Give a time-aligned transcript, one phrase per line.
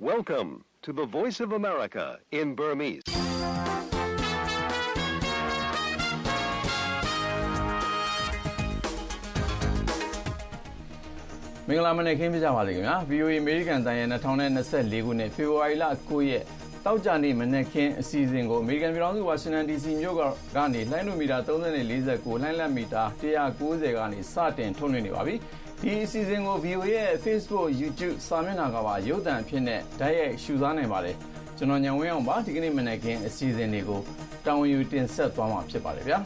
[0.00, 3.02] Welcome to the Voice of America in Burmese.
[11.68, 16.44] ။မင်္ဂလာမနက်ခင်းပြကြပါလိမ့်ခင်ဗျာ။ VOA American တန်ရဲ့2024ခုနှစ်ဖေဖော်ဝါရီလ9ရက်
[16.86, 20.16] တောက်ကြနေ့မနက်ခင်းအစီအစဉ်ကို American ပြည်ထောင်စု Washington DC မြို့
[20.56, 25.34] ကနေလိုင်းနိုမီတာ30နဲ့49လိုင်းလက်မီတာ190ကနေစတင်ထုတ်လွှင့်နေပါပြီ။
[25.82, 31.16] ဒီအစီအစဉ်ကို VOA ရဲ့ Facebook, YouTube စာမျက်နှာကပါရုပ်သံအဖြစ်နဲ့တိုက်ရိုက်ရှုစားနိုင်ပါတယ်။
[31.56, 34.00] ကျွန်တော်ညံဝင်းအောင်ပါဒီကနေ့မနက်ခင်းအစီအစဉ်တွေကို
[34.44, 36.18] တာဝန်ယူတင်ဆက်သွားမှာဖြစ်ပါတယ်ဗျာ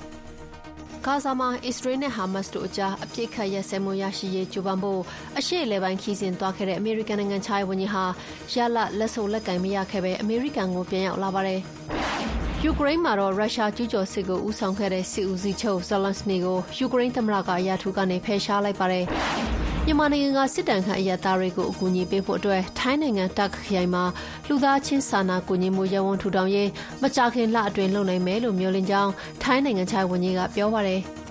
[1.06, 5.00] ။ဂါဇာမှာအစ္စရေးနဲ့ဟာမတ်စ်တို့အကြားအပြစ်ခတ်ရစဲမှုရရှိရေးကြိုးပမ်းဖို့
[5.38, 8.04] အရှိလေပိုင်းခီးစဉ်သွားခဲ့တဲ့အမေရိကန်နိုင်ငံခြားရေးဝန်ကြီးဟာ
[8.54, 11.60] ရလလက်ဆုံလက်ကင်မရခဲ့ပဲအမေရိကန်ကိုပြန်ရောက်လာပါတယ်။
[12.64, 19.04] ယူကရိန်းမှာတော့ရုရှားကျူးကျော်စစ်ကိုဦးဆောင်ခဲ့တဲ့စစ်ဦးစီးချုပ်ဇလန်စနီကိုယူကရိန်းသမ္မတကရာထူးကနေဖယ်ရှားလိုက်ပါတယ်။
[19.86, 24.04] မြန်မာနိုင်ငံကစစ်တမ်းခန့်အရသားတွေကိုအကူအညီပေးဖို့အတွက်ထိုင်းနိုင်ငံတက်ခရိုင်မှာ
[24.48, 26.68] လူသားချင်းစာနာကူညီမှုရဝန်ထူထောင်ရေး
[27.02, 31.02] မကြာခင်လအတွင်းလုပ်နိုင်မယ်လို့မျှော်လင့်ကြောင်းထိုင်းနိုင်ငံခြားဝန်ကြီးကပြောပါတယ်။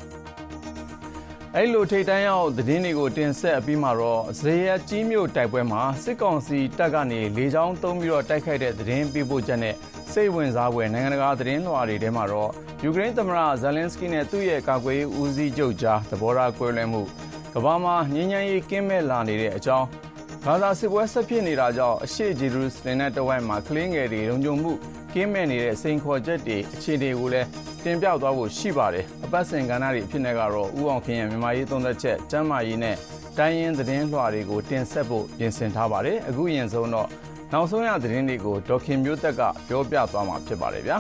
[1.58, 9.76] အဲ့လိုထိတ်တန်းရောက်သတင်းတွေကိုတင်ဆက်အပြီးမှာတော့ဇေယျကြီးမြို့တိုက်ပွဲမှာစစ်ကောင်စီတပ်ကနေလေကြောင်းသုံးပြီးတော့တိုက်ခိုက်တဲ့သတင်းပေးပို့ချက်နဲ့
[10.12, 12.52] စိတ်ဝင်စားဖွယ်နိုင်ငံတကာသတင်းလွှာတွေထဲမှာတော့
[12.84, 17.02] ယူကရိန်းသမ္မတဇယ်လင်စကီနဲ့သူ့ရဲ့ကာကွယ်ရေးဦးစီးချုပ်ကြားသဘောထားကွဲလွဲမှု
[17.54, 19.88] ကမ္ဘာမှာငြိမ်းချမ်းရေးကင်းမဲ့လာနေတဲ့အကြောင်း
[20.46, 24.72] ဂါဇာစစ်ပွဲဆက်ဖြစ်နေတာကြောင့် အရှေ့ဂျေရုဆလင်နဲ့ တဝိုက်မှာ ကလင်းငယ်တွေ လုံခြုံမှု
[25.14, 27.48] ကင်းမဲ့နေတဲ့ စိန်ခေါ်ချက်တွေ အခြေအနေကိုလည်း
[27.84, 32.96] တင်ပြသွားဖို့ ရှိပါတယ် အပတ်စဉ်ကဏ္ဍတွေ အဖြစ်နဲ့ကတော့ဥအောင်ခင်ရဲ့ မြန်မာရေး သုံးသက်ချက် ကျမ်းမာရေးနဲ့
[33.38, 37.08] တိုင်းရင်းသတင်းလွှာတွေကို တင်ဆက်ဖို့ ပြင်ဆင်ထားပါတယ် အခုရင်ဆုံးတော့
[37.54, 40.98] နောက်ဆုံးရ သတင်းတွေကို ဒေါက်ခင်မျိုးသက်က ပြောပြသွားမှာ ဖြစ်ပါတယ်ဗျာ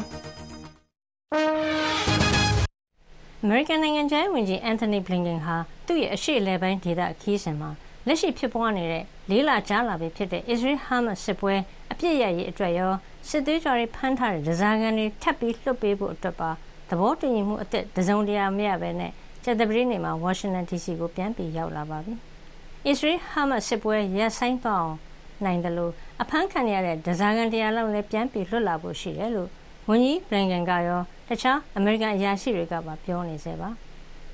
[3.43, 5.55] အမေရိကန် နိုင်ငံခြားရေးဝန်ကြီးအန်ထိုနီဘလင်ကန်ဟာ
[5.87, 7.71] သူ့ရဲ့ အရှေ့အလယ်ပိုင်းဒေသခီးစဉ်မှာ
[8.07, 11.55] လက်ရှိဖြစ်ပွားနေတဲ့လေးလကြာလာပြီဖြစ်တဲ့အစ္စရေးဟာမတ်စစ်ပွဲ
[11.91, 12.93] အပြစ်ရရေးအတွက်ရော
[13.29, 16.49] စစ်သွေးကြွတွေဖမ်းထားတဲ့ဒဇာကန်တွေထပ်ပြီးလွှတ်ပေးဖို့အတွက်ပါ
[16.89, 19.11] သဘောတူညီမှုအသစ်တစုံတရာမရဘဲနဲ့
[19.43, 22.13] ကျက်တပရီနေမှာဝါရှင်တန် DC ကိုပြန်ပြီးရောက်လာပါပြီ။
[22.87, 24.97] အစ္စရေးဟာမတ်စစ်ပွဲရပ်ဆိုင်းသွားအောင်
[25.45, 29.49] နိုင်တယ်လို့အဖမ်းခံရတဲ့ဒဇာကန်တရားလောက်လည်းပြန်ပြီးလွတ်လာဖို့ရှိတယ်လို့
[29.89, 33.69] ဝန်ကြီးဘလင်ကန်ကရောတခြားအမေရိကန်အရာရှိတွေကပါပြောနေစေပါ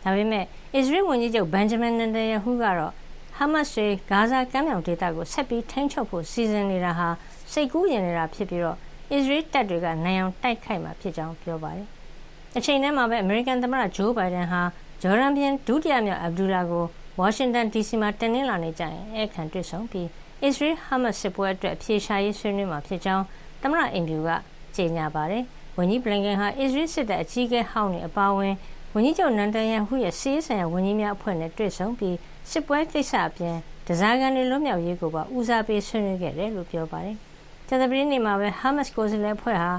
[0.04, 0.46] ဒါပေမဲ့
[0.76, 2.94] အစ္စရေးဝန်ကြီးချုပ်ဘန်ဂျမင်နန်တယာဟူကတော့
[3.40, 7.08] ဟာမတ်စ်ဂါဇာကမ်းမြောင်ဒေသကိုဆက်ပြီးထိန်းချုပ်ဖို့စီစဉ်နေတာဟာ
[7.52, 8.78] စိတ်ကူးရင်နေတာဖြစ်ပြီးတော့
[9.12, 11.88] အစ္စရေးတပ်တွေကနိုင်အောင်တိုက်ခိုက်မှာဖြစ်ကြောင်းပြောပါတယ်။
[12.58, 14.62] အချိန်တည်းမှာပဲအမေရိကန်သမ္မတဂျိုးဘိုင်ဒန်ဟာ
[15.02, 16.86] ဂျော်ဒန်ပြည်ဒုတိယမြောက်အဗ်ဒူလာကို
[17.20, 20.08] ဝါရှင်တန် DC မှာတင်းနှင်းလာနေကြရင်အဲခံတွေ့ဆုံပြီး
[20.44, 23.24] အစ္စရေး-ဟာမတ်စ်စစ်ပွဲအတွက်အဖြေရှာရေးဆွေးနွေးမှာဖြစ်ကြောင်း
[23.62, 24.30] သမ္မတအိမ်ဖြူက
[24.76, 25.44] ကြေညာပါတယ်။
[25.78, 28.54] ဝန်ကြီးဘလင်ကန်ဟာအစ္စရေးစစ်တပ်အကြီးအကဲဟောင်းတွေအပါအဝင်
[28.94, 32.16] ဝန်ကြီးချုပ်နန်တန်ယာဟုရဲ့စစ်ရေးဆိုင်ရာဝန်ကြီးများအဖွဲ့နဲ့တွေ့ဆုံပြီး
[32.52, 33.56] စစ်ပွဲကိစ္စအပြင်
[33.88, 37.18] ဓားစာခံတွေလွတ်မြောက်ရေးကိုပါဦးစားပေးဆွေးနွေးခဲ့တယ်လို့ပြောပါတယ်။
[37.68, 39.72] ကြာသပတေးနေ့မှာပဲဟာမတ်စ်ကိုယ်စားလှယ်အဖွဲ့ဟာ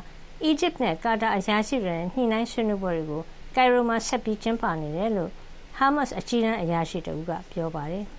[0.42, 3.22] အီဂျစ်နဲ့ကာတာအရာရှိတွေနဲ့ညှိနှိုင်းဆွေးနွေးပွဲတွေကို
[3.56, 5.30] ကိုင်ရိုမှာဆက်ပြီးကျင်းပနေတယ်လို့
[5.76, 8.04] ဟာမတ်စ်အကြီးတန်းအရာရှိတဦးကပြောပါတယ်။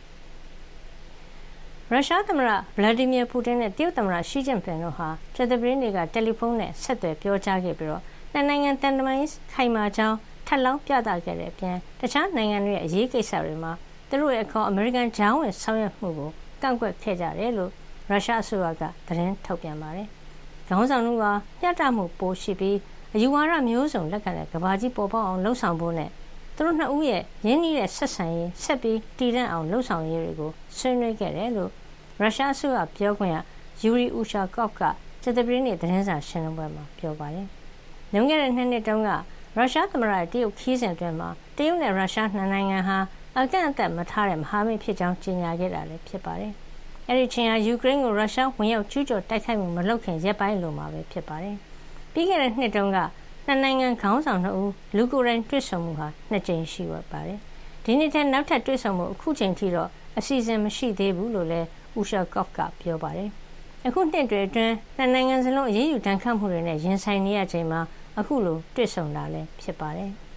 [1.91, 7.99] ရုရှားသမ္မတဗလာဒီမီယာပူတင်နဲ့တရုတ်သမ္မတရှီကျင့်ပင်တို့ဟာကြာသပတေးနေ့ကတယ်လီဖုန်းနဲ့ဆက်သွယ်ပြောကြားခဲ့ပြီး
[8.33, 10.17] နှစ်နိုင်ငံသံတမန်ရေးခိုင်မာကြောင်း
[10.47, 13.71] ထပ်လောင်းပြသခဲ့တဲ့အပြင်တခြားနိုင်ငံတွေရဲ့အရေးကိစ္စတွေမှာ
[14.09, 16.29] သူတို့ရဲ့အခေါ်အမေရိကန်ဂျောင်းဝင်ဆောင်ရွက်မှုကို
[16.61, 17.71] ကန့်ကွက်ခဲ့ကြတယ်လို့
[18.09, 20.07] ရုရှားအစိုးရကသတင်းထုတ်ပြန်ပါတယ်။
[20.67, 21.25] ခေါင်းဆောင်တို့က
[21.61, 22.77] မျှတမှုပိုရှိပြီး
[23.13, 26.09] အယူဝါဒမျိုးစုံလက်ခံတဲ့ကဘာကြီးပေါ်ပေါက်အောင်လှုံ့ဆော်ဖို့နဲ့
[26.55, 31.71] သူတို့နှစ်ဦးရဲ့ရင်းနှီးတဲ့ဆက်ဆံရေးဆက်ပြီးတည်တံ့အောင်လှုံ့ဆော်ရေးတွေကိုဆွေးနွေးခဲ့တယ်လို့
[32.19, 33.37] ရုရှားအစိုးရပြောခွင့်ရ
[33.83, 34.81] ယူရီဥရှာကော့က
[35.23, 37.47] စစ်တပင်းနေ့သတင်းစာရှင်းလင်းပွဲမှာပြောပါတယ်။
[38.13, 39.09] လွန်ခဲ့တဲ့နှစ်နှစ်တုန်းက
[39.57, 42.97] ရုရှားသမ္မတတရုတ်ခီးစဉ်အတွင်းမှာတရုတ်နဲ့ရုရှားနှစ်နိုင်ငံဟာ
[43.41, 46.53] အကန့်အသတ်မထားတဲ့မဟာမိတ်ဖြစ်ကြောင်းကြေညာခဲ့တာလည်းဖြစ်ပါတယ်။
[47.09, 51.55] အဲဒီချိန်ဟာယူကရိန်းကိုရုရှားဝင်ရောက်ကျူးကျော်တိုက်ခိုက်မှုမလုပ်ခင်ရက်ပိုင်းလိုမှာပဲဖြစ်ပါတယ်။
[52.13, 52.97] ပြီးခဲ့တဲ့နှစ်တုန်းက
[53.45, 57.39] နှစ်နိုင်ငံခေါင်းဆောင်နှစ်ဦးလူကိုယ်တိုင်တွေ့ဆုံမှုဟာနှစ်ကြိမ်ရှိခဲ့ပါတယ်။
[57.83, 61.67] ဒီနှစ်ထဲနောက်ထပ်တွေ့ဆုံမှုအခုချိန်ထိတော့အစီအစဉ်မရှိသေးဘူးလို့လည်း
[61.99, 63.29] ဦးရှာကော့ကပြောပါတယ်။
[63.87, 67.81] အခုနှစ်တွေအတွင်းနှစ်နိုင်ငံစလုံးအရေးယူတန်းခတ်မှုတွေနဲ့ရင်ဆိုင်နေရချိန်မှာ
[68.19, 70.11] အခုလိုတွေ့ဆုံတာလည်းဖြစ်ပါတယ်။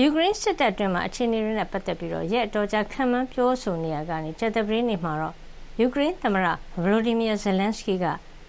[0.00, 5.34] ယူကရိန်းစစ်တပ်အတွင်းမှာအခြေအနေတွေနဲ့ပတ်သက်ပြီးတော့ရက်အတော်ကြာခံမှန်းပြောဆိုနေရကနေကြာသပတေးနေ့မှာတော့
[5.80, 6.46] ယူကရိန်းသမ္မတ
[6.82, 8.06] ဗလိုဒီမီယာဇယ်လန်စကီက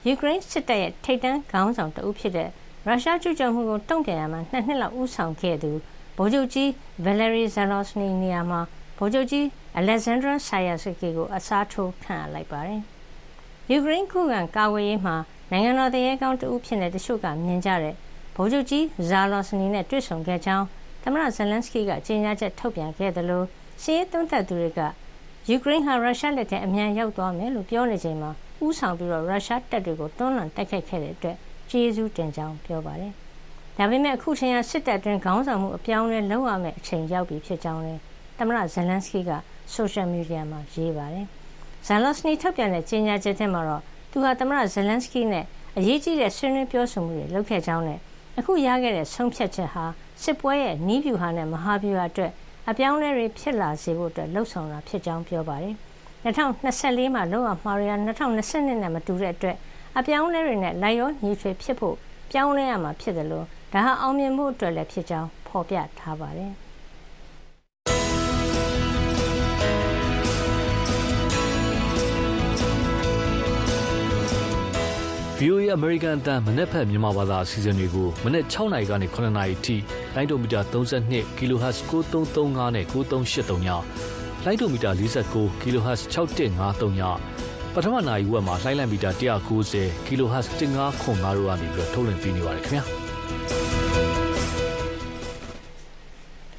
[0.08, 2.50] ယူကရိန်းစစ်တပ်ရဲ့ထိပ်တန်းခေါင်းဆောင်တဦးဖြစ်တဲ့
[2.88, 5.72] ရုရှားကျူးကျော်မှုကိုတုံ့ပြန်ရမှာနှစ်နှစ်လောက်ဦးဆောင်ခဲ့သူ
[6.18, 6.70] ဗိုလ်ချုပ်ကြီး
[7.04, 8.62] ဗယ်လရီဇာလော့စနီနေရာမှာ
[8.98, 9.46] ဗိုလ်ချုပ်ကြီး
[9.78, 12.82] အလက်ဇန်ဒရာဆာယာစကီကိုအစားထိုးခန့်အပ်လိုက်ပါတယ်။
[13.72, 15.16] ယူကရိန်းခုခံကာကွယ်ရေးမှာ
[15.52, 17.96] နိုင်ငံတော်တရေကောင်းတဦးဖြစ်တဲ့တချို့ကမြင်ကြတဲ့
[18.36, 20.66] ဗိုလ်ချုပ်ကြီးဇာလော့စနီနဲ့တွေ့ဆုံခဲ့ကြောင်း
[21.04, 23.46] သမ္မတဇလန်စကီကကြေညာချက်ထုတ်ပြန်ခဲ့တယ်လို့
[23.82, 24.88] စီးရီးသုံးသပ်သူတွေကယူ
[25.50, 28.32] ယူကရိန်းဟာရုရှားလက်ထဲအမြန်ရောက်သွားမယ်လို့ပြောနေချိန်မှာ
[28.66, 31.38] ဦးဆောင်ပြီးရုရှားတပ်တွေကိုတွန်းလှန်တိုက်ခိုက်ခဲ့တဲ့အတွက်
[31.70, 33.14] ကျေးဇူးတင်ကြောင်းပြောပါတယ်။
[33.78, 38.02] ဒါပေမဲ့အခုချိန်ဟာစစ်တပ်တွင်းခေါင်းဆောင်မှုအပြောင်းအလဲလုပ်ရမယ့်အချိန်ရောက်ပြီဖြစ်ကြောင်းလည်း
[38.38, 39.32] သမ္မတဇလန်စကီက
[39.74, 41.26] ဆိုရှယ်မီဒီယာမှာရေးပါတယ်။
[41.88, 43.82] ဇန်လော့စနီထုတ်ပြန်တဲ့ကြေညာချက်ထဲမှာတော့
[44.12, 45.46] သူဟာသမ္မတဇလန်စကီနဲ့
[45.78, 48.00] အရေးကြီးတဲ့ဆွေးနွေးပြောဆိုမှုတွေလုပ်ခဲ့ကြောင်းနဲ့
[48.38, 49.86] အခုရခဲ့တဲ့ဆုံးဖြတ်ချက်ဟာ
[50.24, 52.32] စစ်ပွဲရဲ့နီးဗျူဟာနဲ့မဟာဗျူဟာအတွက်
[52.70, 55.76] အပြောင်းလဲတွေဖြစ်လာစေဖို့အတွက်လှုံ့ဆော်တာဖြစ်ကြောင်းပြောပါတယ်။
[56.26, 59.58] 2024မှာလောက်အောင်မှာရီယာ2022နဲ့မတူတဲ့အတွက်
[59.98, 61.96] အပြောင်းလဲတွေနဲ့လိုက်ရောညီထွေဖြစ်ဖို့
[62.32, 66.54] ပြောင်းလဲရမှာဖြစ်တယ်လို့ဒါဟာအောင်မြင်မှုအတွက်လည်းဖြစ်ကြောင်းဖော်ပြထားပါတယ်။
[75.40, 79.76] VOA American အတန်းမနေ့ဖက်မြန်မာဘာသာအစီအစဉ်တွေကိုမနေ့6နာရီကနေ9နာရီထိ
[80.16, 83.68] လိုင်းဒိုမီတာ32 kHz 9335နဲ့9383ည
[84.46, 87.02] လိုင်းဒိုမီတာ49 kHz 6153ည
[87.74, 92.84] ပထမနာရီဝက်မှာလိုင်းလံမီတာ190 kHz 1505တို့ကနေပြီးတော့ထုတ်လွှင့်ပေးနေပါတယ်ခင်ဗျာ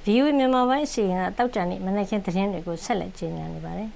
[0.05, 3.91] VOA မြန်မာပိုင်းအစီအစဉ်ကတောက်ကြနေမနေ့ကသတင်းတွေကိုဆက်လက်ကြေညာနေပါတယ်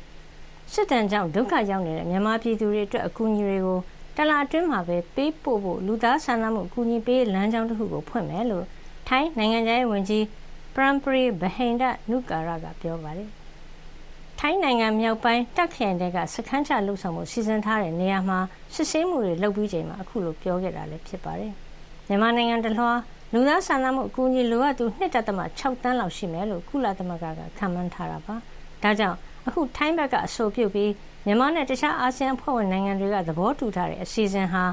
[0.73, 3.79] စစ်တမ်းကြောင့်ဒုက္ခရောက်နေတဲ့မြန်မာပြည်သူတွေအတွက်အကူအညီတွေကို
[4.17, 8.65] တလအတွင်းမှာပဲပေးပို့ဖို့လူသားစာနာမှုအကူအညီပေးလမ်းကြောင်းတစ်ခုကိုဖွင့်မယ်လို့
[9.09, 10.25] ထိုင်းနိုင်ငံရေးဝန်ကြီး
[10.75, 13.29] ပရမ်ပရီဘဟိန္ဒနုကာရကပြောပါတယ်။
[14.39, 18.39] ထိုင်းနိုင်ငံမြောက်ပိုင်းတက်ခရိုင်တွေကစခန်းချလှုပ်ဆောင်မှုစီစဉ်ထားတဲ့နေရာမှာ
[18.75, 21.53] စစ်ဆေးမှုတွေလုပ်ပြီးချိန်မှာအခုလိုပြောခဲ့တာလည်းဖြစ်ပါတယ်။
[22.09, 22.93] မြန်မာနိုင်ငံတလွှာ
[23.33, 28.35] လူသားစာနာမှုအကူအညီလိုအပ်သူ1.6တန်းလောက်ရှိမယ်လို့ကုလသမဂ္ဂကခန့်မှန်းထားတာပါ။
[28.83, 30.91] ဒါကြောင့်အခုထိုင်းဘက်ကအဆိုပြုပြီး
[31.27, 34.65] မြန်မာနဲ့တခြားအာဆီယံအဖွဲ့ဝင်နိုင်ငံတွေကသဘောတူထားတဲ့အစီအစဉ်ဟာ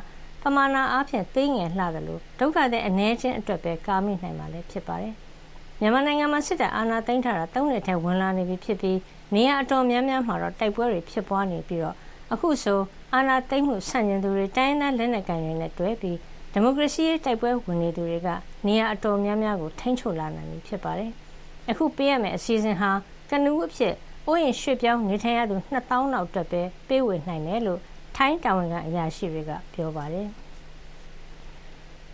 [0.41, 5.13] ပမာဏအားဖြင့်သေးငယ်လှတယ်လို့ဒုက္ခတဲ့အနေချင်းအတွက်ပဲကာမိနိုင်မှာလည်းဖြစ်ပါတယ်။
[5.79, 8.97] မြန်မာနိုင်ငံမှာစစ်တပ်အာဏာသိမ်းထားတာ၃နှစ်ထဲဝင်လာနေပြီဖြစ်ပြီး
[9.35, 11.95] နေရာအတော်များများမှာတော့တိုက်ပွဲတွေဖြစ်ပွားနေပြီးတော့
[12.33, 12.79] အခုဆို
[13.13, 16.17] အာဏာသိမ်းမှုဆန့်ကျင်သူတွေတိုင်းဒေသလက်နက်ကိုင်တွေနဲ့တွဲပြီး
[16.51, 18.29] ဒီမိုကရေစီရေးတိုက်ပွဲဝင်နေသူတွေက
[18.67, 21.11] နေရာအတော်များများကိုထိန်းချုပ်လာနိုင်ပြီဖြစ်ပါတယ်။
[21.69, 22.91] အခုပေးရမယ့်အစီအစဉ်ဟာ
[23.29, 23.93] ကနဦးအဖြစ်
[24.27, 27.79] အိုးရင်ရွှေ့ပြောင်းနေထိုင်ရသူ2000လောက်အတွက်ပဲပေးဝေနိုင်တယ်လို့
[28.15, 30.27] ထိုင်းတာဝန်ခံအရာရှိတွေကပြောပါတယ်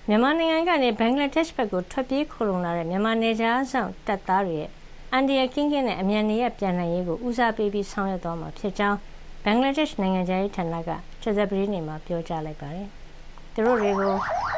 [0.07, 4.69] မြန်မာနိုင်ငံကနေဘင်္ဂလားဒေ့ရှ်ဘက်ကိုထွက်ပြေးခိုလုံလာတဲ့မြန်မာနေကြားဆောင်တပ်သားတွေရဲ့
[5.11, 8.97] အန်ဒီယာကင်းကင်းနဲ့အမြန်နေရပြန်နိုင်ရေးကိုဦးစားပေးပြီးဆောင်ရွက်သွားမှာဖြစ်ကြောင်း
[9.43, 10.89] ဘင်္ဂလားဒေ့ရှ်နိုင်ငံသားရေးဌာနက
[11.21, 12.87] ချက်ဇပရီနေမှာပြောကြားလိုက်ပါတယ်။
[13.53, 14.13] သူတို့တွေကို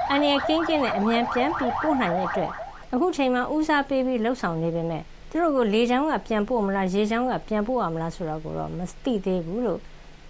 [0.10, 2.52] အန်ဒီယာကင်းကင်းနဲ့အမြန်ပြန်ပြီးပို့နိုင်တဲ့အတွက်
[2.94, 9.80] အခုချိန်မှာဦးစားပေးပြီးလှုပ်ဆောင်နေပေမဲ့ သူတို့ကိုလေကြောင်းကပြန်ပို့မလားရေကြောင်းကပြန်ပို့ရမလားဆိုတာကိုတော့မသိသေးဘူးလို့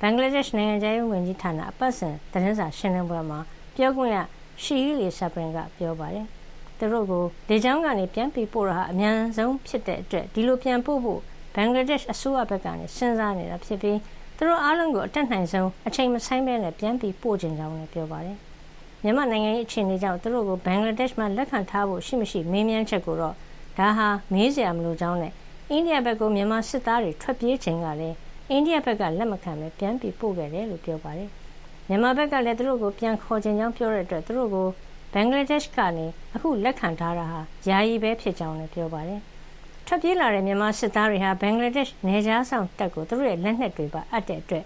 [0.02, 3.40] ဘင်္ဂလားဒေ့ရှ်နိုင်ငံသားရေးဝန်ကြီးဌာနအပတ်စဉ်သတင်းစာရှင်းလင်းပွဲမှာ
[3.76, 4.18] ပြောခွင့်ရ
[4.64, 6.26] ရှီရီလီဆပ်ပရင်ကပြောပါတယ်။
[6.78, 11.20] သူတို့ကိုလေကြောင်းကနေပြန်ပြီးပို့တာဟာအများဆုံးဖြစ်တဲ့အတွက်ဒီလိုပြန်ပို့ဖို့
[11.56, 13.98] ဘင်္ဂလားဒေ့ရှ်အစိုးရဘက်ကနေစဉ်းစားနေတာဖြစ်ပြီး
[14.38, 18.38] သူတို့အားလုံးကိုအတက်နိုင်ဆုံးအချိန်မဆိုင်ဘဲနဲ့ပြန်ပြီးပို့ခြင်းကြောင်းလည်းပြောပါတယ်။
[19.04, 23.36] မြန်မာနိုင်ငံရဲ့အခြေအနေကြောင့်သူတို့ကိုဘင်္ဂလားဒေ့ရှ်မှာလက်ခံထားဖို့ရှိမရှိမေးမြန်းချက်ကိုတော့
[23.80, 25.34] ဒါဟာမေးစရာမလိုကြောင်းနဲ့
[25.70, 28.16] အိန္ဒိယဘက်ကိုမြန်မာစစ်သားတွေထွက်ပြေးချိန်ကလည်း
[28.50, 31.30] အိန္ဒိယဘက်ကလက်မခံပဲပြန်ပြီးပို့ခဲ့တယ်လို့ပြောပါတယ်။
[31.88, 34.68] မြန်မာဘက်ကလည်းသူတို့ကိုပြန်ခေါ်ချင်ကြောင်းပြောတဲ့အတွက်သူတို့ကို
[35.14, 36.06] ဘင်္ဂလားဒေ့ရှ်ကနေ
[36.36, 39.22] အခုလက်ခံထားတာဟာယာယီပဲဖြစ်ကြောင်းလည်းပြောပါတယ်။
[39.88, 44.64] ထွက်ပြေးလာတဲ့မြန်မာစစ်သားတွေဟာဘင်္ဂလားဒေ့ရှ်နေကြားဆောင်တပ်ကိုသူတို့ရဲ့လက်နက်တွေပါအပ်တဲ့အတွက်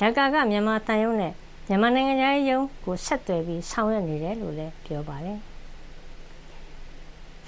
[0.00, 1.32] ဒါကာကမြန်မာတန်ယုံနဲ့
[1.68, 5.40] မြန်မာနိုင်ငံသားရုံးကိုဆက်သွယ်ပြီးဆောင်ရွက်နေတယ်လို့လည်းပြောပါတယ်။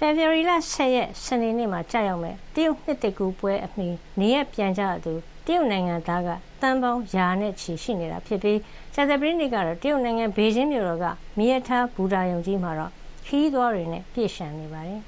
[0.01, 3.89] ဖေဖော်ဝါရီလ10ရက်စနေနေ့မှာကြာရောက်မဲ့တရုတ်နှစ်တကူပွဲအမီ
[4.21, 5.13] နေရပြန်ကြသူ
[5.47, 6.29] တရုတ်နိုင်ငံသားက
[6.61, 8.59] တန်ပေါင်းယာနဲ့ချီရှိနေတာဖြစ်ပြီး
[8.95, 11.07] ဇာတပရိနိကတော့တရုတ်နိုင်ငံဘေကျင်းမြို့တော်က
[11.39, 12.93] မီယထာဘူဒါယုံကြီးမှာတော့
[13.27, 15.01] ခီးသွားတွေနဲ့ပြည့်ရှံနေပါတယ်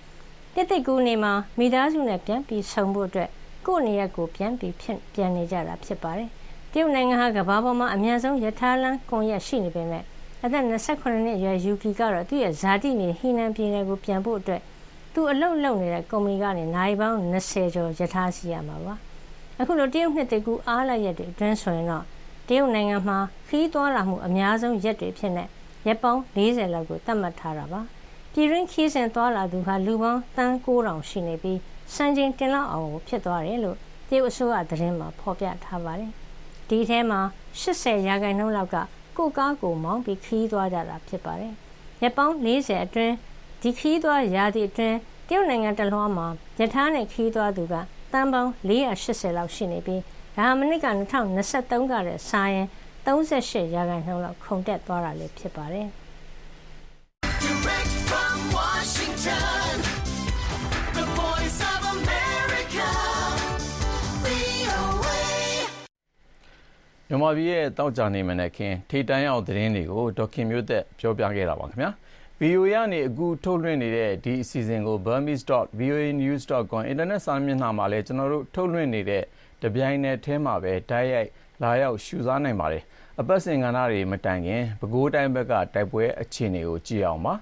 [0.54, 3.28] ။တစ်တကူနေမှာမိသားစုနဲ့ပြန်ပြီးဆုံဖို့အတွက်
[3.66, 6.28] ကိုယ့်နေရက်ကိုပြန်ပြီးဖြစ်ပြန်နေကြတာဖြစ်ပါတယ်။
[6.72, 10.04] တရုတ်နိုင်ငံဟာကမ္ဘာပေါ်မှာအများဆုံးယထာလန်းကွန်ရက်ရှိနေပေမဲ့
[10.44, 14.62] အသက်28နှစ်အရွယ်ယူကီကတော့သူ့ရဲ့ဇာတိမြေဟီနန်ပြည်နယ်ကိုပြန်ဖို့အတွက်
[15.14, 18.94] သူအလုပ်လုပ်နေတဲ့ကုမ္ပဏီကနေနိုင်ပေါင်း20ကျော်ယထာစီရမှာပါ
[19.60, 22.04] အခုလိုတရုတ်နှစ်တကူအားလိုက်ရက်တွေအတွင်းဆိုရင်တော့
[22.48, 23.18] တရုတ်နိုင်ငံမှာ
[23.48, 25.44] ခီးသွားလာမှုအများဆုံးရက်တွေဖြစ်နေ
[25.86, 27.80] ရက်ပေါင်း40လောက်ကိုသတ်မှတ်ထားတာပါ
[28.32, 31.58] ပြည်ရင်းခီးစဉ်သွားလာသူဟာလူပေါင်းတန်း9000ရှိနေပြီး
[31.94, 33.76] စံချိန်တင်လောက်အောင်ကိုဖြစ်သွားတယ်လို့
[34.08, 36.12] တရုတ်အစိုးရသတင်းမှာဖော်ပြထားပါတယ်
[36.68, 37.20] ဒီထဲမှာ
[37.60, 38.76] 80ရာခိုင်နှုန်းလောက်က
[39.16, 41.54] ကိုကားကိုမောင်းပြီးခီးသွားကြတာဖြစ်ပါတယ်။
[42.02, 43.14] ရက်ပေါင်း40အတွင်း
[43.62, 44.96] ဒီခီးသွားရာသီအတွင်း
[45.28, 46.26] တရုတ်နိုင်ငံတလွှားမှာ
[46.60, 47.74] ယထာနဲ့ခီးသွားသူက
[48.12, 50.02] တန်ပေါင်း480လောက်ရှိနေပြီး
[50.36, 50.86] ဒါမနစ်က
[51.38, 52.66] 2023ကတဲ့စာရင်
[53.06, 55.88] 38ရာခိုင်နှုန်းလောက်ခုန်တက်သွားတာလည်းဖြစ်ပါတယ်။
[57.44, 59.61] Direct from Washington
[67.12, 71.90] မြန်မာပြည်ရဲ့တောက်ကြနေမနဲ့ခင်ထိတန်းရောက်သတင်းတွေကိုဒေါခင်မျိုးသက်ပြောပြခဲ့တာပါခင်ဗျာ
[72.40, 79.22] VOA ကနေအခုထုတ်လွှင့်နေတဲ့ဒီအစီအစဉ်ကို burmese.voanews.com အင်တာနက်စာမျက်နှာမှာလည်းကျွန်တော်တို့ထုတ်လွှင့်နေတဲ့
[79.62, 81.28] တပြိုင်နက်တည်းမှာပဲတိုက်ရိုက်
[81.62, 82.82] လာရောက်ရှုစားနိုင်ပါတယ်
[83.20, 87.34] အပတ်စဉ်ကဏ္ဍတွေမတိုင်ခင်ပဲခူးတိုင်းဘက်ကတိုက်ပွဲအခြေအနေကိုကြည့်အောင်ပါ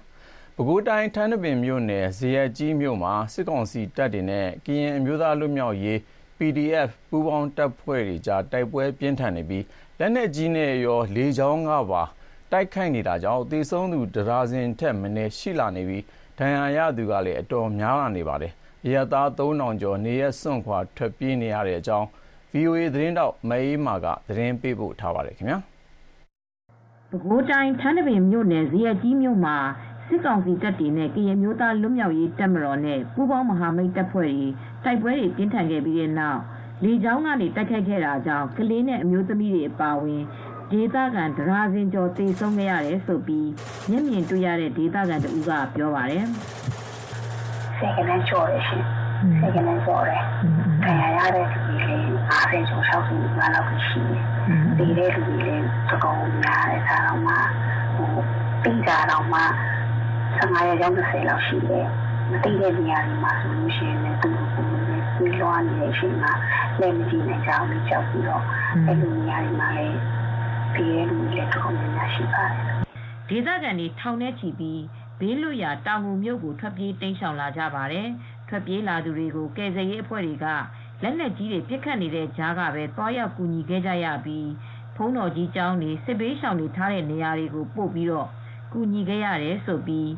[0.55, 5.99] ပဲခူးတိုင်းထန်းတပင်မြို့နယ်ဇရက်ကြီးမြို့မှာစစ်ကောင်စီတပ်တွေနဲ့ကရင်အမျိုးသားလူမျိုးရေး
[6.41, 9.65] PDF ပူးပေါင်းတပ်ဖွဲ့တွေကြား တိုက်ပွဲပြင်းထန်နေပြီး
[9.99, 12.03] လက်နက်ကြီးနဲ့ရော လေကြောင်းကပါ
[12.51, 16.03] တိုက်ခိုက်နေတာကြောင့် သေဆုံးသူ တဒါဇင်ထက်မနည်း ရှိလာနေပြီး
[16.39, 18.53] ဒဏ်ရာရသူကလည်း အတော်များလာနေပါတယ်။
[18.91, 22.07] ရဲသား3000ကျော် နေရစွန့်ခွာ ထွက်ပြေးနေရတဲ့အကြောင်း
[22.53, 25.59] VOA သတင်းတောက်မအေးမာက သတင်းပေးပို့ထားပါတယ်ခင်ဗျာ။
[27.09, 29.55] ပဲခူးတိုင်း ထန်းတပင်မြို့နယ် ဇရက်ကြီးမြို့မှာ
[30.13, 34.47] စစ်ကောင်စီတပ်တွေနဲ့ကရင်မျိုးသားလွတ်မြောက်ရေးတပ်မတော်နဲ့ပူးပေါင်းမဟာမိတ်တပ်ဖွဲ့တွေ
[34.83, 36.41] တိုက်ပွဲတွေပြင်းထန်ခဲ့ပြီးတဲ့နောက်
[36.83, 40.23] လေကြောင်းကနေတိုက်ခိုက်ခဲ့တာကြောင့်ကလေးနဲ့အမျိုးသမီးတွေအပါအဝင်
[40.71, 43.23] ဒေသခံဒရာစင်ကျော်သေဆုံးခဲ့ရတယ်လို့
[43.89, 46.25] မျက်မြင်တွေ့ရတဲ့ဒေသခံတဦးကပြောပါတယ်။
[47.77, 48.83] ဆယ်ကနန်းကျော်တယ်ရှင်။
[49.39, 50.21] ဆယ်ကနန်းကျော်တယ်။
[50.83, 54.21] ခံရရတဲ့လူတွေလည်း50ကျော်60ကျော်လောက်ရှိတယ်။
[54.77, 57.33] ဒီတဲ့လူတွေလည်းသကောင်းများတဲ့ဆာတော့မှ
[57.95, 58.09] ဟို
[58.63, 59.41] ပြီးတာတော့မှ
[60.41, 61.85] 15ရက်ကျောင်း30လောက်ရှိတယ်။
[62.31, 64.69] မသိတဲ့နေရာတွေမှာဆိုလို့ရှိရင်လည်းသူ့ကိုယ်ကိုယ်
[65.15, 66.33] ပြီးလွှားနေတဲ့အချိန်မှာ
[66.79, 68.43] လည်းမကြည့်နိုင်ကြဘူးကြောက်ပြီးတော့
[68.87, 69.97] အဲ့လိုနေရာတွေမှာလည်း
[70.73, 72.63] ပြေးလူတွေလည်းတော်တော်များများရှိပါတယ်။
[73.29, 74.81] ဒေသခံတွေထောင်ထဲချီပြီး
[75.19, 78.07] ဘေးလွတ်ရာတောင်ငူမြို့ကိုထွက်ပြေးတိမ်းရှောင်လာကြပါတယ်။
[78.47, 80.45] ထွက်ပြေးလာသူတွေကိုကယ်ဆယ်ရေးအဖွဲ့တွေက
[81.01, 84.49] လက်နက်ကြီးတွေပစ်ခတ်နေတဲ့ကြားကပဲတွားရောက်ကူညီခဲ့ကြရပြီး
[84.95, 88.29] ဖုံးတော်ကြီးကျောင်းတွေစစ်ဘေးရှောင်တွေထားတဲ့နေရာတွေကိုပို့ပြီးတော့
[88.73, 90.09] ကူညီခဲ့ရတယ်ဆိုပြီး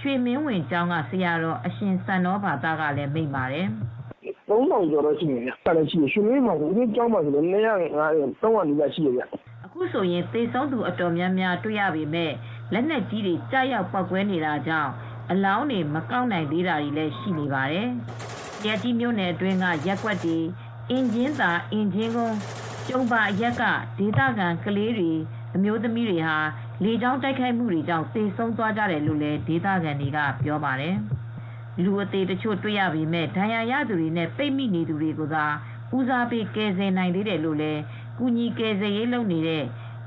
[0.00, 3.66] ရွှေမင်းဝင်ကျောင်းကဆရာတော်အရှင်စံတော်ဘာသာကလည်းမိန့်ပါတယ်။
[4.48, 7.52] 3000ကျော်တော့ရှိနေဗျ။အဲ့ဒါရှိရွှေမင်းမှာဒီကျောင်းမှာဆိုတော့250
[8.40, 9.22] 300နီးပါးရှိရဗျ။
[9.64, 12.32] အခုဆိုရင်သေဆုံးသူအတော်များများတွေ့ရပေမဲ့
[12.72, 14.90] လက်နက်ကြီးတွေကြားရောက်ပောက်ကွဲနေတာကြောင့်
[15.30, 17.88] အလောင်းတွေမကောက်နိုင်သေးတာတွေလည်းရှိနေပါတယ်။
[18.66, 20.38] ရက်ကြီးမြို့နယ်အတွင်းကရက်ွက်တွေ
[20.90, 22.36] အင်ဂျင်သာအင်ဂျင်ကုန်း
[22.88, 23.62] ကျုံပါရက်က
[23.98, 25.12] ဒေသခံကလေးတွေ
[25.54, 26.38] အမျိုးသမီးတွေဟာ
[26.84, 30.94] လေကြောင်းတိုက်ခိုက်မှုတွေကြောင့်သေဆုံးသွားကြတယ်လို့လည်းဒေသခံတွေကပြောပါတယ်။
[31.84, 35.44] လူအသေးတချို့တွေ့ရပေမဲ့ဒဏ်ရာရသူတွေနဲ့ပိတ်မိနေသူတွေကိုသာ
[35.96, 37.80] ဦးစားပေးကယ်ဆယ်နိုင်သေးတယ်လို့လည်း
[38.18, 39.64] ကုညီကယ်ဆယ်ရေးလုပ်နေတဲ့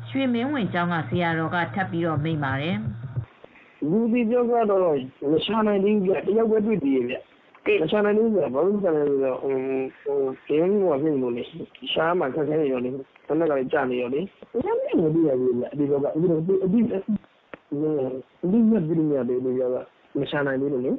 [0.10, 2.78] ရွှေမင်းဝင်ကျောင်းကဆရာတော်ကထပ်ပြီးတော့မိန့်ပါတယ်။
[3.90, 4.82] လူဒီပြောကတော့
[5.32, 7.16] မရှာနိုင်သေးဘူးဗျတယောက်ပဲတွေ့သေးရဲ့ဗျ
[7.82, 9.56] မရှာနိုင်သေးဘူးဗျဘာလို့ရှာနိုင်လဲဆိုတော့ဟို
[10.02, 11.44] ဟိုကျင်းကဖြစ်လို့လေ
[11.94, 12.92] ရှားမှခက်ခဲနေရောလေ
[13.28, 14.22] ဆန္ဒကလည်းကြာနေရောလေ
[14.64, 16.80] ဘယ်နဲ့မသိရဘူးဗျဒီတော့အခုတော့အဒီအဒီ
[18.44, 19.82] အဒီမြတ်ပြည်မြတ်တွေလို့ပြောတာ
[20.20, 20.92] မရှာနိုင်သေးလို့လေ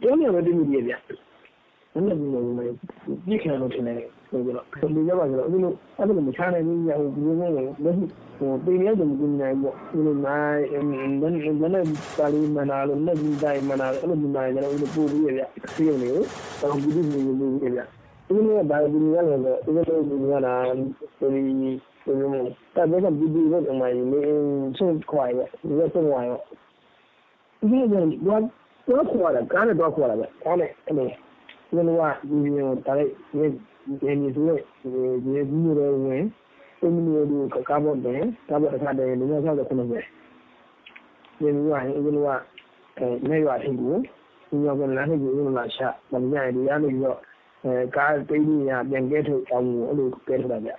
[0.00, 0.94] ကျောင်းရမယ်တည်မိရဲ့ဗျ
[1.92, 2.64] ဘယ်နဲ့ဒီလိုလဲ
[3.26, 3.98] ပြည့်ခံလို့ထင်တယ်
[4.30, 7.64] ဆိုတော့ဒီကြပါဆိုတော့အခုလိုအဲ့လိုမချနိုင်ဘူးရဟိုဒီလိုမျိုးလက်
[7.98, 8.06] ရှိ
[8.38, 10.82] ဟိုပြည်ရဲတယ်မကူနိုင်ဘူးဒီလိုနိုင်ဘယ်
[11.60, 11.84] ဘယ်နဲ့
[12.18, 15.42] ပါလီမနာလို့လက်ပြီးတိုင်းမနာလို့အဲ့လိုနိုင်တယ်လို့ပို့ပြီးရပြ
[15.74, 17.98] စီးရုံနေတော့ဘူးဒီလိုမျိုးရပြဒီလိုဘာဒီလိုရလဲဒီလိုဒီလိုရတာဒီဒီလိုတပ်ဘက်ကပြည်ပြည်ဘက်ကမှနေ
[24.78, 26.30] ဆုံးခွာရဒီလိုဆုံးခွာရ
[27.60, 28.42] ဒီလိုတော့
[28.88, 31.08] တော့ခွာတာကားနဲ့တော့ခွာတာပဲကောင်းတယ်အဲ့လို
[31.70, 33.46] ကျွန်တော်ကဒီလိုဒါလိုက်ဒီ
[34.00, 34.58] ဒီဒီဆိုရင်
[35.24, 36.24] ဒီဒီမျိုးတွေဝင်
[36.80, 39.98] အင်းမျိုးတွေကားပေါ်တယ်ကားပေါ်တစ်ခါတည်းလူမျိုးဆောက်တဲ့ခုနကဒီ
[41.40, 42.30] မျိုးကအဲ့ဒီလိုက
[42.98, 47.29] အဲ
[47.62, 50.72] နေရွာထိကိုဒီမျိုးကလမ်းထိကိုဝင်လာရှာမမြင်ရဒီရနေပြီးတော့အဲကားတိတ်ကြီးရပြန်ကဲထုတ်အောင်အဲ့လိုကဲထုတ်တာဗျ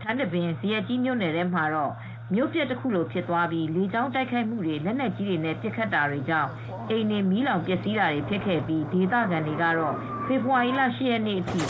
[0.00, 1.92] ထန်းတပင်ဇီယကြီးမြို့နယ်ထဲမှာတော့
[2.34, 6.50] မြို့ပြတစ်ခုလိုဖြစ်သွားပြီးလေကြောင်းတိုက်ခိုက်မှုတွေလက်နက်ကြီးတွေနဲ့ပစ်ခတ်တာတွေကြောင့်
[6.90, 9.94] အိမ်တွေမီးလောင်ပျက်စီးတာတွေဖြစ်ခဲ့ပြီးဒေသခံတွေကတော့
[10.26, 11.60] ဖေဖော်ဝါရီလ10ရက်နေ့အထိ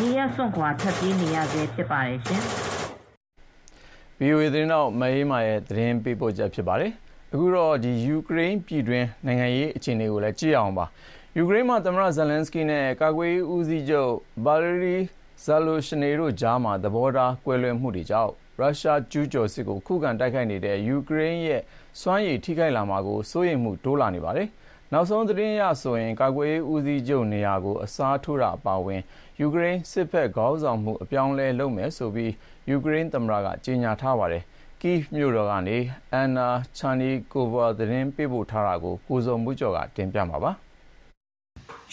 [0.00, 2.42] နေရစွန့်ခွာထွက်ပြေးနေရဆဲဖြစ်ပါတယ်ရှင်။
[4.20, 6.92] VOA သတင်းတော့မအေးမာရဲ့သတင်းပေးပို့ချက်ဖြစ်ပါတယ်။
[7.32, 10.86] အခုတော့ဒီယူကရိန်းပြည်တွင်းနိုင်ငံရေးအခြေအနေကိုလည်းကြည့်အောင်ပါ။
[11.38, 14.12] ယူကရိန်းမှာ သမ္မတဇယ်လန်စကီနဲ့ ကာကွယ်ရေးဦးစီးချုပ်
[14.44, 14.96] ဘာလရီ
[15.44, 21.62] ဇာလိုရှနေတို့ကြားမှာ သဘောထား ကွဲလွဲမှုတွေကြောင့် ရုရှားကျူးကျော်စစ်ကို ခုခံတိုက်ခိုက်နေတဲ့ ယူကရိန်းရဲ့
[22.00, 24.48] စွမ်းရည် ထိခိုက်လာမှာကို စိုးရိမ်မှု တိုးလာနေပါတယ်။
[24.92, 29.00] နောက်ဆုံးသတင်းအရဆိုရင် ကာကွယ်ရေးဦးစီးချုပ်နေရာကို အစားထိုးတာ အပါအဝင်
[29.40, 32.32] ယူကရိန်း စစ်ဘက်ခေါင်းဆောင်မှု အပြောင်းအလဲ လုပ်မယ်ဆိုပြီး
[32.70, 34.42] ယူကရိန်းသမ္မတက ကြေညာထားပါတယ်။
[34.82, 35.78] ကိဗ်မြို့တော်ကနေ
[36.12, 40.52] အန်နာချာနီကိုဗာသတင်းပေးပို့ထားတာကို ကိုဇော်မှုကျော်က တင်ပြမှာပါ။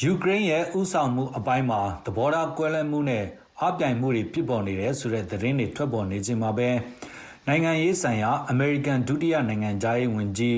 [0.03, 3.25] ယူကရိန်းရဲ့ဥဆောင်မှုအပိုင်းမှာ သဘောထားကွဲလွဲမှုနဲ့
[3.61, 6.69] အားပြိုင်မှုတွေ ဖြစ်ပေါ်နေတယ်ဆိုတဲ့ သတင်းတွေ ထွက်ပေါ်နေချိန်မှာပဲ
[7.47, 10.57] နိုင်ငံရေးဆိုင်ရာ အမေရိကန် ဒုတိယနိုင်ငံခြားရေးဝန်ကြီး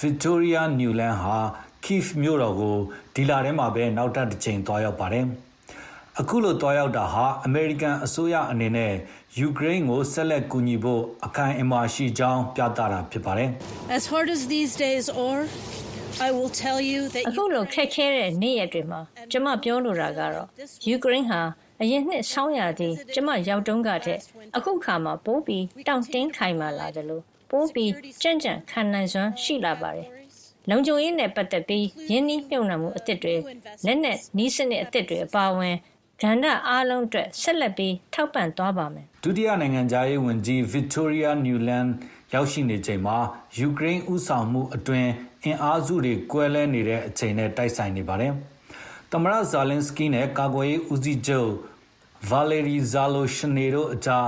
[0.00, 1.38] Victoria Nuland ဟာ
[1.84, 2.76] Kyiv မြို့တော်ကို
[3.14, 5.26] ဒီလထဲမှာပဲ နောက်ထပ်တစ်ကြိမ် သွားရောက်ပါတယ်။
[6.20, 8.92] အခုလို သွားရောက်တာဟာ အမေရိကန်အစိုးရအနေနဲ့
[9.38, 13.48] ယူကရိန်းကို ဆက်လက်ကူညီဖို့ အခိုင်အမာရှိကြောင်း ပြသတာဖြစ်ပါတယ်။
[13.98, 14.04] As
[16.18, 19.00] hard as these days are I will tell you that အခုလိုခက်ခဲတဲ့နေ့ရက်တွေမှာ
[19.30, 20.46] ကျမပြောလိုတာကတော့
[20.88, 21.40] ယူကရိန်းဟာ
[21.82, 24.20] အရင်နှစ်ဆောင်းရာသီကျမရောက်တုန်းကတည်း
[24.56, 30.08] အခုခါမှာပိုးပြီးတောင့်တင်းခိုင်မာလာတယ်လို့ပိုးပြီးကြံ့ကြံ့ခံနိုင်စွမ်းရှိလာပါတယ်
[30.70, 33.34] လုံခြုံရေးနဲ့ပတ်သက်ပြီးရင်းနှီးမြှုပ်နှံမှုအသစ်တွေ
[33.86, 35.76] လက်နက်နီးစနစ်အသစ်တွေအပါအဝင်
[36.22, 41.90] ကဏ္ဍအားလုံးအတွက်ဆက်လက်ပြီးထောက်ပံ့သွားပါမယ်ဒုတိယနိုင်ငံသားရေးဝန်ကြီး Victoria Newland
[42.34, 43.18] ရောက်ရှိနေချိန်မှာ
[43.58, 45.08] ယူကရိန်းဥဆောင်မှုအတွင်
[45.44, 48.32] အင်အားစုတွေ ကွဲလဲနေတဲ့အချိန်နဲ့ တိုက်ဆိုင်နေပါတယ်။
[49.10, 51.50] သမရဇာလင်စကီနဲ့ ကာကွယ်ရေးဦးစီးချုပ်
[52.30, 54.26] ဗာလေရီဇာလိုရှနေတို့အကြား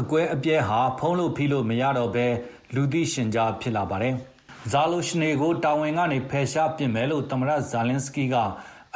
[0.00, 2.26] အကွဲအပြဲဟာ ဖုံးလို့ဖိလို့မရတော့ဘဲ
[2.74, 4.14] လူသိရှင်ကြားဖြစ်လာပါတယ်။
[4.72, 8.34] ဇာလိုရှနေကို တာဝန်ကနေ ဖယ်ရှားပစ်မယ်လို့ သမရဇာလင်စကီက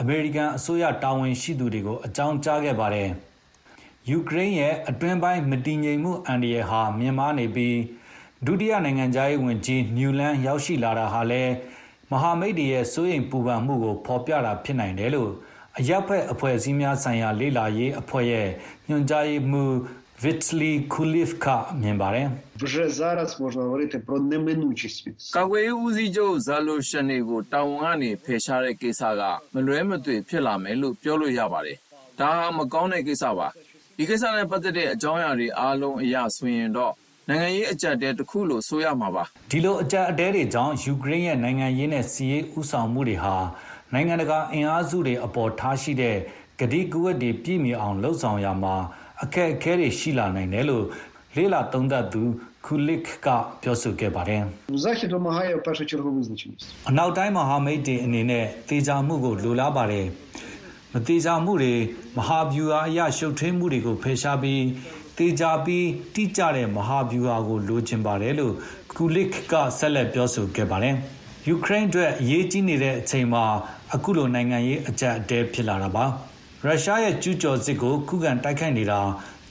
[0.01, 3.09] အမေရိကန်အစိုးရတာဝန်ရှိသူတွေကို အကြောင်းကြားခဲ့ပါတယ်။
[4.11, 7.77] ယူကရိန်းရဲ့ အတွင်းပိုင်းမတည်ငြိမ်မှုအန္တရာယ်ဟာ မြင့်မားနေပြီး
[8.46, 11.54] ဒုတိယနိုင်ငံခြားရေးဝန်ကြီးနျူလန်းရောက်ရှိလာတာဟာလည်း
[12.12, 15.32] မဟာမိတ်တွေရဲ့စိုးရိမ်ပူပန်မှုကိုဖော်ပြတာဖြစ်နိုင်တယ်လို့
[15.80, 18.48] အရပ်ဖက်အဖွဲ့အစည်းများဆိုင်ရာလေ့လာရေးအဖွဲ့ရဲ့
[18.88, 19.72] ညွှန်ကြားရေးမှူး
[20.24, 22.28] Vitaly Kulivka မြင်ပါတယ်
[22.64, 29.22] Вже зараз можна говорити про неминучість від ကာကွယ်ရေးဦးစီးချုပ်ဇာလိုရှန်နေကိုတာဝန်ကနေဖယ်ရှားတဲ့ကိစ္စက
[29.54, 31.78] မလွဲမသွေဖြစ်လာမယ်လို့ပြောလို့ရပါတယ်။
[32.20, 33.48] ဒါဟာမကောင်းတဲ့ကိစ္စပါ။
[33.98, 36.94] ဒီကိစ္စနဲ့ပတ်သက်တဲ့အကြောင်းအရာတွေအားလုံးအရဆိုရင်တော့
[37.31, 43.35] နိုင်ငံရေးအကျပ်အတည်းတစ်ခုလို့ဆိုရမှာပါ။ဒီလိုအကျပ်အတည်းတွေကြောင့်ယူကရိန်းရဲ့နိုင်ငံရေးနဲ့စီးရေးဥဆောင်မှုတွေဟာ
[43.93, 46.17] နိုင်ငံတကာအင်အားစုတွေအပေါ်ထားရှိတဲ့
[46.61, 48.75] ကတိကဝတ်တွေပြည့်မြအောင်လှုံ့ဆော်ရမှာ
[49.23, 50.85] အခက်အခဲတွေရှိလာနိုင်တယ်လို့
[51.37, 52.23] လေလာသုံးသပ်သူ
[52.65, 53.27] ကူလစ်က
[53.63, 54.43] ပြောဆိုခဲ့ပါတယ်။
[56.89, 60.07] အနောက်တိုင်းမဟာမိတ်တွေအနေနဲ့တေချာမှုကိုလိုလားပါတယ်။
[60.93, 61.75] မတေချာမှုတွေ
[62.17, 64.63] မဟာဗျူဟာအရရှုပ်ထွေးမှုတွေကိုဖယ်ရှားပြီး
[65.19, 68.55] တေချာပြီးတိကျတဲ့မဟာဗျူဟာကိုလိုချင်ပါတယ်လို့
[68.97, 70.95] ကူလစ်ကဆက်လက်ပြောဆိုခဲ့ပါတယ်။
[71.49, 73.45] ယူကရိန်းအတွက်အရေးကြီးနေတဲ့အချိန်မှာ
[73.95, 76.05] အခုလိုနိုင်ငံရေးအကြက်အတဲဖြစ်လာတာပါ။
[76.65, 79.01] ရုရှားရဲ့ကျူးကျော်စစ်ကိုခုခံတိုက်ခိုက်နေတာ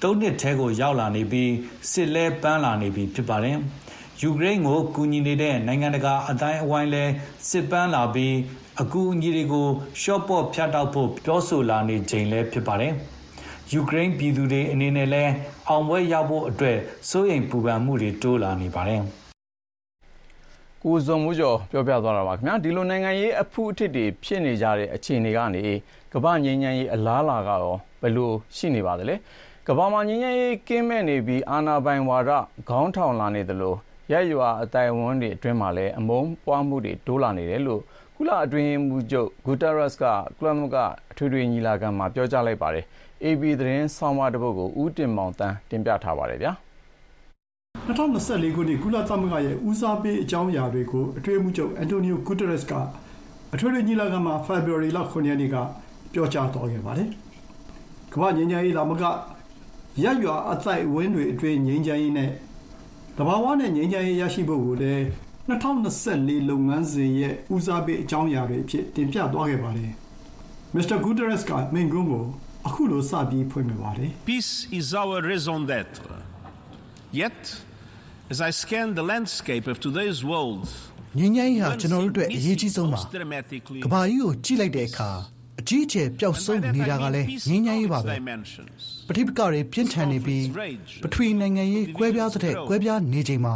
[0.01, 1.51] သုံးနှစ်ထဲကိုရောက်လာနေပြီး
[1.91, 3.57] စစ်လဲပန်းလာနေပြီဖြစ်ပါတယ်။
[4.21, 7.03] ယူကရိန်းကိုကူညီနေတဲ့နိုင်ငံတကာအတိုင်းအဝိုင်းလဲ
[7.49, 8.35] စစ်ပန်းလာပြီး
[8.81, 9.67] အကူအညီတွေကို
[10.01, 12.93] ရှော့ပေါ့ဖြတ်တောက်ဖို့ပြောဆိုလာနေချိန်လဲဖြစ်ပါတယ်။
[13.73, 15.31] ယူကရိန်းပြည်သူတွေအနေနဲ့လည်း
[15.69, 16.77] အောင်ပွဲရဖို့အတွက်
[17.09, 19.01] စိုးရိမ်ပူပန်မှုတွေတိုးလာနေပါတယ်။
[20.83, 25.63] ကိုဇွန်မှုကျော်ပြောပြသွားတာပါခင်ဗျာဒီလိုနိုင်ငံရေးအဖုအထစ်တွေဖြစ်နေကြတဲ့အခြေအနေကနေ
[26.13, 29.15] ကမ္ဘာငြိမ်းချမ်းရေးအလားအလာကတော့ဘယ်လိုရှိနေပါသလဲ
[29.67, 32.31] ကမ္ဘာမှာငြိမ်းချမ်းရေးကင်းမဲ့နေပြီးအာဏာပိုင်ဝါဒ
[32.69, 33.75] ခေါင်းထောင်လာနေသလို
[34.11, 37.81] ရက်ရွာအတိုင်ဝန်းတွေအတွင်းမှာလည်းအမုန်းပွားမှုတွေတိုးလာနေတယ်လို့
[38.15, 40.05] ကုလအတွင်းမှုချုပ်ဂူတာရက်စ်က
[40.37, 40.77] ကုလသမဂ္ဂ
[41.11, 42.85] အထွေထွေညီလာခံမှာပြောကြားလိုက်ပါတယ်။
[43.25, 46.51] AB သတင်းဆောင်းပါးတစ်ပုဒ်ကိုဦးတင်မောင်သန်းတင်ပြထားပါတယ်ဗျာ
[47.87, 52.73] 2024ခုနှစ်ကုလသမဂ္ဂရဲ့ဦးစားပေးအကြောင်းအရာတွေကိုအတွင်းမှုချုပ်အန်တိုနီယိုဂူတရက်စ်က
[53.53, 55.55] အထွေထွေညီလာခံမှာဖေဖော်ဝါရီလ9ရက်နေ့က
[56.13, 57.09] ပြောကြားတော်ခဲ့ပါတယ်။
[58.13, 59.03] ကမ္ဘာငြိမ်းချမ်းရေးလာမက
[60.03, 62.31] ရက်ရွာအသိုက်ဝင်းတွေအတွင်းငြိမ်းချမ်းရေးနဲ့
[63.17, 65.03] တဘာဝနဲ့ငြိမ်းချမ်းရေးရရှိဖို့ကိုလည်း
[65.49, 69.91] 2024လုပ်ငန်းစဉ်ရဲ့ဦးစားပေးအကြောင်းအရာတွေအဖြစ်တင်ပြသွားခဲ့ပါတယ်။
[70.73, 72.25] မစ္စတာဂူတရက်စ်ကမိန့်ခွန်းကို
[72.67, 76.01] အခုလိုစပြီးဖွင့်ပြပါတယ် Peace is our raison d'être.
[77.21, 77.39] Yet
[78.33, 80.65] as I scan the landscape of today's world
[81.19, 85.09] ငြိမ်းချမ်းရေးဟာကျွန်တော်တို့အတွက်အရေးကြီးဆုံးပါကဘာကြီးကိုကြည့်လိုက်တဲ့အခါ
[85.61, 88.15] အကြီးအကျယ်ပျောက်ဆုံးနေတာကလည်းငြိမ်းချမ်းရေးပါပဲ
[89.09, 90.45] ပဋိပက္ခတွေပြင်းထန်နေပြီး
[91.03, 93.55] ပထဝီနိုင်ငံရေးကွဲပြားတဲ့ကွဲပြားနေချိန်မှာ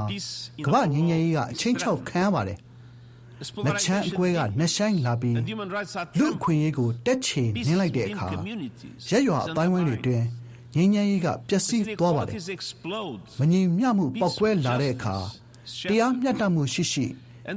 [0.65, 2.57] ကမ္ဘာငြိမ်းချမ်းရေးကအချင်းချောက်ခံရပါတယ်။
[3.65, 5.35] နှချမ်းအကွဲကနှဆိုင်လာပြီး
[6.19, 8.27] လူအခွင့်အရေးကိုတက်ချေနင်းလိုက်တဲ့အခါ
[9.09, 10.23] ရက်ရွာအတိုင်းဝိုင်းတွေတွင်
[10.75, 12.35] ငြိမ်းချမ်းရေးကပျက်စီးသွားပါတယ်။
[13.39, 15.15] မငြိမ်မျှမှုပောက်ကွဲလာတဲ့အခါ
[15.89, 17.05] တရားမျှတမှုရှိရှိ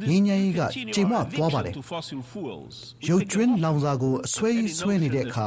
[0.08, 0.60] ငြိမ်းချမ်းရေးက
[0.94, 1.74] ချိန်မသွားပါတယ်။
[3.08, 5.46] ရုပ်ကျွင်းလောင်စာကိုအဆွဲဆွဲနေတဲ့အခါ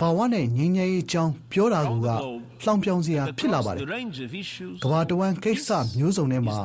[0.00, 2.06] ဘာဝနဲ့ငြိမ်းချမ်းရေးအကြောင်းပြောတာက
[2.64, 3.82] လှောင်ပြောင်စရာဖြစ်လာပါတယ်။
[4.82, 5.68] ကဘာတဝမ်းကိစ္စ
[5.98, 6.56] မျိုးစုံထဲမှာ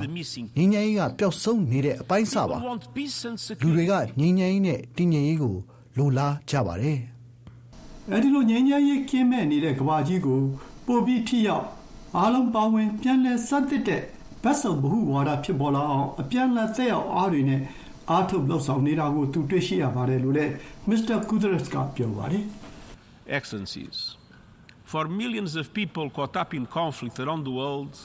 [0.58, 2.58] ငြိမ်းချမ်းရေးကပျောက်ဆုံးနေတဲ့အပိုင်းစပါ။
[3.62, 5.56] လူတွေကငြိမ်းချမ်းရေးနဲ့တည်ငြိမ်ရေးကို
[5.98, 6.98] လိုလားကြပါတယ်။
[8.12, 10.40] အဲဒီလိုငြိမ်းချမ်းရေးကင်းမဲ့နေတဲ့ကဘာကြီးကို
[10.88, 11.66] ပို့ပြီးထိရောက်
[12.18, 14.02] အားလုံးပါဝင်ပြန်လည်စတင်တဲ့
[14.44, 17.62] ဘတ်စုံဘဟုဝါဒဖြစ်ပေါ်လာအောင်အပြန်အလှန်သက်ရောက်အားတွေနဲ့
[18.10, 20.52] အားထုတ်လှုပ်ဆောင်နေတာကိုသူတွေ့ရှိရပါတယ်လို့လည်း
[20.90, 22.44] မစ္စတာကူဒရက်စ်ကပြောပါတယ်။
[23.28, 24.18] Excellencies,
[24.84, 27.96] for millions of people caught up in conflict around the world,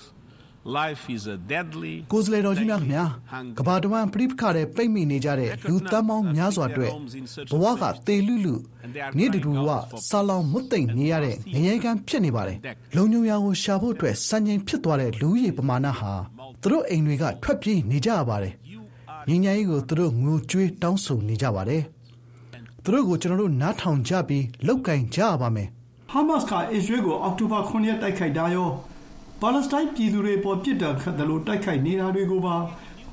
[0.64, 0.88] ကိုယ်
[1.24, 3.04] စားလှယ်တော်ကြီးများခင်ဗျာ
[3.58, 6.90] ကဘာတဝမ်းပြိပခါတဲ့ပိတ်မိနေကြတဲ့လူတန်းပေါင်းများစွာအတွက်
[7.50, 8.54] ဘဝကသေလူလူ
[9.18, 9.68] နေ့တူဝ
[10.08, 12.58] ဆာလောင်မွတ်သိမ့်နေရတဲ့ငရဲကန်းဖြစ်နေပါတယ်
[12.96, 16.12] လုံညုံရာကိုရှာဖို့အတွက်စံချိန်ဖြစ်သွားတဲ့လူကြီးပမာဏဟာ
[16.62, 18.54] သူတို့အိမ်တွေကထွက်ပြေးနေကြရပါတယ်
[19.28, 21.82] ညီညာကြီးကိုသူတို့ငိုကြွေးတောင်းဆိုနေကြပါတယ်
[22.90, 25.68] သူတို့ကို ကျွန်တော်တို့ နားထောင်ကြပြီးလောက်ကင်ကြရပါမယ်
[26.10, 28.68] ဟာမတ်စ်က အစ္စရေးကို အောက်တိုဘာ9ရက် တိုက်ခိုက်တာရော
[29.40, 32.56] ပါလက်စတိုင်းပြည်သူတွေပေါ် ပြစ်ဒဏ်ခတ်တယ်လို့တိုက်ခိုက်နေတာတွေကိုပါ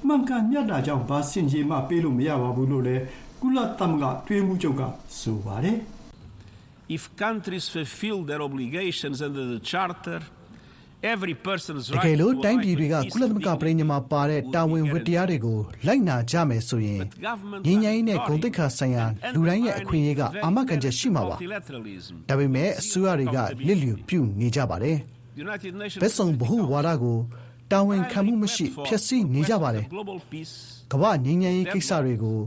[0.07, 3.03] မှန်ကန်မျှတကြောင်း ဘာစင်ကြီးမှ ပေးလို့မရပါဘူးလို့လည်း
[3.41, 4.81] ကုလသမဂ္ဂတွင်းမှုချုပ်က
[5.19, 5.77] ဆိုပါတယ်
[6.95, 10.44] If countries fulfill their obligations under the charter တ
[12.05, 17.01] ကယ်လို့တိုင်းပြည်တွေက ကုလသမဂ္ဂပြည်ညမှာပါတဲ့ တာဝန်ဝတ္တရားတွေကို လိုက်နာကြမယ်ဆိုရင်
[17.65, 21.35] ငြိမ်းချမ်းရေးနဲ့ ဂုဏ်သိက္ခာဆိုင်ရာ လူတိုင်းရဲ့ အခွင့်အရေးက အာမခံချက်ရှိမှာပါ။
[22.29, 23.37] ဒါပေမဲ့ အစိုးရတွေက
[23.67, 24.97] လစ်လျူပြုနေကြပါတယ်။
[26.01, 27.17] ဘက်စုံ ဗဟုဝါဒကို
[27.71, 29.85] တာဝန်ခံမှုမရှိ ဖျက်ဆီးနေကြပါတယ်။
[30.91, 32.37] ကမ္ဘာငြိမ်းချမ်းရေးကိစ္စတွေကို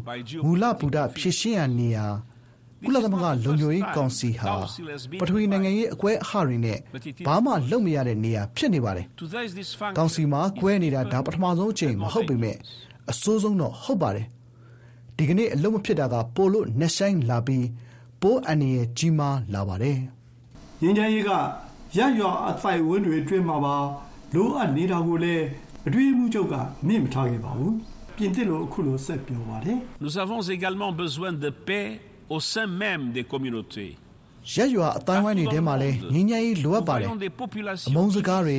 [0.45, 2.07] မူလဗုဒ္ဓဖြည့်ရှင်းရနေရာ
[2.87, 4.53] ကုလသမဂ္ဂလုံခြုံရေးကောင်စီဟာ
[5.21, 6.79] ပထဝီနိုင်ငံရေးအကွဲအဟတွေနဲ့
[7.27, 9.07] ဘာမှလုပ်မရတဲ့နေရာ ဖြစ်နေပါတယ်။
[9.99, 12.57] ကောင်စီမှာ ကွဲနေတာ ဒါ ပထမဆုံးအချိန်မဟုတ်ပေမဲ့
[13.11, 14.27] အဆိုးဆုံးတော့ ဟုတ်ပါတယ်။
[15.17, 17.67] ဒီကနေ့ အလုံးမဖြစ်တာက ပိုလို့နှက်ဆိုင်လာပြီး
[18.23, 19.97] ပိုးအန်ရဲ့ကြီးမားလာပါတယ်။
[20.83, 21.31] ငင်းကြရေးက
[21.99, 23.77] ရရွာအသိုက်ဝန်းတွေအတွင်းမှာပါ
[24.35, 25.45] လိုအပ်နေတာကိုလည်း
[25.87, 26.55] အတွင်းမှုချုပ်က
[26.87, 27.73] မြင့်မထားခဲ့ပါဘူး။
[28.17, 31.87] ပြင်သစ်လို အခုလို ဆက်ပြောပါတယ်။ Nous avons également besoin de paix
[32.31, 33.93] au sein même des communautés
[34.55, 37.09] ရက်ရွာအတိုင်းဝိုင်းတွေထဲမှာလည်းငြိမ်းချမ်းရေးလိုအပ်ပါတယ်
[37.89, 38.59] အမုန်းစကားတွေ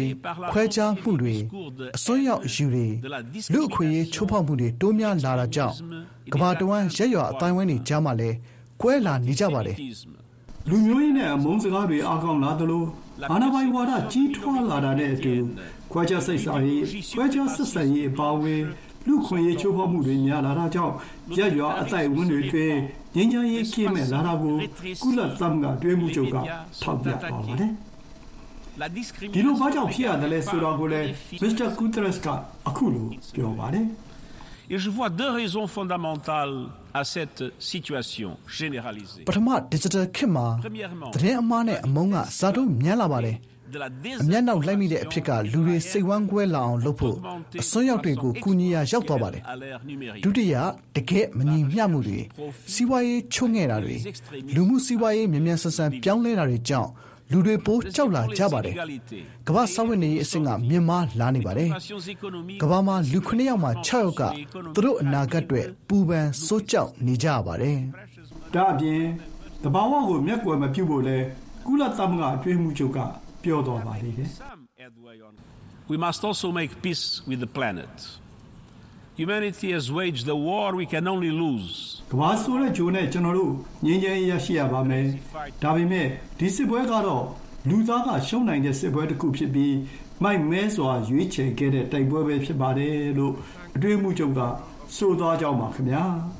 [0.51, 1.35] ခွဲခြားမှုတွေ
[1.97, 2.87] အစွန်းရောက်အယူတွေ
[3.53, 5.75] လူအခွင့်အရေးချိုးဖောက်မှုတွေတိုးများလာတာကြောင့်
[6.33, 8.35] ကဘာတဝမ်းရက်ရွာအတိုင်းဝိုင်းတွေကြားမှာလည်း
[8.81, 9.77] ကွဲလာနေကြပါတယ်
[10.69, 12.83] လူမျိုးရေးနဲ့အမုန်းစကားတွေအားကောင်းလာသလို
[13.31, 15.33] အာဏာပိုင်ဝါဒကြီးထွားလာတာနဲ့အတူ
[15.91, 16.83] ခွဲခြားစိတ်ဆာရေး
[17.15, 18.61] ခွဲခြားဆက်ဆံရေးအပါအဝင်
[19.07, 20.93] လူခွင့်ရေးချိုးဖောက်မှုတွေများလာတာကြောင့်
[21.37, 22.73] ရက်ရွာအသိုက်ဝန်းတွေတွင်
[23.15, 24.55] ငြိမ်းချမ်းရေးကင်းမဲ့လာတာကို
[25.03, 26.35] ကုလသမဂ္ဂတွဲမှုချုပ်က
[26.81, 27.71] ထောက်ပြပါပါတယ်
[29.35, 31.07] ဒီလိုဘာကြောင့်ဖြစ်ရတယ်လဲဆိုတော့ကိုလည်း
[31.41, 32.27] မစ္စတာကူတရက်စ်က
[32.67, 33.85] အခုလိုပြောပါတယ်
[34.71, 39.23] Et je vois deux raisons fondamentales à cette situation généralisée.
[39.29, 40.47] ပထမ digital ခေတ်မှာ
[41.15, 43.35] သတင်းအမှားနဲ့အမုန်းကဇာတုမြန်းလာပါတယ်
[44.21, 47.17] အမျက်နောက်လိုက်မိတဲ့အဖြစ်ကလူတွေစိတ်ဝမ်းကွဲလာအောင်လုပ်ဖို့
[47.61, 49.41] အစွန်းရောက်တွေကိုကူညီရာရောက်သွားပါတယ်
[50.23, 50.55] ဒုတိယ
[50.95, 52.19] တကယ်မညီမျှမှုတွေ
[52.73, 53.95] စီးပွားရေးချုံငဲ့တာတွေ
[54.55, 56.91] လူမှုစီးပွားရေးမြန်မြန်ဆန်ဆန်ပြောင်းလဲတာတွေကြောင့်
[57.31, 58.75] လူတွေပိုးကြောက်လာကြပါတယ်။
[59.47, 61.69] ကမ္ဘာစောင့်ဝင်နေရေးအဆင့်ကမြင့်မားလာနေပါတယ်။
[62.61, 64.21] ကမ္ဘာမှာလူ9ယောက်မှာ6ယောက်က
[64.75, 67.77] သူတို့အနာဂတ်အတွက်ပူပန်စိုးကြောက်နေကြပါတယ်။
[68.53, 69.01] ဒါအပြင်
[69.63, 71.17] တဘာဝကိုမျက်ကွယ်မပြုတ်ဖို့လဲ
[71.65, 72.99] ကုလသမဂ္ဂအတွင်းမှုချုပ်က
[73.43, 74.29] ပြောတော်ပါသေးတယ်
[75.91, 77.93] We must also make peace with the planet.
[79.21, 81.67] Humanity has waged the war we can only lose.
[82.11, 83.51] ကဘာဆိုတဲ့ဂျိုးနဲ့ကျွန်တော်တို့
[83.85, 85.03] ငြင်းချမ်းရရှိရပါမယ်။
[85.63, 86.07] ဒါပေမဲ့
[86.39, 87.23] ဒီစစ်ပွဲကတော့
[87.69, 89.75] လူသားကရှုံးနိုင်တဲ့စစ်ပွဲတစ်ခုဖြစ်ပြီး
[90.23, 93.33] မိုက်မဲစွာရွေးချယ်ခဲ့တဲ့တိုက်ပွဲပဲဖြစ်ပါတယ်လို့
[93.75, 94.39] အတွေ့အမှုချုပ်က
[94.97, 96.03] ဆိုသွားကြောင်းပါခင်ဗျာ။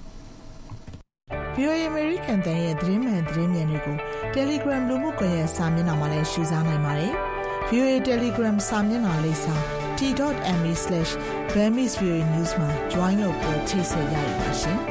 [1.56, 3.98] VOA American တန်ရဲ့သတင်းမှန်သတင်းမြန်တွေကို
[4.36, 7.12] Telegram လူမှုကွန်ရက်စာမျက်နှာမှာလည်းရှုစားနိုင်ပါတယ်။
[7.70, 9.56] VOA Telegram စာမျက်နှာလိပ်စာ
[9.98, 14.78] t.me/burmese.news မှာ join လုပ်ပြီးချိတ်ဆက်ရပါရှင်။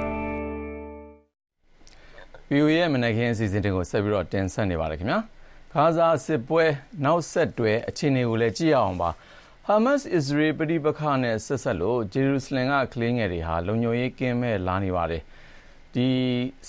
[2.52, 5.18] VOA ရဲ့မနက်ခင်းအစီအစဉ်တွေကိုဆက်ပြီးတော့တင်ဆက်နေပါတယ်ခင်ဗျာ။
[5.74, 6.64] ဂါဇာစစ်ပွဲ
[7.04, 9.10] နောက်ဆက်တွဲအခြေအနေကိုလည်းကြည့်ရအောင်ပါ။
[9.68, 15.22] Hamas Israel ပဋိပက္ခနဲ့ဆက်ဆက်လို့ဂျေရုဆလင်ကကလေးငယ်တွေဟာလုံခြုံရေးကင်းမဲ့လာနေပါတယ်။
[15.98, 16.10] ဒီ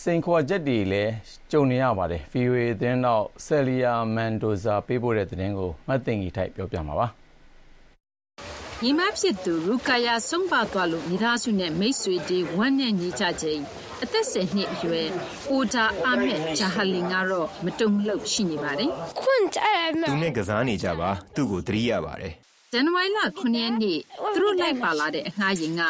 [0.01, 1.11] စိန်ခေါ်ချက်တွေလည်း
[1.51, 7.07] ကြုံနေရပါတယ်။ VOA သတင်းတော့ဆယ်လီယာမန်ဒိုဇာပေးပို့တဲ့သတင်းကိုမတ်တင်ကြီးထိုက်ပြောပြမှာပါ။
[8.83, 13.61] ညီမဖြစ်သူရူကာယာဆုံးပါသွားလို့မိသားစုနဲ့မိတ်ဆွေတွေဝမ်းနဲ့ညီကြချိန်
[14.03, 15.07] အသက်၁၀နှစ်အရွယ်
[15.49, 18.89] အိုဒါအာမက်ဂျာဟာလင်ကတော့မတုံ့လှုပ်ရှိနေပါတယ်။
[20.09, 22.33] သူနဲ့ကစားနေကြပါသူ့ကိုသတိရပါတယ်။
[22.73, 23.99] ဇန်နဝါရီလ9ရက်နေ့
[24.36, 25.82] သူတို့လိုက်ပါလာတဲ့အငှားယာဉ်က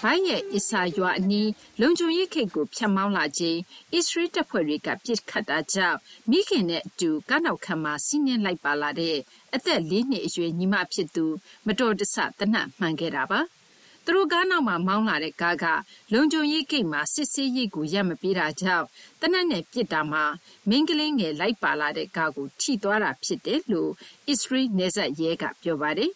[0.00, 3.58] ဘိုင်းရဲ့အစ္စရွာအနီးလုံခြုံရေးခိတ်ကိုဖြတ်မောင်းလာချိန်
[3.94, 5.98] အစ္စရေးတပ်ဖွဲ့တွေကပစ်ခတ်တာကြောင့်
[6.30, 9.16] မိခင်နဲ့အတူကားနောက်ခံမှာစီးနင်းလိုက်ပါလာတဲ့
[9.54, 11.26] အသက်၄နှစ်အရွယ်ညီမဖြစ်သူ
[11.66, 13.40] မတော်တဆတနတ်မှန်ခဲ့တာပါ။
[14.04, 15.66] သူတို့ကားနောက်မှာမောင်းလာတဲ့ကားက
[16.12, 18.86] လုံခြုံရေးဂိတ်မှာစစ်ဆေးရေးကိုရပ်မပေးတာကြောင့်
[19.20, 20.24] သေနတ်နဲ့ပစ်တာမှာ
[20.68, 23.90] မိန်းကလေးငယ်လိုက်ပါလာတဲ့ကားကိုထိသွားတာဖြစ်တယ်လို့
[24.28, 26.12] အစ္စရေးနယ်စပ်ရဲကပြောပါတယ်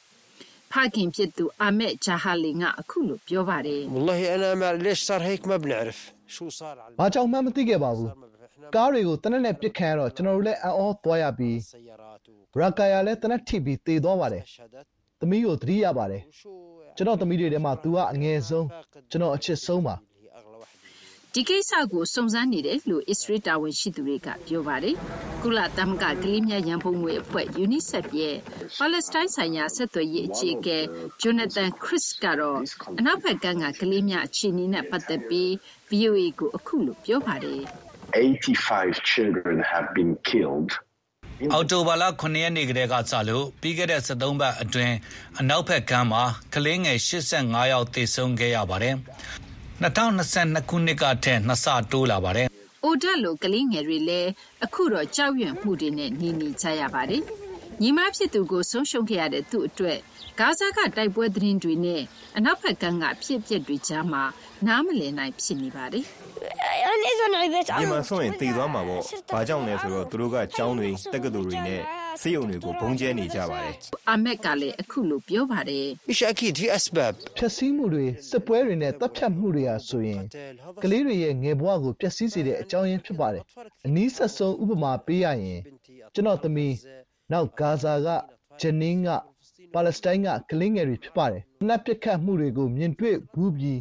[0.71, 5.97] ဖခင်ဖြစ်သူအာမက်ဂျာဟာလင်ကအခုလိုပြောပါတယ်။ والله انا ما ليش صار هيك ما بنعرف
[6.35, 8.09] شو صار ဘာကြောင့်မှမသိခဲ့ပါဘူး
[8.75, 11.57] ကားတွေကိုတနက်နဲ့ပစ်ခံရတော့ကျွန်တော်တို့လည်းအံ့ဩသွားရပြီး
[12.61, 14.43] ရာကာယာလည်းတနက်ထိပြီးတေသွားပါတယ်
[15.19, 16.21] တ သမီးကိုသတိရပါတယ်။
[16.97, 18.65] ကျွန်တော့်သမီးတွေထဲမှာသူကအငယ်ဆုံး၊
[19.11, 19.95] ကျွန်တော်အချစ်ဆုံးပါ။”
[21.36, 24.96] ဒီကိစ္စကိုစုံစမ်းနေတယ်လို့အစ္စရေးတာဝန်ရှိသူတွေကပြောပါတယ်။
[25.42, 28.36] ကုလသမဂ္ဂကလေးများရန်ပုံငွေအဖွဲ့ UNICEF ရဲ့
[28.78, 30.78] ပါလက်စတိုင်းဆိုင်ရာဆက်သွယ်ရေးအကြီးအကဲ
[31.22, 32.58] Jonathan Chris ကတော့
[32.98, 35.50] အနောက်ဘက်ကမ်းကကလေးများအခြေအနေနဲ့ပတ်သက်ပြီး
[35.90, 37.60] VOA ကိုအခုလိုပြောပါတယ်
[38.12, 40.70] 85 children have been killed
[41.52, 44.94] အောက်တိုဘာလ9ရက်နေ့ကတည်းကစလို့ပြီးခဲ့တဲ့73ပတ်အတွင်း
[45.40, 48.96] အနောက်ဘက်ကမ်းမှာကလေးငယ်85ယောက်သေဆုံးခဲ့ရပါတယ်။
[49.82, 52.48] 2022ခုနှစ်ကထက်နှစ်ဆတိုးလာပါတယ်။
[52.84, 54.30] အိုဒတ်လိုကလေးငယ်တွေလည်း
[54.64, 57.22] အခုတော့ကြောက်ရွံ့မှုတွေနဲ့နေနေကြရပါတယ်။
[57.82, 59.98] ညီမဖြစ်သူကိုဆုံးရှုံးခဲ့ရတဲ့သူ့အတွက်
[60.38, 62.02] ဂါဇာကတိုက်ပွဲသတင်းတွေနဲ့
[62.36, 64.22] အနောက်ဘက်ကမ်းကဖြစ်ပျက်တွေကြားမှာ
[64.66, 66.06] နားမလည်နိုင်ဖြစ်နေပါတယ်။
[67.80, 69.02] ရေမှာဆုံးရင်သေသွားမှာပေါ့။
[69.34, 71.80] ဘာကြောင့်လဲဆိုတော့သူတို့ကကျောင်းတွေ၊တက္ကသိုလ်တွေနဲ့
[72.20, 73.74] ဆေးရုံတွေကိုဗုံးကြဲနေကြပါတယ်။
[74.08, 75.86] အာမက်ကလည်းအခုလိုပြောပါတယ်။
[77.36, 80.22] ဖျက်ဆီးမှုတွေ၊စစ်ပွဲတွေနဲ့သတ်ဖြတ်မှုတွေဟာဆိုရင်
[80.82, 83.44] ကလေးတွေရဲ့ငယ်ဘဝကိုပျက်စီးစေတဲ့အကြောင်းရင်းဖြစ်ပါတယ်။
[83.86, 85.60] အနီးစပ်ဆုံးဥပမာပေးရရင်
[86.14, 86.72] ကျွန်တော့်သမီး၊
[87.32, 88.08] နောက်ဂါဇာက၊
[88.60, 89.10] ဂျနီင်းက၊
[89.74, 93.78] ပါလက်စတိုင်းကကလေးငယ်တွေဖြစ်ပါတယ်။သေနတ်ပစ်ခတ်မှုတွေကိုမြင်တွေ့ဖူးပြီး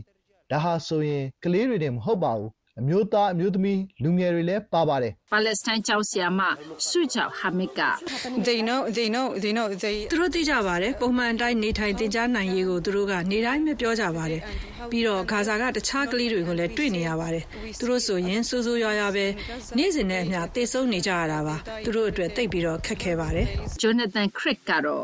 [0.52, 6.42] ဒါဟာဆိုရင်ကလေးတွေတင်မဟုတ်ပါဘူးအမျိုးသားအမျိုးသမီးလူငယ်တွေလည်းပါပါတယ်ပါလက်စတိုင်းကျောင်းဆရာမ
[6.88, 7.82] ဆုချောက်ဟာမစ်က
[8.48, 14.42] they know they know they know they သူတို့သိကြပါတယ်ပုံမှန်အတိုင်းနေထိုင်သင်ကြားနိုင်ရေးကိုသူတို့ကနေတိုင်းပဲပြောကြပါတယ်
[14.92, 17.44] ပြီးတော့ဂါဇာကတခြားကလေးတွေကိုလည်းတွေ့နေရပါတယ်
[17.80, 19.26] သူတို့ဆိုရင်စူးစူးရွာရွာပဲ
[19.78, 23.48] နေ့စဉ်နဲ့အမျှသေဆုံးနေကြရတာပါသူတို့အတွက်တိတ်ပြီးတော့ခက်ခဲပါတယ်
[23.82, 25.04] Jonathan Crick ကတော့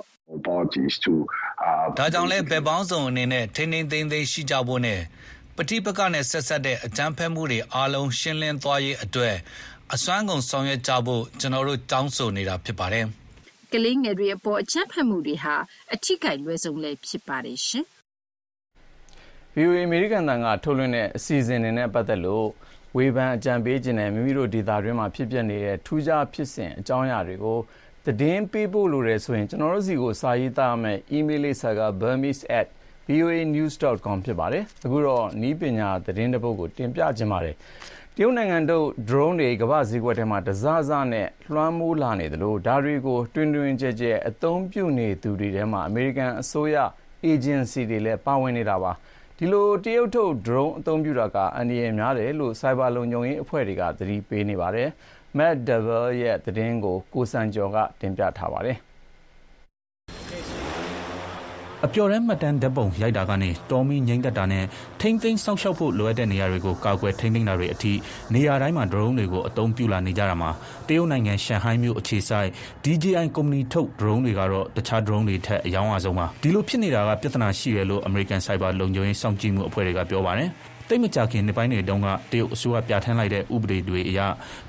[0.50, 1.14] parties to
[1.98, 5.00] ဒါကြောင့်လဲဘယ်ပေါင်းစုံအနေနဲ့ထိန်းထိန်းသိမ်းသိမ်းရှိကြဖို့နဲ့
[5.58, 9.36] ပဋိပက္ခနဲ့ဆက်စပ်တဲ့အကြမ်းဖက်မှုတွေအားလုံးရှင်းလင်းသွားရေးအတွက်
[9.94, 13.06] အစွမ်းကုန်ဆောင်ရွက်ကြဖို့ ကျွန်တော်တို့ တောင်းဆိုနေတာဖြစ်ပါတယ်။
[13.74, 15.56] ကလေးငယ်တွေအပေါ် အကြမ်းဖက်မှုတွေဟာ
[15.94, 17.86] အထီးကိုက်လွယ်ဆုံးလည်းဖြစ်ပါတယ်ရှင်။
[19.58, 22.48] VOA အမေရိကန်တန်ကထုတ်လွှင့်တဲ့အစီအစဉ်တွေနဲ့ပတ်သက်လို့
[22.98, 27.60] ဝေဖန်အကြံပေးခြင်းနဲ့မိမိတို့ဒေတာတွင်းမှာဖြစ်ပျက်နေတဲ့ထူးခြားဖြစ်စဉ်အကြောင်းအရာတွေကို
[28.06, 32.42] သတင်းပေးဖို့လိုတယ်ဆိုရင် ကျွန်တော်တို့စီကိုစာရေးသားမယ် email လိပ်စာက burmese@
[33.08, 37.56] voanews.com ဖြစ်ပါတယ်။အခုတော့နီးပညာသတင်းတစ်ပုဒ်ကိုတင်ပြခြင်းပါတယ်။
[38.16, 46.78] တရုတ်နိုင်ငံတို့ drone တွေကမ္ဘာစည်းကွက်ထဲမှာတစားစားနဲ့လွှမ်းမိုးလာနေသလိုဒါတွေကိုတွင်တွင်ကျဲကျဲအသုံးပြုနေသူတွေထဲမှာအမေရိကန်အစိုးရ
[47.32, 48.92] agency တွေလည်းပါဝင်နေတာပါ။
[49.38, 54.90] ဒီလိုတရုတ်ထုတ် drone အသုံးပြုတာကအန္တရာယ်များတယ်လို့ cyber လုံခြုံရေးအဖွဲ့တွေကသတိပေးနေပါတယ်။
[55.38, 58.87] Matt Devil ရဲ့သတင်းကိုကိုစံကျော်ကတင်ပြထားပါတယ်
[61.86, 64.66] အပျော်တမ်းမှတ်တမ်းဓာတ်ပုံရိုက်တာကနေ တောမီးငြိမ်းသက်တာနဲ့
[65.02, 67.94] ထိန်းသိမ်းစောင့်ရှောက်ဖို့လိုအပ်တဲ့နေရာတွေကို ကာကွယ်ထိန်းသိမ်းတာတွေအထိ
[68.34, 70.50] နေရာတိုင်းမှာ ဒရုန်းတွေကို အသုံးပြုလာနေကြတာမှာ
[70.88, 72.50] တရုတ်နိုင်ငံ ရှန်ဟိုင်းမြို့အခြေစိုက်
[72.84, 80.50] DJI ကုမ္ပဏီထုတ် ဒရုန်းတွေကတော့ တခြားဒရုန်းတွေထက် အရောင်းအဆုံးပါ။ဒီလိုဖြစ်နေတာက ပြဿနာရှိတယ်လို့ အမေရိကန် ဆိုက်ဘာလုံခြုံရေးစောင့်ကြည့်မှုအဖွဲ့တွေက ပြောပါတယ်
[80.90, 84.20] သိပ်မကြာခင်နှစ်ပိုင်းတွေတုန်းကတရုတ်အစိုးရပြဋ္ဌာန်းလိုက်တဲ့ဥပဒေတွေအရ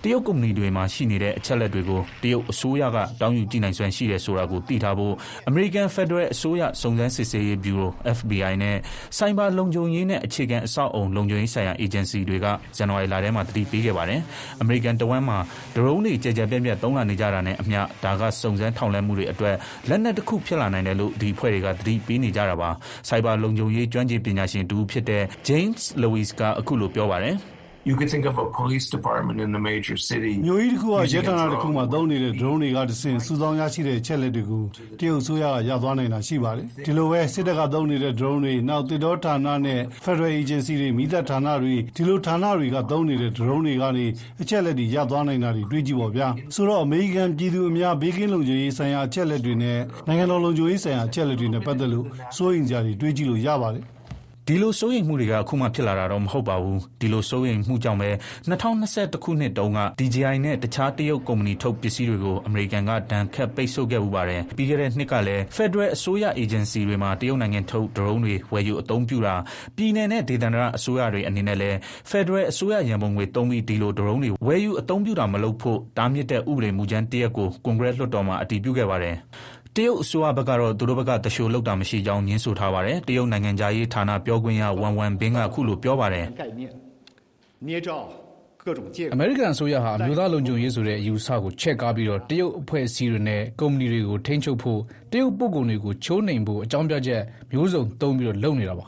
[0.02, 5.14] တရုတ်ကုမ္ပဏီတွေမှာရှိနေတဲ့အချက်အလက်တွေကိုတရုတ်အစိုးရကတောင်းယူကြည့်နိုင်စွမ်းရှိတယ်ဆိုတာကိုသိထားဖို့
[5.48, 8.76] အမေရိကန်ဖက်ဒရယ်အစိုးရစုံစမ်းစစ်ဆေးရေးဗျူရို FBI နဲ့
[9.18, 14.20] ဆိုင်ဘာလုံခြုံရေးနဲ့အခြေခံအဆောက်အုံလုံခြုံရေးဆိုင်ရာအေဂျင်စီတွေကဇန်နဝါရီလထဲမှာသတိပေးခဲ့ပါတယ်။
[14.60, 15.38] အမေရိကန်တဝန်းမှာ
[15.76, 19.56] ဒရုန်းတွေကြဲကြဲပြန့်ပြန့်သုံးလာနေကြတာနဲ့အမျှဒါကစုံစမ်းထောက်လှမ်းမှုတွေအတွက်
[19.88, 22.70] လက်နက်တစ်ခုဖြစ်လာနိုင်တယ်လို့ဒီအဖွဲ့တွေကသတိပေးနေကြတာပါ။
[23.08, 27.36] ဆိုင်ဘာလုံခြုံရေးကျွမ်းကျင်ပညာရှင်တူဖြစ်တဲ့ James Lewis ကအခုလိုပြောပါတယ်။
[27.88, 34.64] You could think of a police department in a major city မြို့ကြီးတစ်ခုကရဲဌာနတစ်ခုမှာသုံးနေတဲ့ drone တွေကတဆင့်စူးစောင်းရရှိတဲ့အချက်လက်တွေကို
[34.98, 44.06] တရုတ်ဆိုရကရသွားနိုင်တာရှိပါတယ်။ဒီလိုပဲစစ်တပ်ကသုံးနေတဲ့ drone တွေနောက်တစ်တော်ဌာနနဲ့ Federal Agency တွေမိသက်ဌာနတွေဒီလိုဌာနတွေကသုံးနေတဲ့ drone တွေကနေ
[44.42, 53.84] အချက်လက်တွေရသွားနိုင်တာတွေတွေ့ကြည့်ပါဗျာ။ဆိုတော့အမေရိကန်ပြည်သူအများဘေးကင်းလုံခြုံရေးဆိုင်ရာအချက်လက်တွေနဲ့နိုင်ငံတော်လုံခြုံရေးဆိုင်ရာအချက်လက်တွေနဲ့ပတ်သက်လို့စိုးရိမ်ကြတွေတွေ့ကြည့်လို့ရပါတယ်။
[54.50, 58.10] ဒီလိုစိုးရိမ်မှုတွေက အခုမှဖြစ်လာတာတော့ မဟုတ်ပါဘူး။ဒီလိုစိုးရိမ်မှုကြောင့်ပဲ
[58.48, 69.34] ၂၀၂၁ ခုနှစ်တုန်းက DJI နဲ့ တခြား တရုတ်ကုမ္ပဏီထုတ် ပစ္စည်းတွေကို အမေရိကန်က ဒဏ်ခတ်ပိတ်ဆို့ခဲ့ဖူးပါတယ်။ပြီးခဲ့တဲ့နှစ်ကလည်း ဖက်ဒရယ်အစိုးရ အေဂျင်စီတွေမှာ တရုတ်နိုင်ငံထုတ် ဒရုန်းတွေ ဝယ်ယူအသုံးပြုတာ၊
[69.76, 71.76] ပြည်နယ်နဲ့ ဒေသန္တရအစိုးရတွေအနေနဲ့လည်း
[72.10, 79.16] ဖက်ဒရယ်အစိုးရရန်ပုံငွေသုံးပြီး ဒီလို ဒရုန်းတွေ ဝယ်ယူအသုံးပြုတာမလုပ်ဖို့ တားမြစ်တဲ့ ဥပဒေမူကြမ်းတရပ်ကို ကွန်ဂရက်လွှတ်တော်မှာ အတည်ပြုခဲ့ပါတယ်
[79.78, 86.26] တရုတ်အစိုးရဘက်ကတော့ သူတို့ဘက်က သူလျှိုလုပ်တာမရှိကြောင်း ငြင်းဆိုထားပါတယ်။တရုတ်နိုင်ငံခြားရေးဌာန ပြောခွင့်ရဝမ်ဝမ်ဘင်ကအခုလို ပြောပါတယ်။
[87.62, 94.80] အမေရိကန်အစိုးရဟာ အမျိုးသားလုံခြုံရေးဆိုတဲ့ အယူအဆကို ချဲ့ကားပြီးတရုတ်အဖွဲ့အစည်းတွေနဲ့ ကုမ္ပဏီတွေကို ထိန်းချုပ်ဖို့၊
[95.12, 98.86] တရုတ်ပို့ကုန်တွေကို ချိုးနှိမ်ဖို့ အကြောင်းပြချက်မျိုးစုံသုံးပြီး လုပ်နေတာပါ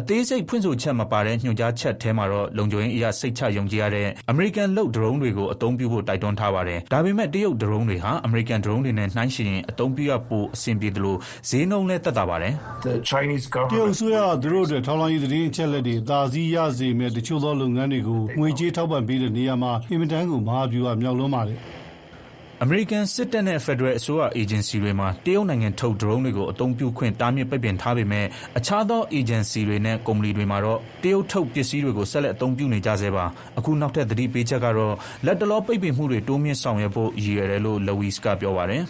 [0.00, 11.16] အသေးစိတ်ဖွင့်ဆိုချက်မပါတဲ့ ညွှန်ကြားချက်ထဲမှာတော့ လုံခြုံရေးအရ စိတ်ချယုံကြည်ရတဲ့ အမေရိကန်လုပ် ဒရုန်းတွေကို အသုံးပြုဖို့ တိုက်တွန်းထားပါတယ်။ဒါပေမဲ့ တရုတ်ဒရုန်းတွေဟာ အမေရိကန်ဒရုန်းတွေနဲ့ နှိုင်းယှဉ်ရင် အသုံးပြုရပိုအဆင်ပြေသလို
[11.48, 12.52] ဈေးနှုန်းလည်း သက်သာပါတယ်။
[12.84, 21.60] “တရုတ်အစိုးရက သူတို့အတွက် ထောက်လှမ်းရေးသတင်းအချက်အလက်တွေ အသာစီးရစေမယ့် တချို့သောလုပ်ငန်းတွေကို ငွေကြေးထောက်ပံ့ပေးတဲ့နေရာမှာ အင်မတန်ကို မဟာဗျူဟာမြောက်လွန်းပါတယ်။
[22.64, 28.26] အမေရိကန်စစ်တပ်နဲ့ ဖက်ဒရယ်အစိုးရအေဂျင်စီတွေမှာ တရုတ်နိုင်ငံထုတ် ဒရုန်းတွေကို အသုံးပြုခွင့် တားမြစ်ပိတ်ပင်ထားပေမဲ့
[28.58, 33.24] အခြားသော အေဂျင်စီတွေနဲ့ ကုမ္ပဏီတွေမှာတော့ တရုတ်ထုတ်ပစ္စည်းတွေကို ဆက်လက်အသုံးပြုနေကြဆဲပါ။
[33.58, 34.94] အခုနောက်ထပ် သတိပေးချက်ကတော့
[35.26, 38.82] လတ်တလော ပိတ်ပင်မှုတွေ တိုးမြှင့်ဆောင်ရွက်ဖို့ ရည်ရွယ်တယ်လို့ Louise ကပြောပါတယ်။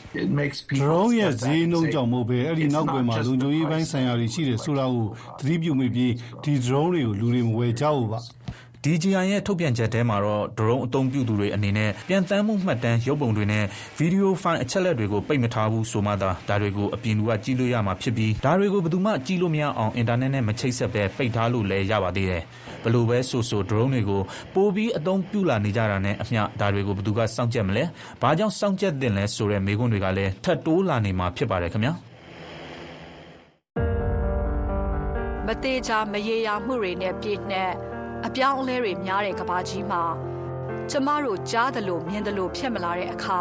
[0.81, 5.07] ဒရုန်းရဲ့ ဈေးနှုန်းကြောင့်မဟုတ်ဘဲ အဲဒီနောက်ကွယ်မှာ လုံခြုံရေးပိုင်းဆိုင်ရာတွေ ရှိတယ်ဆိုတာကို
[5.39, 6.13] သတိပြုမိပြီး
[6.45, 8.21] ဒီဒရုန်းတွေကို လူတွေ မဝယ်ကြဘူးပါ။
[8.85, 13.65] DJI ရဲ့ ထုတ်ပြန်ချက်ထဲမှာတော့ ဒရုန်းအသုံးပြုသူတွေအနေနဲ့ ပျံသန်းမှုမှတ်တမ်း၊ရုပ်ပုံတွေနဲ့
[13.97, 22.43] ဗွီဒီယိုဖိုင်အချက်အလက်တွေကို ပိတ်မထားဘူးဆိုမှသာ ဒါတွေကို အပြင်လူက ကြည့်လို့ရမှာဖြစ်ပြီး ဒါတွေကို ဘယ်သူမှ ကြည့်လို့မရအောင် အင်တာနက်နဲ့ မချိတ်ဆက်ဘဲ ပိတ်ထားလို့လည်း ရပါသေးတယ်။
[22.83, 24.23] ဘယ်လိုပဲဆိုဆို ဒရုန်းတွေကို
[24.55, 27.85] ပိုပြီးအသုံးပြုလာနေကြတာနဲ့အမျှ ဒါတွေကို ဘယ်သူက စောင့်ကြပ်မလဲ၊
[28.23, 31.93] ဘာကြောင့် စောင့်ကြပ်သင့်လဲဆိုတဲ့ မေးခွန်းတွေကလည်း ထပ်တိုးလာနေမှာ ဖြစ်ပါတယ်ခင်ဗျာ။
[35.47, 37.90] မသေချာ မရေရာမှုတွေနဲ့ ပြည့်နှက်
[38.27, 40.03] အပြောင်းအလဲတွေများတဲ့ကဘာကြီးမှာ
[40.91, 43.41] ကျမတို့ကြားသလိုမြင်သလိုဖြစ်မလာတဲ့အခါ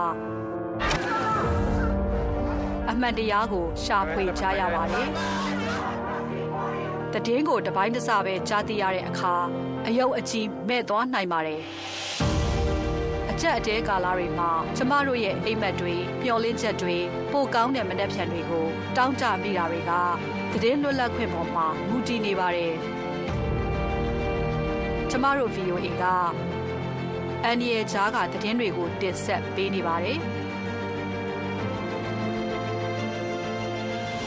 [2.90, 5.08] အမှန်တရားကိုရှာဖွေကြရပါတယ်။
[7.14, 9.34] တည်င်းကိုတပိုင်းတစပဲကြားသိရတဲ့အခါ
[9.88, 11.62] အယုတ်အကြီးမဲ့သွားနိုင်ပါတယ်။
[13.32, 16.98] အကြက်အတဲကာလတွေမှာကျမတို့ရဲ့အိမ်မက်တွေမျောလင်းချက်တွေ
[17.32, 18.66] ပိုကောင်းတဲ့မနှက်ဖြန်တွေကို
[18.98, 19.92] တောင်းတမိတာတွေက
[20.64, 22.76] တည်င်းလွတ်လပ်ခွင့်ပေါ်မှာမူတည်နေပါတယ်။
[25.12, 26.04] ကျမတို့ VOA က
[27.46, 30.18] အန်ရီရဲ့ကြားကသတင်းတွေကိုတင်ဆက်ပေးနေပါတယ်။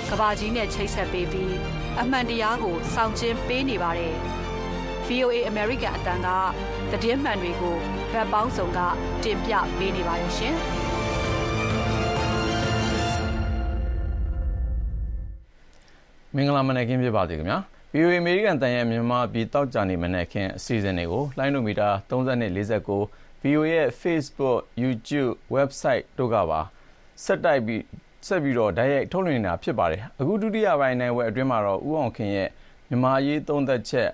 [0.09, 1.55] ကဘာကြီးနဲ့ချိတ်ဆက်ပေးပြီး
[2.01, 4.15] အမှန်တရားကိုစောင့်ကျဉ်ပေးနေပါတယ်။
[5.07, 6.29] VOA American အတန်းက
[6.91, 7.77] သတင်းမှန်တွေကို
[8.13, 8.79] ဗတ်ပေါင်းစုံက
[9.25, 10.55] တင်ပြပေးနေပါတယ်ရှင်။
[16.35, 17.59] မင်္ဂလာမနက်ခင်းဖြစ်ပါစေခင်ဗျာ။
[17.95, 26.61] VOA အမေရိကန်တန်ရဲ့ မြန်မာပြည်တောက်ကြနေမနေ့ခင်အစီအစဉ်တွေကိုလိုင်းနိုမီတာ3049 VOA ရဲ့ Facebook, YouTube, Website တို့ကပါ
[27.25, 27.83] ဆက်တိုက်ပြီး
[28.27, 32.49] ဆက်ပြီးတော့ဓာတ်ရိုက်ထုတ်လွှင့်နေတာ ဖြစ်ပါတယ်။အခု ဒုတိယပိုင်းနိုင်ဝဲအတွင်းမှာတော့ဥအောင်ခင်ရဲ့
[32.89, 34.09] မြန်မာရေး သုံးသက်ချက်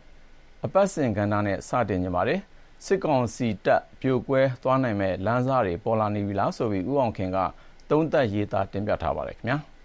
[0.65, 2.41] အပတ်စဉ်ကဏ္ဍနဲ့ စတင်နေပါတယ်။
[2.85, 7.39] စစ်ကောင်စီတပ် ပြိုကွဲသွားနိုင်မဲ့လမ်းစာတွေ ပေါ်လာနေပြီလားဆိုပြီးဥအောင်ခင်က
[7.91, 9.59] သုံးသက်ရေးသား တင်ပြထားပါတယ်ခင်ဗျာ။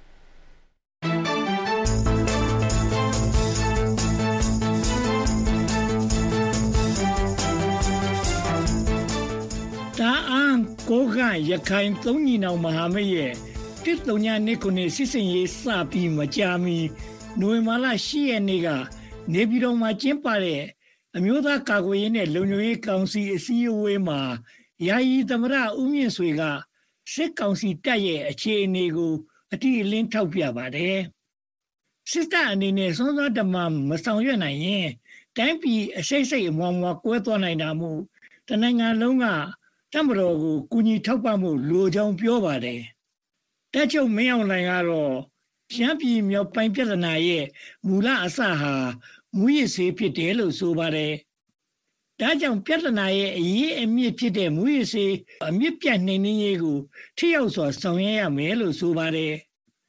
[11.50, 13.34] ရခိုင်သုံးညီနောင်မဟာမိတ်ရဲ့
[13.84, 16.78] တစ်တုံညာနှစ်ခုနှစ်စစ်စင်ရေးစပြီးမကြာမီ
[17.40, 18.68] နိုဝင်ဘာလ10ရက်နေ့က
[19.34, 20.64] နေပြည်တော်မှာကျင်းပတဲ့
[21.16, 24.22] အမျိုးသားကာကွယ်ရေးနဲ့လုံခြုံရေးကောင်စီအစည်းအဝေးမှာ
[24.88, 26.42] ယာယီသမရဦးမြင့်ဆွေက
[27.14, 29.14] စစ်ကောင်စီတပ်ရဲ့အခြေအနေကို
[29.54, 31.00] အတိအလင်းထောက်ပြပါတယ်
[32.12, 33.56] စစ်တပ်အနေနဲ့စွန်းစွန်းတမ
[33.90, 34.88] မဆောင်ရွက်နိုင်ရင်
[35.38, 38.00] တိုင်းပြည်အစိတ်စိတ်အမွားမွားကွဲသွားနိုင်တာမို့
[38.48, 39.26] တနိုင်ငံလုံးက
[39.96, 42.82] တပ်မတော်ကိုကူညီထောက်ပံ့မှုလိုကြောင်းပြောပါတယ်။
[43.74, 45.14] တပ်ချုပ်မင်းအောင်လှိုင်ကတော့
[45.74, 47.46] ရှမ်းပြည်မြောက်ပိုင်းပြည်ထနာရဲ့
[47.88, 48.74] မူလအစဟာ
[49.38, 51.14] မူရစ်စေးဖြစ်တယ်လို့ဆိုပါတယ်။
[52.20, 55.14] ဒါကြောင့်ပြည်ထနာရဲ့အရေးအမြစ်ဖြစ်တဲ့မူရစ်စေး
[55.48, 56.80] အမြင့်ပြတ်နှိမ်နှင်းရေးကို
[57.18, 59.34] ထိရောက်စွာဆောင်ရွက်ရမယ်လို့ဆိုပါတယ်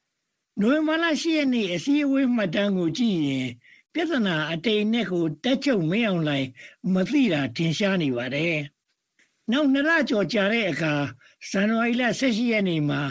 [0.59, 3.47] ။နိုဝင်ဘာလ10ရက်နေ့အစည်းအဝေးမှတ်တမ်းကိုကြည့်ရင်
[3.93, 6.47] ပြဿနာအတိမ်နဲ့ကိုတက်ချုပ်မင်းအောင်လှိုင်
[6.93, 8.55] မသိတာထင်ရှားနေပါတယ်။
[9.51, 10.93] နောက်နှစ်လကျော်ကြာတဲ့အခါ
[11.49, 13.01] ဇန်နဝါရီလ18ရက်နေ့မှာ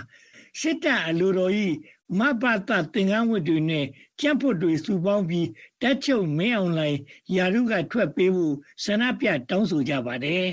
[0.61, 1.77] စစ်တပ်အလိုတော်ကြီး
[2.19, 3.87] မဘတသင်္ကန်းဝတ်တွေနဲ့
[4.21, 5.49] ကြက်ဖွတ်တွေစုပေါင်းပြီး
[5.83, 6.97] တက်ချုပ်မင်းအောင်လှိုင်
[7.37, 10.47] ယာရုကထွက်ပေးဖို့ဆန္ဒပြတောင်းဆိုကြပါတယ်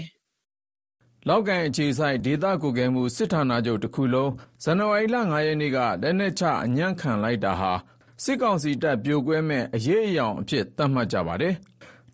[1.28, 4.32] ။လောက်ကန်အခြေဆိုင်ဒေသကိုကဲမှုစစ်ဌာနချုပ်တစ်ခုလုံး
[4.63, 7.72] ဇန်နဝါရီလ9ရက်နေ့ကလက်နက်ချအညံ့ခံလိုက်တာဟာ
[8.24, 11.54] စစ်ကောင်စီတပ်ပြိုကွဲမဲ့အရေးအယောင်အဖြစ်သတ်မှတ်ကြပါတယ်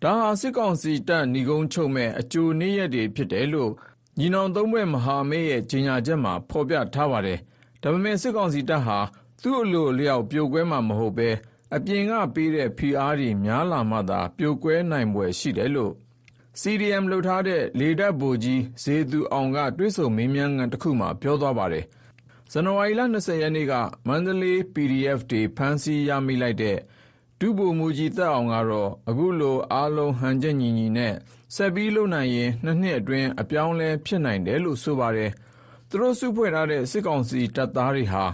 [0.04, 3.72] ဒါဟာ စစ်ကောင်စီတပ် နိဂုံးချုပ်မဲ့အကြိုနေ့ရက်တွေဖြစ်တယ်လို့
[4.18, 7.38] ညီနောင်သုံးဘက်မဟာမိတ်ရဲ့ ကြေညာချက်မှာ ဖော်ပြထားပါတယ်။
[7.82, 8.98] ဒါပေမဲ့ စစ်ကောင်စီတပ်ဟာ
[9.42, 11.30] သူ့အလိုအလျောက် ပြိုကွဲမှာမဟုတ်ဘဲ
[11.74, 15.92] အပြင်ကပေးတဲ့ ဖိအားတွေ များလာမှသာ ပြိုကွဲနိုင်ဖွယ်ရှိတယ်လို့
[16.60, 21.84] CDM လုပ်ထားတဲ့ လေတပ်ဗိုလ်ကြီး ဇေသူအောင်က တွဲဆုံမေးမြန်းခန်းတစ်ခုမှာ ပြောသွားပါတယ်။
[22.52, 23.72] ဇန်နဝါရီလ20ရက်နေ့က
[24.06, 26.78] မန္တလေး PDF တွေ ဖမ်းဆီးရမိလိုက်တဲ့
[27.40, 31.14] ဒုဗိုလ်မှူးကြီးသက်အောင်ကတော့အခုလိုအားလုံးဟန်ချက်ညီညီနဲ့
[31.54, 35.30] ဆက်ပြီးလုပ်နိုင်ရင်နှစ်နှစ်အတွင်းအပြောင်းအလဲဖြစ်နိုင်တယ်လို့ဆိုပါတယ်။
[35.88, 38.24] သူတို့စုဖွဲ့ထားတဲ့စစ်ကောင်စီတပ်သားတွေဟာ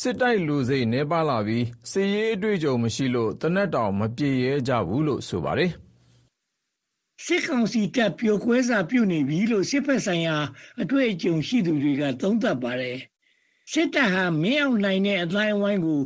[0.00, 5.70] စစ်တိုက်လူစိတ်နည်းပါးလာပြီးစစ်ရေးအတွေ့အကြုံမရှိလို့သေနတ်တောင်မပစ်ရဲကြဘူးလို့ဆိုပါတယ်
[7.24, 10.36] “စစ်ကောင်စီတပ်ပျော်ကွဲစာပြုနေပြီလို့စစ်ဘက်ဆိုင်ရာ
[10.82, 12.98] အတွေ့အကြုံရှိသူတွေကသုံးသပ်ပါတယ်။
[13.72, 16.00] စစ်တပ်ဟာမင်းအောင်လှိုင်နဲ့အသိုင်းအဝိုင်းကို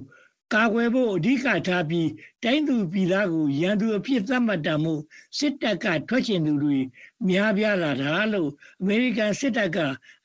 [0.52, 2.08] ကာကွယ်ဖို့အဓိကထားပြီး
[2.42, 5.00] တိုင်းသူပြည်သားကိုရန်သူအဖြစ်သတ်မှတ်တာမို့
[5.38, 6.78] စစ်တပ်ကထွက်ချင်သူတွေ
[7.28, 9.78] များပြားလာတာလို့အမေရိကန်စစ်တပ်က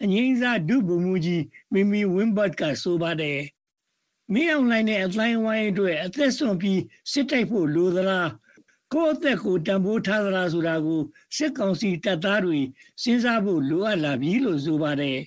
[0.03, 1.43] အငြိမ်းစားဒုဗိုလ်မှူးကြီး
[1.73, 3.39] မီမီဝင်းဘတ်ကဆိုပါတယ်။
[4.33, 8.29] မင်းအောင်လှိုင်နဲ့အသိုင်းအဝိုင်းအတွက်အသက်ဆုံးပြီးစစ်တိုက်ဖို့လိုသလား
[8.93, 11.01] ကိုယ့်အသက်ကိုတန်ဖိုးထားသလားဆိုတာကို
[11.35, 12.59] စစ်ကောင်စီတပ်သားတွေ
[13.01, 15.19] စဉ်းစားဖို့လိုအပ်လာပြီလို့ဆိုပါတယ်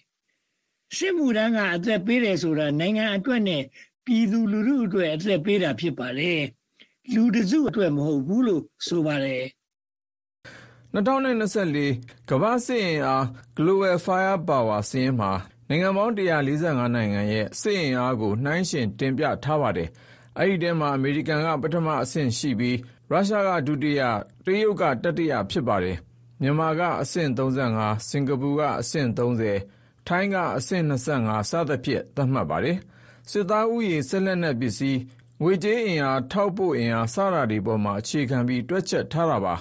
[0.97, 3.63] ။စစ်မှုထမ်းကအသက်ပေးတယ်ဆိုတာနိုင်ငံအတွက်နဲ့
[4.05, 6.41] ပြည်သူလူထုအတွက်အသက်ပေးတာဖြစ်ပါတယ်။
[7.15, 9.45] လူတစုအတွက်မဟုတ်ဘူးလို့ဆိုပါတယ်။
[10.95, 13.25] 2024ကမ္ဘာစစ်အင်အား
[13.57, 15.33] Global Firepower စင်းမှာ
[15.69, 19.89] နိုင်ငံပေါင်း145နိုင်ငံရဲ့စစ်အင်အားကိုနှိုင်းယှဉ်တင်ပြထားပါတယ်။
[20.39, 22.79] အဲဒီထဲမှာအမေရိကန်ကပထမအဆင့်ရှိပြီး
[23.11, 24.03] ရုရှားကဒုတိယ
[24.45, 25.97] တရုတ်ကတတိယဖြစ်ပါတယ်။
[26.41, 32.79] မြန်မာကအဆင့်35စင်ကာပူကအဆင့်30ထိုင်းကအဆင့်25စသဖြင့်သတ်မှတ်ပါတယ်။
[33.31, 35.01] စစ်သားဦးရေ စစ်လက်နက်ပစ္စည်း
[35.43, 39.55] ငွေကြေးအင်အား ထောက်ပို့အင်အား စတာတွေပေါ်မှာ အခြေခံပြီး တွက်ချက်ထားတာပါ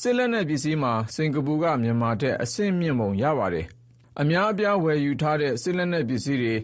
[0.00, 3.66] စစ်လက်နက်ပစ္စည်းမှာ စင်ကာပူက မြန်မာထက် အဆင့်မြင့်ပုံရပါတယ်
[4.20, 6.54] အများအပြား ဝယ်ယူထားတဲ့ စစ်လက်နက်ပစ္စည်းတွေ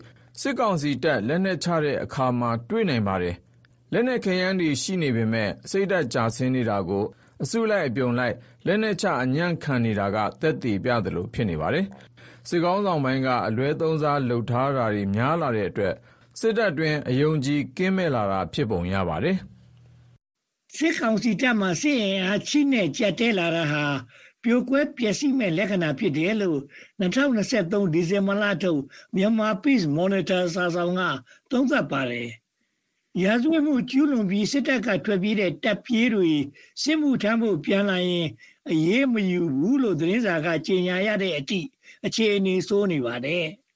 [0.41, 3.37] စစ်ကောင်စီတပ် လက်နက်ချတဲ့အခါမှာ တွေ့နိုင်ပါတယ်
[3.93, 7.05] လက်နက်ခဲယမ်းတွေ ရှိနေပေမဲ့စိတ်ဓာတ်ကြဆင်းနေတာကို
[7.43, 8.35] အစုလိုက်အပြုံလိုက်
[8.67, 11.87] လက်နက်ချ အညံ့ခံနေတာက သက်သေပြသလို ဖြစ်နေပါတယ်
[12.49, 15.95] စစ်ကောင်းဆောင်ပိုင်းက အလွဲသုံးစားလှုပ်ထားတာတွေ များလာတဲ့အတွက်
[16.41, 19.37] စစ်တပ်တွင်း အယုံကြည်ကင်းမဲ့လာတာ ဖြစ်ပုံရပါတယ်။
[20.77, 23.85] စစ်ကောင်စီတပ်မှစစ်ရင်အားချိနဲ့ကြက်တဲလာတာဟာ
[24.43, 26.61] ပြိုကွဲပျက်စီးမဲ့လက္ခဏာ ဖြစ်တယ်လို့
[27.01, 28.81] 2023ဒီဇင်ဘာလထုတ်
[29.17, 31.03] မြန်မာ Peace Monitor စာဆောင်က
[31.51, 32.29] သုံးသပ်ပါတယ်။
[33.23, 36.31] ရာဇဝတ်မှု ကျူးလွန်ပြီး စစ်တပ်က ထွက်ပြေးတဲ့ တပ်ပြေးတွေ
[36.83, 38.29] စစ်မှုထမ်းဖို့ ပြန်လာရင်
[38.71, 41.61] အရေးမယူဘူးလို့ သတင်းစာက ကြေညာရတဲ့အထိ
[42.07, 43.47] အခြေအနေ ဆိုးနေပါတယ်။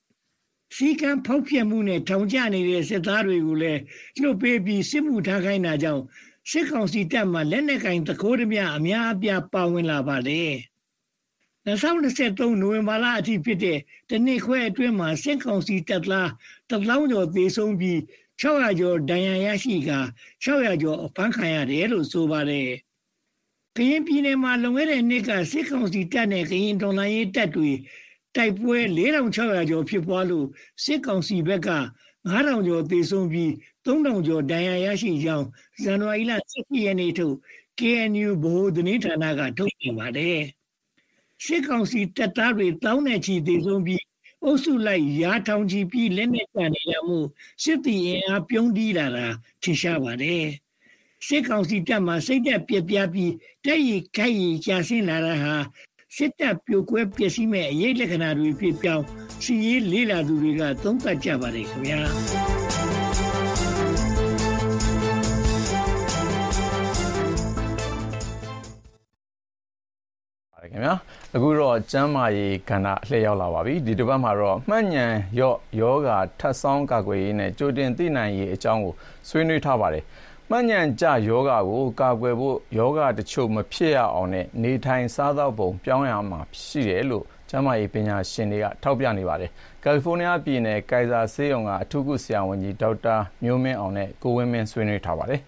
[0.75, 3.81] စည်းကမ်းဖောက်ဖျက်မှုနဲ့ထောင်ကျနေတဲ့စစ်သားတွေကိုလည်း
[4.21, 6.03] လွှတ်ပေးပြီးစစ်မှုထမ်းခိုင်းတာကြောင့်
[6.51, 10.53] စစ်ကောင်စီတပ်မှလက်နက်ကင်တကိုးတမျှအများအပြားပါဝင်လာပါတယ်။
[11.67, 13.79] 2023နိုဝင်ဘာလအထိဖြစ်တဲ့
[14.11, 16.31] တနစ်ခွဲအတွင်းမှာစစ်ကောင်စီတပ်သား
[16.71, 17.99] တလောင်းကျော်သေဆုံးပြီး
[18.41, 19.91] 600ကျော်ဒဏ်ရာရရှိက
[20.45, 22.71] 600ကျော်အဖမ်းခံရတယ်လို့ဆိုပါတယ်။
[23.77, 27.71] ကရင်ပြည်နယ်မှာလွန်ခဲ့တဲ့နှစ်ကစစ်ကောင်စီတပ်နဲ့ကရင်တော်လှန်ရေးတပ်တွေ
[28.37, 30.47] တိုက်ပွဲ4600ကျော်ဖြစ်ပွားလို့
[30.85, 31.71] စစ်ကောင်စီဘက်က
[32.31, 33.51] 9000ကျော်သေဆုံးပြီး
[33.87, 35.47] 3000ကျော်ဒဏ်ရာရရှိကြောင်း
[35.83, 37.37] ဇန်နဝါရီလ17ရက်နေ့ထုတ်
[37.79, 40.41] KNU ဗဟိုသတင်းဌာနကထုတ်ပြန်ပါတယ်
[41.45, 44.03] စစ်ကောင်စီတပ်သားတွေတောင်းနဲ့ချီသေဆုံးပြီး
[44.43, 47.19] အုပ်စုလိုက်ရာထောင်ချီပြီးလက်နက်ကန်နေရမှု
[47.63, 49.27] စစ်တီအင်အားပြုံးတီးလာတာ
[49.63, 50.45] ထင်ရှားပါတယ်
[51.27, 53.33] စစ်ကောင်စီတပ်မှစိတ်သက်ပြပြပြီး
[53.65, 55.55] တဲ့ရီခိုက်ရီကြာဆင်းလာတာဟာ
[56.17, 59.05] စစ်တပ်ပြိုကွဲပျက်စီးမဲ့အရေးလက္ခဏာတွေဖြစ်ပြောင်း
[59.45, 62.01] စီရေးလေးလာသူတွေကသုံးသပ်ကြပါတယ်ခင်ဗျာ
[70.75, 70.95] ခင်ဗျာ
[71.35, 76.09] အခုတော့ကျမ်းမာရေးကဏ္ဍလှည့်ရောက်လာပါပြီဒီတစ်ပတ်မှာတော့မှတ်ဉဏ်ရော့ယောဂ
[76.41, 78.95] ထပ်ဆောင်းကာကွယ်ရေးနဲ့ကြိုတင်သိနိုင်ရေးအကြောင်းကို
[79.29, 80.05] ဆွေးနွေးထားပါတယ်
[80.51, 89.51] မှတ်ဉဏ်ကျယောဂကို ကာကွယ်ဖို့ယောဂတချို့ မဖြစ်ရအောင်နဲ့ နေထိုင်စားသောက်ပုံ ပြောင်းရမှာရှိတယ်လို့ ကျန်းမာရေးပညာရှင်တွေက ထောက်ပြနေပါတယ်။
[89.83, 95.41] ကယ်လီဖိုးနီးယားပြည်နယ်ကယ်ဆာဆေးရုံက အထူးကုဆရာဝန်ကြီး ဒေါက်တာမျိုးမင်းအောင်နဲ့ ကိုဝင်းမင်းဆွေးနွေးထားပါတယ်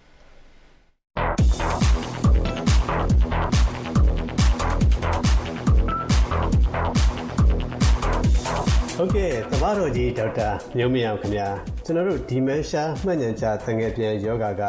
[8.99, 11.47] ဟုတ်ကဲ့တမတော်ကြီးဒေါက်တာမျိုးမင်းအောင်ခင်ဗျာ
[11.85, 14.63] ကျွန်တော်တို့ဒီမန်ရှာမှတ်ဉဏ်ချတငယ်ပြန်ယောဂက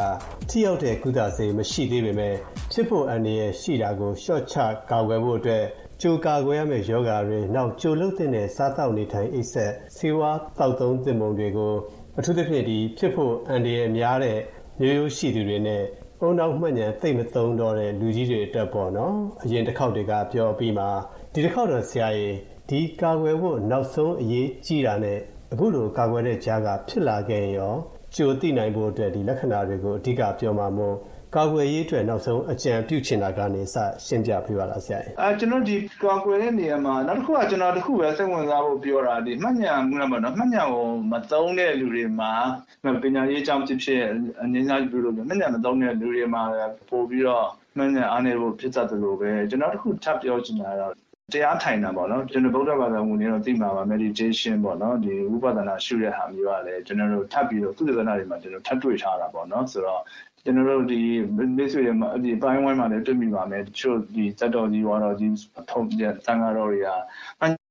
[0.49, 2.35] ထိရောက်တဲ့ကုသဆေးမရှိသေးပေမဲ့
[2.71, 4.55] ဖြစ်ဖို့အန္တရာယ်ရှိတာကိုရှော့ချ
[4.91, 5.63] ကာကွယ်ဖို့အတွက်
[6.01, 11.73] ကြိုကာကွယ်ရမယ့်ယောဂတွေနောက်ကြိုလုတဲ့စားတောက်နေထိုင်အိပ်ဆက်ဆေးဝါးတောက်သုံးသင့်ပုံတွေကို
[12.17, 14.37] အထူးသဖြင့်ဒီဖြစ်ဖို့အန္တရာယ်များတဲ့
[14.79, 15.83] မျိုးရိုးရှိသူတွေနဲ့
[16.21, 20.85] အုံနောက်မှတ်ဉဏ်သိမ့်မသုံးတော့တဲ့လူကြီးတွေအတွက်ပေါ့နော်အရင်တစ်ခေါက်တွေကပြောပြီးမှ
[21.33, 22.35] ဒီတစ်ခေါက်တော့ဆရာကြီး
[22.69, 25.19] ဒီကာကွယ်ဖို့နောက်ဆုံးအရေးကြီးတာနဲ့
[25.53, 27.73] အခုလိုကာကွယ်တဲ့ကြားကဖြစ်လာခဲ့ရော
[28.15, 30.95] ကြိုသိနိုင်ဖို့အတွက်ဒီလက္ခဏာတွေကိုအဓိကပြောမှာမို့
[31.35, 42.33] ကာကွယ်ရေးအတွက်နောက်ဆုံးအကြံပြုချင်တာကနေစရှင်းပြပြပါလားဆရာ။အဲကျွန်တော်ဒီကာကွယ်တဲ့နေရာမှာနောက်တစ်ခုကကျွန်တော်တစ်ခုပဲစိတ်ဝင်စားဖို့ပြောတာဒီမှတ်ဉာဏ်မှုနဲ့ပေါ့နော်မှတ်ဉာဏ်ကိုမသုံးတဲ့လူတွေမှာ
[43.01, 44.01] ပညာရေးအကြောင်းဖြစ်ဖြစ်
[44.43, 46.43] အငြင်းစားပြုလို့မှတ်ဉာဏ်မသုံးတဲ့လူတွေမှာ
[46.89, 47.47] ပို့ပြီးတော့
[47.77, 60.01] မှတ်ဉာဏ်အားနည်းဖို့ဖြစ်တတ်တယ်လို့ပဲကျွန်တော်တစ်ခုထပ်ပြောချင်တာတော့ တရားထိုင်တာပေါ့နော်ကျွန်တော်ဗုဒ္ဓဘာသာဝင်တွေတော့သိမှာပါ meditation ပေါ့နော်ဒီဝိပဿနာရှုတဲ့ဟာမျိုးကလည်းကျွန်တော်တို့ထပ်ပြီးတော့သုတေသနတွေမှာကျွန်တော်ထပ်တွေ့ထားတာပေါ့နော်ဆိုတော့
[60.43, 61.01] ကျွန်တော်တို့ဒီ
[61.57, 65.33] မိတ်ဆွေတွေမှာဒီပိုင်းဝိုင်းမှာလည်းတွေ့မိပါမယ်တချို့ဒီစက်တော်ကြီးဝါတော်ကြီး
[65.71, 66.89] ထုံးတဲ့သံဃာတော်တွေက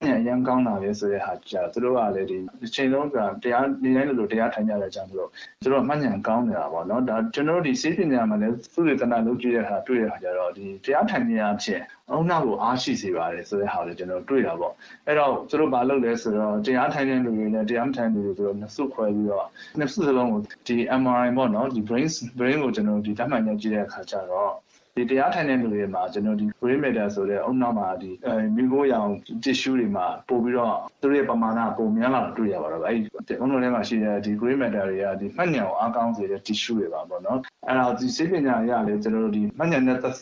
[0.01, 5.31] ပညာအရင်ကောင်းတာပဲဆိုတဲ့ဟာကြာသူတို့ကလည်းဒီအချိန်လုံးကတရားနေတိုင်းလို့တရားထိုင်ကြတဲ့ကြောင့်မလို့
[5.63, 11.81] သူတို့မှတ်ဉာဏ်ကောင်းနေတာပေါ့နော်ဒါကျွန်တော်တို့ဒီစေပညာမှာလည်းသုတေသနလုပ်ကြည့်တဲ့ဟာတွေ့တဲ့ဟာကြတော့ဒီတရားထိုင်နေရဖြစ်
[12.11, 14.75] အုံနောက်ကိုအားရှိစေပါတယ်ဆိုတဲ့ဟာကိုကျွန်တော်တွေ့တာပေါ့
[15.07, 19.47] အဲ့တော့သူတို့ဘာလုပ်လဲဆိုတော့တရားထိုင်တဲ့လူတွေနဲ့တရားမထိုင်တဲ့လူတွေဆိုတော့နှစ်စုခွဲပြီးတော့
[19.79, 24.53] နှစ်စုစလုံးကိုဒီ MRI ပေါ့နော်ဒီ brain brain ကိုကျွန်တော်ဒီတတ်မှတ်ညကြည့်တဲ့အခါကျတော့
[24.99, 29.11] ဒီတရားထိုင်တဲ့လူတွေမှာကျွန်တော်ဒီ brain matter ဆိုတဲ့အုံနောက်မှာဒီအဲမိခိုးရောင်
[29.45, 33.09] tissue တွေမှာပို့ပြီးတော့သူတို့ရဲ့ပမာဏပုံများလာတွေ့ရပါတော့အဲဒီ
[33.41, 40.15] အုံနောက်ထဲမှာရှိတဲ့ဒီ brain matter တွေကဒီမှတ်ဉာဏ်ကိုအားကောင်းစေတဲ့ tissue တွေပါပေါ့နော်အဲ့တော့ဒီစိတ်ပညာအရလည်းကျွန်တော်တို့ဒီမှတ်ဉာဏ်နဲ့ဆက်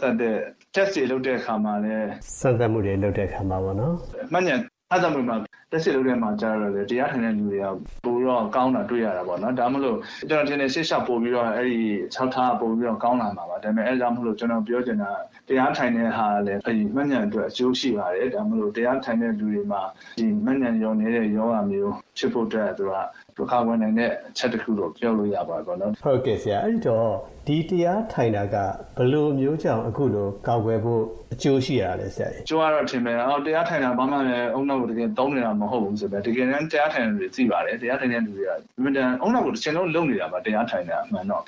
[0.00, 0.36] ဆက်တဲ့
[0.74, 2.08] test တွေလုပ်တဲ့အခါမှာလည်း
[2.40, 3.94] စမ်းသပ်မှုတွေလုပ်တဲ့အခါမှာပေါ့နော်
[4.32, 4.60] မှတ်ဉာဏ်
[4.90, 5.36] အဲ့ဒါမျိုးမှာ
[5.72, 7.66] တက်စစ်လုပ်တဲ့မှာကြားရတယ်တရားထိုင်တဲ့လူတွေက
[8.04, 11.78] ပိုတော့ကောင်းတာတွေ့ရတာပေါ့နော်ဒါမှမဟုတ်ကျွန်တော်ထင်တယ်ရှေ့ရှောက်ပို့ပြီးတော့အဲ့ဒီ
[12.14, 15.10] 6ထားပို့ပြီးတော့ကောင်းလာမှာပါဒါပေမဲ့အဲ့ဒါမှမဟုတ်ကျွန်တော်ပြောချင်တာ
[15.48, 19.82] တရားထိုင်တဲ့ဟာလည်းအဲ့ဒီမှတ်ဉာဏ်အတွက်အကျိုးရှိပါတယ်ဒါမှမဟုတ်တရားထိုင်တဲ့လူတွေမှာ
[20.18, 22.94] ဒီမှတ်ဉာဏ်ရောနေတဲ့ယောဂမျိုးဖြစ်ဖို့အတွက်သူက
[23.36, 27.08] ဒုက္ခဝင်နိုင်တဲ့အချက်တစ်ခုတော့ပြောလို့ရပါတော့နော်ဟုတ်ကဲ့ဆရာအဲ့တော့
[27.46, 28.56] ဒီတရားထိုင်တာက
[28.98, 38.50] ဘလို့မျိုးကြောင့်အခုလိုကောက်ွယ်ဖို့အကျိုးရှိရလဲဆရာကျိုးကတော့ထင်မယ်အော်တရားထိုင်တာဘာမှလည်းအုံနောက်ကိုတကယ်သုံးနေတာမဟုတ်ဘူးဆိုပဲတကယ်တမ်းတရားထိုင်တဲ့လူတွေသိပါတယ်တရားထိုင်တဲ့လူတွေက
[38.82, 41.42] မြင်တယ်အုံနောက်ကိုတစ်ချိန်လုံးလုံနေတာပါတရားထိုင်တာအမှန်တော့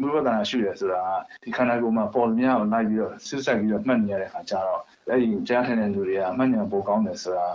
[0.00, 1.02] ဘုရားကနာရှိရဆိုတာ
[1.42, 7.48] ဒီခန္ဓာကိုယ်မှာပေါ်မြအောင်လိုက်ပြီးတော့ဆစ်ဆက်ပြီးတော့မှတ်နေရတဲ့ခါကျတော့အဲ့ဒီတရားထိုင်တဲ့လူတွေကအမှတ်ဉာဏ်ပိုကောင်းတယ်ဆိုတာ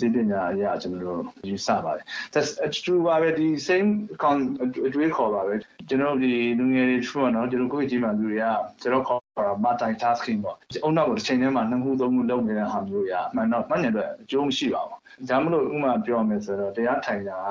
[0.00, 3.88] စိတ်ပညာအရာကျွန်တော်တို့ယူဆပါတယ် that's true ပါပဲဒီ same
[4.22, 4.38] ကောင်
[4.86, 5.54] အတွေးခေါ်ပါပဲ
[5.88, 8.44] ကျွန်တော်ဒီလူငယ်တွေ true နော်ကျွန်တော်ကိုယ်ကြီးမှလူတွေက
[8.82, 17.48] ကျွန်တော်ခေါ်တာ multi tasking ပေါ့အုံနောက်ကိုတစ်ချိန်တည်းမှာနှစ်ခုသုံးခုလုပ်နေတဲ့ဟာမျိုးရာအမှန်တော့မှတ်ဉာဏ်အတွက်အကျိုးမရှိပါဘူးဒါမှမဟုတ်ဥမာပြောမယ်ဆိုတော့တရားထိုင်တာက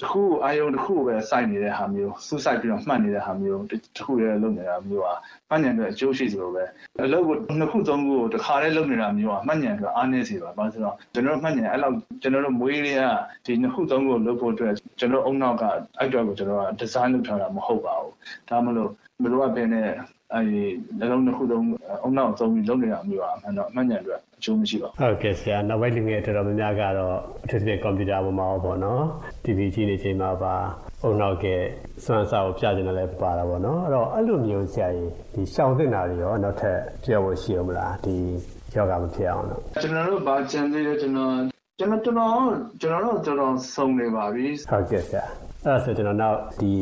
[0.00, 5.14] တခုအာယုံတခုပဲစိုက်နေတဲ့ဟာမျိုးစူးစိုက်ပြီးတော့မှတ်နေတဲ့ဟာမျိုးတခုရဲလုပ်နေတာမျိုးဟာ
[5.48, 6.64] မှတ်ဉာဏ်အတွက်အကျိုးရှိသလိုပဲ
[7.04, 13.02] အလုပ်ကိုနှစ်ခုသုံးခုကိုတစ်ခါတည်းလုပ်နေတာမျိုးဟာမှတ်ဉာဏ်အတွက်အားနည်းစေပါဘာလို့ဆိုတော့ကျွန်တော်မှတ်ဉာဏ်အဲ့လောက်ကျွန်တော်တို့မွေးလေးက
[13.46, 15.64] ဒီနှစ်ခုသုံးခုလုပ်ဖို့အတွက်ကျွန်တော်အုံနောက်က
[15.98, 18.14] အဲ့တော့ကိုကျွန်တော်ကဒီဇိုင်းလုပ်ထားတာမဟုတ်ပါဘူး
[18.48, 18.92] ဒါမှမဟုတ်
[19.22, 19.88] မလိုအပ်ဘဲနဲ့
[20.34, 20.62] အဲဒီ
[20.98, 21.64] နှလုံးတစ်ခုသုံး
[22.02, 29.02] အုံနောက်သုံးပြီးလုပ်နေတာမျိုးอ่ะအမှန်တော့အမှန်ညာအတွက်အကျိုးမရှိပါဘူးဟုတ်ကဲ့ဆရာနောက်ပိုင်းလူငယ်တော်တော်များများကတော့အထူးသဖြင့်ကွန်ပျူတာပေါ်မှာပေါ့နော်
[29.44, 30.54] TV ကြည့်နေချိန်မှာပါ
[31.02, 31.46] အုံနောက်က
[32.04, 38.16] စွမ်းစားကိုပြကျင်တယ်လည်းပါတာပေါ့နော်အဲ့တော့အဲ့လိုမျိုးဆရာကြီးဒီရှောင်သင့်တာတွေရောနောက်ထပ်ပြောဖို့ရှိအောင်မလားဒီ
[38.74, 41.34] ယောဂမဖြစ်အောင်တော့ကျွန်တော်တို့ဘာကြံသေးလဲကျွန်တော်
[41.78, 42.38] ကျွန်တော်ကျွန်တော်
[42.80, 45.24] ကျွန်တော်တို့တော်တော်စုံနေပါပြီဟုတ်ကဲ့ဆရာ
[45.66, 46.72] အဲ့ဒါဆိုကျွန်တော်နောက်ဒီ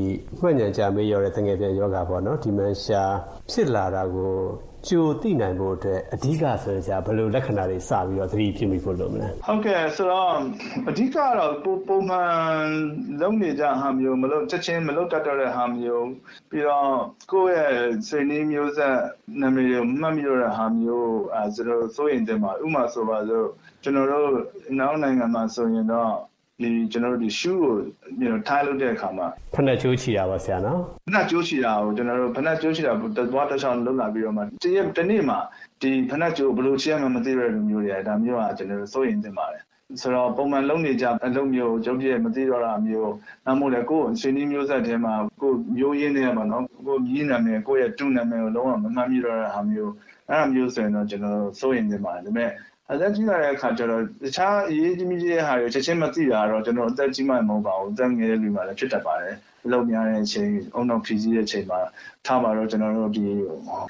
[0.40, 3.02] မှတ်ဉာဏ်ကြမေးရတဲ့တငယ်ပြန်ယောဂပေါ့နော်ဒီမန်ရှာ
[3.50, 4.32] ဖြစ်လာတာကို
[4.88, 10.34] ကြိုသိနိုင်ဖို့အတွက်အဓိကဆိုကြဘယ်လိုလက္ခဏာတွေစပြီးတော့သတိပြုမိဖို့လုပ်မလဲဟုတ်ကဲ့ဆိုတော့
[10.88, 11.54] အဓိကတော့
[11.88, 12.32] ပုံမှန်
[13.20, 16.08] လုံးနေကြဟာမျိုးမလို့ချက်ချင်းမလို့တတ်တော့တဲ့ဟာမျိုး
[16.50, 16.92] ပြီးတော့
[17.32, 18.98] ကိုယ့်ရဲ့စိတ်နည်းမျိုးဆက်
[19.40, 23.48] နာမည်တွေမှတ်မိတော့တဲ့ဟာမျိုးအဲဆိုတော့စိုးရင်တင်ပါဥမာဆိုပါစို့
[23.82, 24.28] ကျွန်တော်တို့
[24.78, 26.12] နောက်နိုင်ငံမှာဆိုရင်တော့
[26.60, 27.74] ဒီကျွန်တော်တို့ဒီ shoe ကို
[28.20, 34.44] you know ထားလုပ်တဲ့အခါမှာဖက်နှက်ချိုးချီတာပါဆရာနော်ဖက်နှက်ချိုးချီတာကိုကျွန်တော်တို့ဖက်နှက်ချိုးချီတာတသွားတစ်ချောင်းလုံးလာပြီးတော့မှတ
[34.76, 35.38] ရက်တနေ့မှာ
[35.82, 39.62] ဒီဖက်နှက်ချိုးဘယ်လိုချီရမှမသိရတဲ့လူမျိုးတွေဒါမျိုးကကျွန်တော်တို့စိုးရင်တင်ပါတယ်
[40.00, 43.12] ဆိုတော့ပုံမှန်လုံနေကြအလုပ်မျိုးကျုပ်ပြည့်မသိတော့တာမျိုး
[43.46, 49.92] နောက်မို့လဲကိုယ်ရှင်ဒီမျိုးဆက်ထဲမှာကိုမျိုးရင်းနေရပါတော့ကိုမြည်နာမည်ကိုယ့်ရဲ့တူနာမည်ကိုလုံးဝမမှတ်မိတော့တဲ့ဟာမျိုး
[50.28, 52.50] အဲ့ဒါမျိုးဆိုရင်တော့ကျွန်တော်စိုးရင်တင်ပါတယ်ဒါပေမဲ့
[52.92, 59.34] အသက်ကြီးလာတဲ့အခါကျတော့တခြားအရေးကြီးကြီးတဲ့ဟာတွေချက်ချင်းမသိတာတော့ကျွန်တော်အသက်ကြီးမှမဟုတ်ပါဘူးအသက်ငယ်တဲ့လူမှလည်းဖြစ်တတ်ပါတယ်
[59.64, 61.80] အလုပ်များတဲ့အချိန်အုံနောက်ဖြီးစည်းတဲ့အချိန်မှာ
[62.26, 63.26] ထားပါတော့ကျွန်တော်တို့ဒီ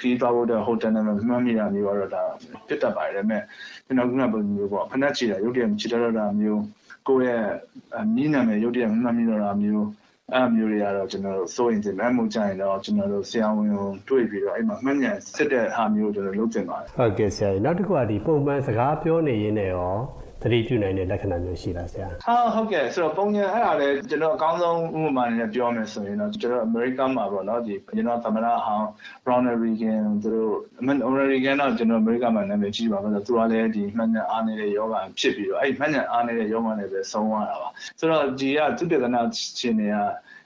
[0.00, 2.22] ခီးသွားဖို့တဲ့ဟိုတယ်နဲ့မှတ်မိတာမျိုးတော့ဒါ
[2.68, 3.42] ဖြစ်တတ်ပါတယ်ဒါပေမဲ့
[3.86, 6.62] ကျွန်တော်ကဘယ်လိုပေါ့ဖနက်ချီတာရုပ်တရက်ချီတော့တာမျိုး
[7.09, 7.42] ကိုယ့်
[7.90, 9.86] ရဲ့မြင်းနာမည်ရုပ်တရက်မှတ်မိတော့တာမျိုး
[10.31, 19.95] အဲ့မျိုးတွေကတော့ကျွန်တော်တို့စိုးရင်တင်မဲ့မှုကြရင်တော့ကျွန်တော်တို့ဆရာဝန်ကိုတွေ့ပြီးတော့အဲ့မှာမှတ်ဉာဏ်စစ်တဲ့ဟာမျိုးကျွန်တော်လုပ်တင်ပါတယ်ဟုတ်ကဲ့ဆရာနောက်တစ်ခုကဒီပုံမှန်စကားပြောနေရင်းနဲ့ရော
[20.43, 28.86] သတိပြုနိုင်တဲ့လက္ခဏာမျိုးရှိလားဆရာဟာဟုတ်ကဲ့ဆိုတော့ပုံညာအဲ့ဒါလည်းကျွန်တော်အကောင်းဆုံးဥပမာနဲ့ပြောမယ်ဆိုရင်တော့ကျွန်တော်အမေရိကန်မှာပေါ့နော်ဒီကျွန်တော်သမ္မတဟောင်း
[29.28, 37.68] Ronald Reagan သူတို့အမေရိကန်တော့ကျွန်တော်အမေရိကန်မှာနာမည်ကြီးပါပဲသူကလည်းဒီမှတ်ဉာဏ်အားနေတဲ့ယောဂဖြစ်ပြီးတော့အဲ့မှတ်ဉာဏ်အားနေတဲ့ယောဂနဲ့ပဲဆုံးသွားတာပါ
[37.99, 39.20] ဆိုတော့ဒီကသူတေသနာ
[39.61, 39.97] ရှင်တွေက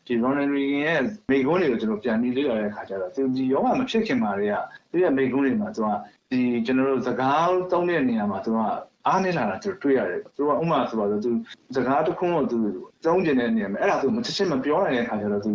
[0.06, 4.56] ဒီ Ronald Reagan ရဲ့မိကုန်းတွေကိုကျွန်တော်ပြန်ပြီးလေ့လာတဲ့အခါကျတော့သူဒီယောဂမဖြစ်ခင်မှာတည်းက
[4.90, 5.88] သူရဲ့မိကုန်းတွေမှာသူက
[6.30, 8.60] ဒီကျွန်တော်တို့စကားသုံးတဲ့နေရာမှာသူက
[9.08, 11.30] အားနည်းလာတာသူတွေ့ရတယ်သူကဥမာဆိုပါဆိုသူ
[11.74, 12.56] စကားတစ်ခုတော့သူ
[13.04, 15.52] တုံးကျင်တဲ့နေရာမှာအဲ့ဒါဆိုမချက်ချင်းမပြောနိုင်တဲ့အခါကျတော့သူ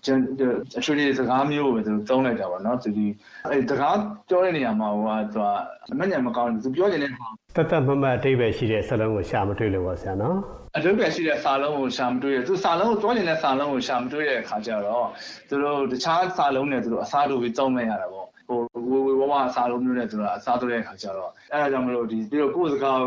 [0.00, 3.06] အချွေတွေစကားမျိုးကိုသူတုံးလိုက်တာပေါ့နော်သူဒီ
[3.50, 3.96] အဲ့စကား
[4.28, 5.48] ပြောတဲ့နေရာမှာဟိုကသူက
[5.92, 7.10] အမှန်ဉာဏ်မကောင်းဘူးသူပြောကျင်တဲ့
[7.56, 10.36] တတ်တတ်မမအတိပ္ပယ်ရှိတဲ့စာလုံးကိုရှာမတွေ့လို့ပါဆရာနော်
[10.76, 15.06] အတိပ္ပယ်ရှိတဲ့စာလုံးကိုရှာမတွေ့ရသူစာလုံးကိုတွန်းနေတဲ့စာလုံးကိုရှာမတွေ့တဲ့အခါကျတော့
[15.48, 18.58] သူတို့တခြားစာလုံးနဲ့သူတို့အစားတူပြီးတုံးနေရတာပေါ့ ဟို
[18.90, 22.98] ဝဝဝဝအစားလုံးမျိုးနဲ့သူတို့အစားထိုးတဲ့အခါကျတော့အဲဒါကြောင့်မလို့ဒီပြီးတော့ကိုယ်စကား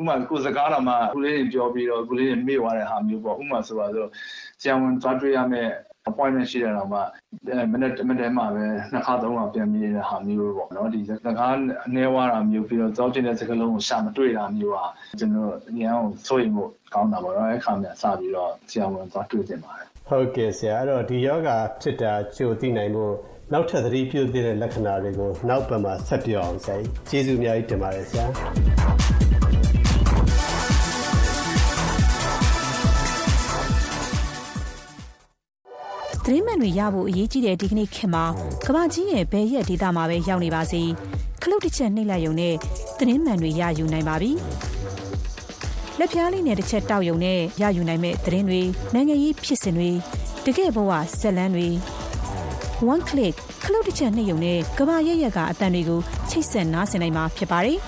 [0.00, 4.06] ဥမာကိုယ်စကားတော့မှခုလေးတွေပြောပြီးတော့ခုလေးတွေမေ့သွားတဲ့ဟာမျိုးပေါ့ဥမာဆိုပါဆို
[4.60, 5.72] ဆရာဝန်သွားတွေ့ရမယ့်
[6.10, 7.00] appointment ရှိတယ်တော့မှ
[7.72, 11.54] မနေ့မနေ့မှပဲနှစ်ခါသုံးခါပြန်ပြီးတဲ့ဟာမျိုးပေါ့နော်ဒီစကား
[11.86, 14.86] အနေဝါတာမျိုးပြီးတော့ကြောက်တဲ့စကားလုံးကိုရှာမတွေ့တာမျိုးဟာ
[15.18, 16.64] ကျွန်တော်အရင်အောင်စိုးရိမ်မှု
[16.94, 23.14] ကောင်းတာပေါ့နော်အဲ့ခါမှစပြီးတော့ဆရာဝန်သွားတွေ့တင်ပါတယ်ဟုတ်ကဲ့ဆရာအဲ့တော့ဒီယောဂဖြစ်တာကြိုသိနိုင်ဖို့
[23.52, 28.26] နောက်ထပ်သတိပြုသင့်တဲ့လက္ခဏာတွေကိုနောက်ပတ်မှာဆက်ပြောအောင်ဆရာကြီးကျေးဇူးအများကြီးတင်ပါတယ်ဆရာ
[36.24, 38.24] သတင်းမှန်တွေရဖို့အရေးကြီးတဲ့ဒီကနေ့ခေတ်မှာ
[38.66, 40.82] ကမ္ဘာကြီးရဲ့ဘယ်ရက်ဒေသမှာပဲရောက်နေပါစေ
[41.42, 42.54] ခလုတ်တစ်ချက်နှိပ်လိုက်ရုံနဲ့
[42.98, 44.30] သတင်းမှန်တွေရယူနိုင်ပါပြီ
[45.98, 48.60] လက်ဖြားလေးနဲ့တစ်ချက်တောက်ရုံနဲ့ရယူနိုင်မဲ့သတင်းတွေ
[48.94, 49.90] နိုင်ငံရေးဖြစ်စဉ်တွေ
[50.44, 50.90] တကယ်ဘဝ
[51.20, 51.68] ဇက်လန်းတွေ
[52.90, 57.78] one click ခလုတ်တစ်ချက်နှိပ်ရုံနဲ့ကမ္ဘာရဲ့ရက်ကအတန်တွေကိုချိတ်ဆက်နားဆင်နိုင်မှာဖြစ်ပါတယ်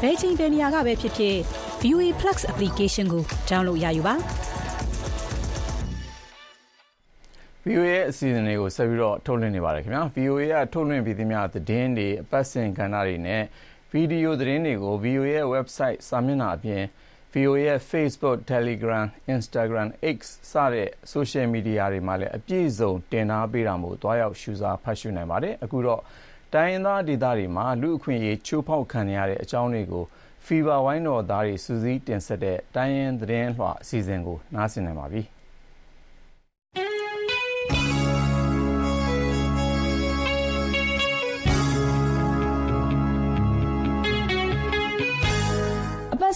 [0.00, 1.36] ဘယ်ချိန်ဘယ်နေရာကပဲဖြစ်ဖြစ်
[1.80, 4.14] VOA Plus application ကို download ရယူပါ
[7.66, 13.42] VOA ရဲ့အစီအစဉ်တွေကိုဆက်ပြီးတော့ထုတ်လွှင့်နေပါတယ်ခင်ဗျာ VOA ကထုတ်လွှင့်ပြီးသမျှသတင်းတွေအပတ်စဉ်ကဏ္ဍတွေနဲ့
[13.92, 16.82] ဗီဒီယိုသတင်းတွေကို VOA ရဲ့ website စာမျက်နှာအပြင်
[17.34, 20.18] VOA ရဲ့ Facebook, Telegram, Instagram, X
[20.50, 26.00] စတဲ့ social media တွေမှာလည်းအပြည့်အစုံတင်ထားပေးတာမို့တွားရောက်ရှုစားဖတ်ရှုနိုင်ပါတယ်အခုတော့
[26.54, 30.04] တိုင်းရင်းသားဒေသတွေမှာလူအခွင့်အရေးချိုးဖောက်ခံရတဲ့အကြောင်းတွေကို
[30.46, 35.22] Fever ဝိုင်းတော်သားတွေစူးစီးတင်ဆက်တဲ့တိုင်းရင်းသတင်းလွှာအစီအစဉ်ကိုနားဆင်နိုင်ပါပြီ။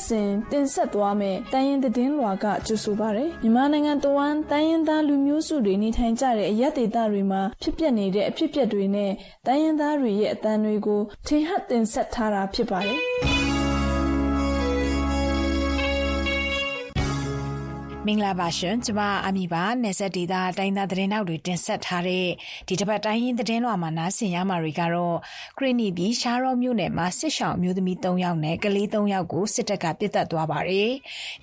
[0.08, 9.12] စဉ်တင်ဆက်သွားမယ်တန်ရင်သတင်းလွှာကကြိုဆိုပါရယ်မြန်မာနိုင်ငံတဝမ်းတန်ရင်သားလူမျိုးစုတွေနေထိုင်ကြတဲ့အရက်ဒေသတွေမှာဖြစ်ပျက်နေတဲ့အဖြစ်အပျက်တွေနဲ့
[9.46, 13.63] တန်ရင်သားတွေရဲ့အတန်တွေကိုထင်ဟပ်တင်ဆက်ထားတာဖြစ်ပါတယ်
[18.08, 22.26] မင်္ဂလာပါရှင်ကျမအမီပါနေဆက်ဒေတာတိုင်းသားသတင်းနောက်တွေတင်ဆက်ထားတဲ့
[22.68, 25.16] ဒီတစ်ပတ်တိုင်းရင်းသတင်းလွှာမှာနားဆင်ရမှာတွေကတော့
[25.58, 30.90] ခရနီပြည်ရှားရောမြို့နယ်မှာစစ်ဆောင်မျိုးသမီး3ယောက်နဲ့ကလေး3ယောက်ကိုစစ်တပ်ကပြစ်တက်သွားပါတယ်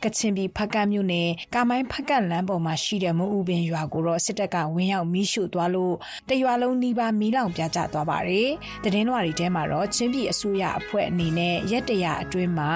[0.04, 5.96] ကချင်ပြည်ဖက်ကတ်မြို့နယ်ကာမိုင်းဖက်ကတ်လမ်းပေါ်မှာရှိတဲ့မူဦးပင်ရွာကိုတော့စစ်တပ်ကဝင်းရောက်မီးရှို့သွားလို့
[6.30, 8.50] တရွာလုံးနှီးပါမီးလောင်ပြာကျသွားပါတယ်
[8.84, 12.72] သတင်းလွှာတွေထဲမှာတော့ချင်းပြည်အစိုးရအဖွဲ့အနေနဲ့ရက်တရာအတွင်းမှာ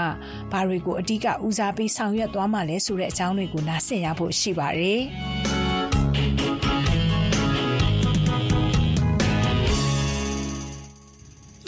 [0.51, 5.01] ဘာတွေကိုအဓိကဦးစားပေးဆောင်ရွက်သွားမှလဲဆိုတဲ့အကြောင်းတွေကိုနားဆင်ရဖို့ရှိပါတယ်။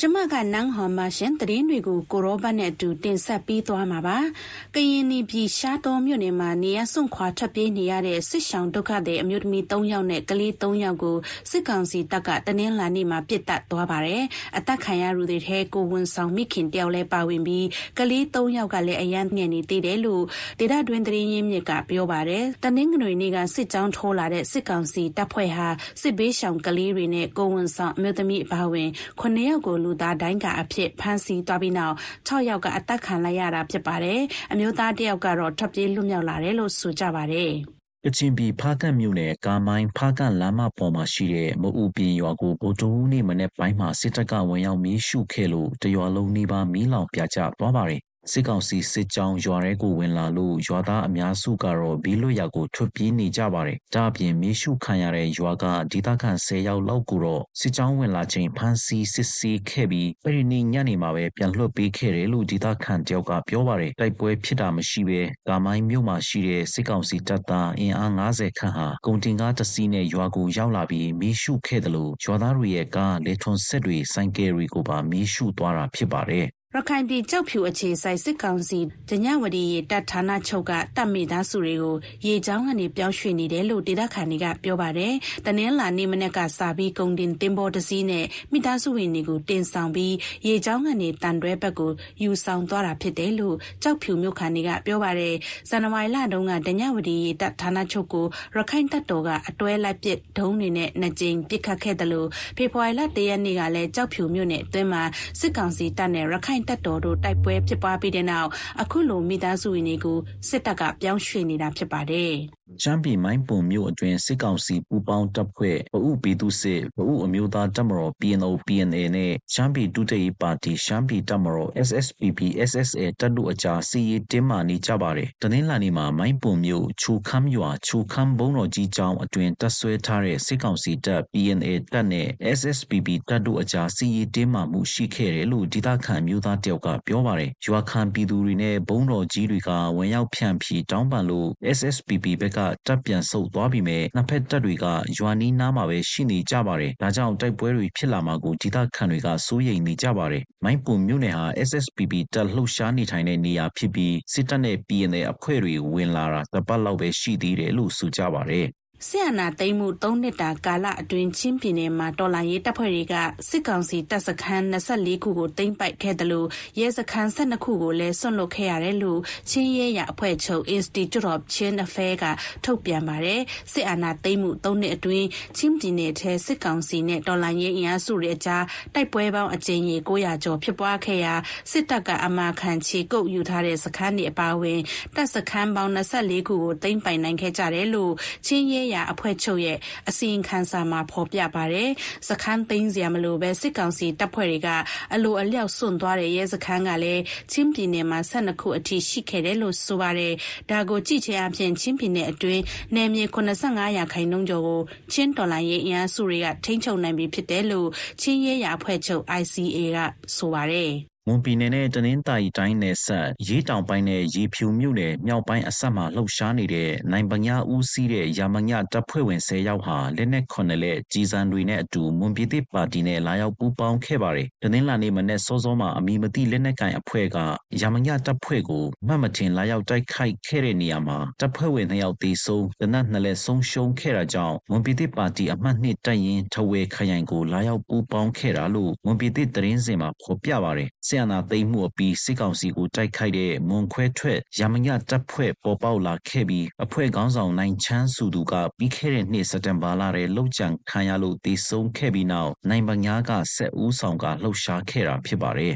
[0.01, 4.17] ကျမကနန်းဟော်မရှင်တရင်တွေကိုကိုရောဘတ်နဲ့အတူတင်ဆက်ပြီးသွားမှာပါ။
[4.75, 11.17] ကရင်နီပြည်ရှားတော်မြို့နယ်မှာနေရစွန့်ခွာထွက်ပြေးနေရတဲ့စစ်ဆောင်ဒုက္ခသည်အမျိုးသမီး3ယောက်နဲ့ကလေး3ယောက်ကို
[11.51, 14.23] စစ်ကောင်စီတပ်ကတနင်္လာနေ့မှာပြစ်တက်သွားပါတယ်။
[14.57, 17.67] အသက်ခံရသူတွေထဲကိုဝန်ဆောင်မိခင်တယောက်လည်းပါဝင်ပြီး
[17.99, 20.23] ကလေး3ယောက်ကလည်းအရန်ငယ်နေသေးတယ်လို့
[20.59, 25.67] ဒေသတွင်းတရင်ရင်းမြစ်ကပြောပါတယ်။တနင်္ဂနွေနေ့ကစစ်ကြောင်းထိုးလာတဲ့စစ်ကောင်စီတပ်ဖွဲ့ဟာ
[26.01, 28.89] စစ်ဘေးရှောင်ကလေးတွေနဲ့ကိုဝန်ဆောင်အမျိုးသမီးအပါဝင်
[29.21, 31.95] 9ယောက်ကိုလူသားတိုင်းကအဖြစ် ဖမ်းဆီးသွားပြီးနောက်
[32.27, 34.19] 6ယောက်ကအသက်ခံလိုက်ရတာ ဖြစ်ပါတယ်။
[34.51, 37.51] အမျိုးသားတယောက်ကတော့ ထွက်ပြေးလွတ်မြောက်လာတယ်လို့ ဆိုကြပါတယ်။
[38.05, 48.01] ကချင်ပြည် ဖားကန့်မြို့နယ် ကာမိုင်းဖားကန့်လမ်းမပေါ်မှာရှိတဲ့ မအူပင်ရွာကိုဗိုလ်ချုပ်နေ့ မနေ့ပိုင်းမှာ စစ်တပ်က ဝင်ရောက်မီးရှို့ခဲ့လို့ တရွာလုံးနှီးပါမီးလောင်ပြကျသွားပါတယ်
[48.31, 81.95] စစ်ကောင်စီစစ်ကြောင်းရွာထဲကိုဝင်လာလို့ရွာသားအများစုကတော့ဘေးလွတ်ရာကိုထွက်ပြေးနေကြပါတယ်။ဒါ့အပြင်မီးရှို့ခံရတဲ့ရွာကဒေသခံ၁၀ယောက်လောက်ကိုတော့စစ်ကြောင်းဝင်လာချိန်ဖမ်းဆီးစစ်ဆေးခဲ့ပြီးအဲဒီနေ့ညနေမှာပဲပြန်လွှတ်ပေးခဲ့တယ်လို့ဒေသခံတယောက်ကပြောပါတယ်။တိုက်ပွဲဖြစ်တာမရှိဘဲကာမိုင်းမြို့မှာရှိတဲ့စစ်ကောင်စီတပ်သားအင်အား၅၀ခန့်ဟာကုန်တင်ကားတစီးနဲ့ရွာကိုရောက်လာပြီးမီးရှို့ခဲ့သလိုရွာသားတွေရဲ့ကား၊လယ်ထွန်စက်တွေ၊ဆိုင်ကယ်တွေကိုပါမီးရှို့သွားတာဖြစ်ပါတယ် ရခိုင်ပြည်ကျောက်ဖြူအခြေစိုက်စစ်ကောင်စီဒညဝတီရေတပ်ဌာနချုပ်ကတပ်မိသားစုတွေကို
[82.25, 85.13] ရေချောင်းကနေပြောင်းရွှေ့နေတယ်လို့ဒေသခံတွေကပြောပါတယ်။
[85.45, 90.13] တနင်္လာနေ့မနက်ကစပြီးကုန်တင်တင်ပေါ်တစည်းနဲ့မိသားစုဝင်တွေကိုတင်ဆောင်ပြီး
[90.47, 91.91] ရေချောင်းကနေတန်တွဲဘက်ကို
[92.21, 95.35] ယူဆောင်သွားတာဖြစ်တယ်လို့ကျောက်ဖြူမြို့ခံတွေကပြောပါတယ်။
[95.69, 105.03] ဇန်နဝါရီလတုန်းကဒညဝတီရေတပ်ဌာနချုပ်ကိုရခိုင်တပ်တော်ကအတွဲလိုက်ပစ်ဒုံးတွေနဲ့နှစ်ကြိမ်ပစ်ခတ်ခဲ့တယ်လို့ဖေဖော်ဝါရီလတရက်နေ့ကလည်းကျောက်ဖြူမြို့နယ်အတွင်းမှာ
[105.39, 108.49] စစ်ကောင်စီတပ်နဲ့ရခိုင်တပ်တော်တို့တိုက်ပွဲဖြစ်ပွားပြီးတဲ့နောက်
[108.81, 112.35] အခုလို မိသားစုဝင်တွေကို စစ်တပ်က ပြောင်းရွှေ့နေတာဖြစ်ပါတယ်။
[112.83, 122.39] ရှမ်းပြည်မိုင်းပွန်မြို့အတွင်းစစ်ကောင်စီပူးပေါင်းတပ်ဖွဲ့ပအိုပြည်သူ့စစ်ပအိုအမျိုးသားတပ်မတော် PNO PNA နဲ့ရှမ်းပြည်ဒုတိယပါတီရှမ်းပြည်တပ်မတော် SSPP
[122.69, 142.56] SSA တပ်တို့အကြားစီရေးတင်းမာနေကြပါတယ်။တနင်္လာနေ့မှာမိုင်းပွန်မြို့ချူခမ်းရွာချူခမ်းဘုံတော်ကြီးကျောင်းအတွင်တပ်ဆွဲထားတဲ့စစ်ကောင်စီတပ် PNA တပ်နဲ့ SSPP တပ်တို့အကြားစီရေးတင်းမာမှုရှိခဲ့တယ်လို့ဒေသခံမျိုးသားတယောက်ကပြောပါတယ်။ရွာခံပြည်သူတွေနဲ့ဘုံတော်ကြီးတွေကဝင်ရောက်ဖြန့်ဖြီးတောင်းပန်လို့ SSPP ဘက်က
[142.87, 144.85] တပ်ပြန်ဆုတ်သွားပြီမဲ့နှစ်ဖက်တပ်တွေက
[145.17, 158.67] ရွာနီးနားမှာပဲရှိနေကြပါတယ်။ဒါကြောင့်တိုက်ပွဲတွေဖြစ်လာမှာကိုဒေသခံတွေကစိုးရိမ်နေကြပါတယ်။မိုင်းပွန်မြို့နယ်ဟာ SSPP တပ်လှုပ်ရှားနေထိုင်တဲ့နေရာဖြစ်ပြီးစစ်တပ်နဲ့ PNA အဖွဲ့တွေဝင်လာတာတပတ်လောက်ပဲရှိသေးတယ်လို့ဆိုကြပါတယ်။
[159.05, 163.15] စစ်အာဏာသိမ်းမှု ၃ နှစ်တာကာလအတွင်း ချင်းပြည်နယ်မှာ တော်လှန်ရေးတပ်ဖွဲ့တွေက
[163.49, 164.75] စစ်ကောင်စီတပ်စခန်း ၂
[165.07, 166.45] ၄ ခုကို သိမ်းပိုက်ခဲ့သလို
[166.79, 169.19] ရဲစခန်း ၁၂ ခုကိုလည်း စွန့်လွှတ်ခဲ့ရတယ်လို့
[169.49, 172.25] ချင်းရဲရအဖွဲ့ချုပ် Institute of Chin Affairs က
[172.65, 173.41] ထုတ်ပြန်ပါတယ်။
[173.71, 175.27] စစ်အာဏာသိမ်းမှု ၃ နှစ်အတွင်း
[175.57, 181.33] ချင်းပြည်နယ်ထဲ စစ်ကောင်စီနဲ့ တော်လှန်ရေးအင်အားစုတွေအကြား တိုက်ပွဲပေါင်း အကြိမ်ရေ ၉၀၀ ကျော် ဖြစ်ပွားခဲ့ရာ
[181.71, 184.79] စစ်တပ်ကအမာခံခြေကုတ်ယူထားတဲ့ စခန်းတွေအပါအဝင်
[185.15, 185.99] တပ်စခန်းပေါင်း ၂
[186.31, 188.13] ၄ ခုကို သိမ်းပိုက်နိုင်ခဲ့ကြတယ်လို့
[188.47, 189.77] ချင်းရဲရာအဖွဲ့ချုပ်ရဲ့
[190.09, 191.89] အစီရင်ခံစာမှာဖော်ပြပါတယ်။
[192.27, 194.69] စခန်းသိမ်းစရာမလိုပဲစစ်ကောင်စီတပ်ဖွဲ့တွေက
[195.13, 197.21] အလိုအလျောက်စွန့်သွားတဲ့ရဲစခန်းကလည်း
[197.51, 200.33] ချင်းပြည်နယ်မှာ12ခုအထိရှိခဲ့တယ်လို့ဆိုပါတယ်။
[200.69, 202.63] ဒါကိုကြည့်ချင်းအပြင်ချင်းပြည်နယ်အတွင်း
[202.95, 204.81] နယ်မြေ85ရာခိုင်နှုန်းကျော်ကို
[205.13, 207.87] ချင်းတော်လိုင်းရေးအင်အားစုတွေကထိန်းချုပ်နိုင်ပြီဖြစ်တယ်လို့
[208.21, 209.97] ချင်းရဲရအဖွဲ့ချုပ် ICA က
[210.35, 210.93] ဆိုပါတယ်။
[211.29, 227.37] မွန်ပြည်နယ်နဲ့တနင်္သာရီတိုင်းနယ်စပ်ရေးတောင်ပိုင်းနဲ့ရေဖြူမြို့နယ်မြောက်ပိုင်းအစပ်မှာလှုပ်ရှားနေတဲ့နိုင်ပညာဦးစီးတဲ့ရာမညတပ်ဖွဲ့ဝင်10ယောက်ဟာလက်နက်ခုနှစ်လက်ကြီးစံတွေနဲ့အတူမွန်ပြည်သစ်ပါတီနဲ့လာရောက်ပူးပေါင်းခဲ့ပါတယ်။တနင်္လာနေ့မနေ့စောစောမှာအမည်မသိလက်နက်ကင်အဖွဲ့က
[227.81, 255.73] ရာမညတပ်ဖွဲ့ကိုမှတ်မထင်လာရောက်တိုက်ခိုက်ခဲ့တဲ့နေရာမှာတပ်ဖွဲ့ဝင်2ယောက်သေဆုံးတနက်နှစ်လက်ဆုံးရှုံးခဲ့တာကြောင့်မွန်ပြည်သစ်ပါတီအမှတ်2တပ်ရင်းထဝဲခရိုင်ကိုလာရောက်ပူးပေါင်းခဲ့တာလို့မွန်ပြည်သစ်သတင်းစင်မှာဖော်ပြပါတယ်။ဆီယနာသိမ်းမှုအပြီးစစ်ကောင်စီကိုတိုက်ခိုက်တဲ့မွန်ခွဲထွက်ရမညတပ်ဖွဲ့ပေါ်ပေါက်လာခဲ့ပြီးအဖွဲ့ခေါင်းဆောင်နိုင်ချမ်းစုသူကပြီးခဲ့တဲ့နှစ်စက်တင်ဘာလထဲလှုပ်ကြံခံရလို့တေဆုံးခဲ့ပြီးနောက်နိုင်ပညာကဆက်ဦးဆောင်ကလှုပ်ရှားခဲ့တာဖြစ်ပါတယ်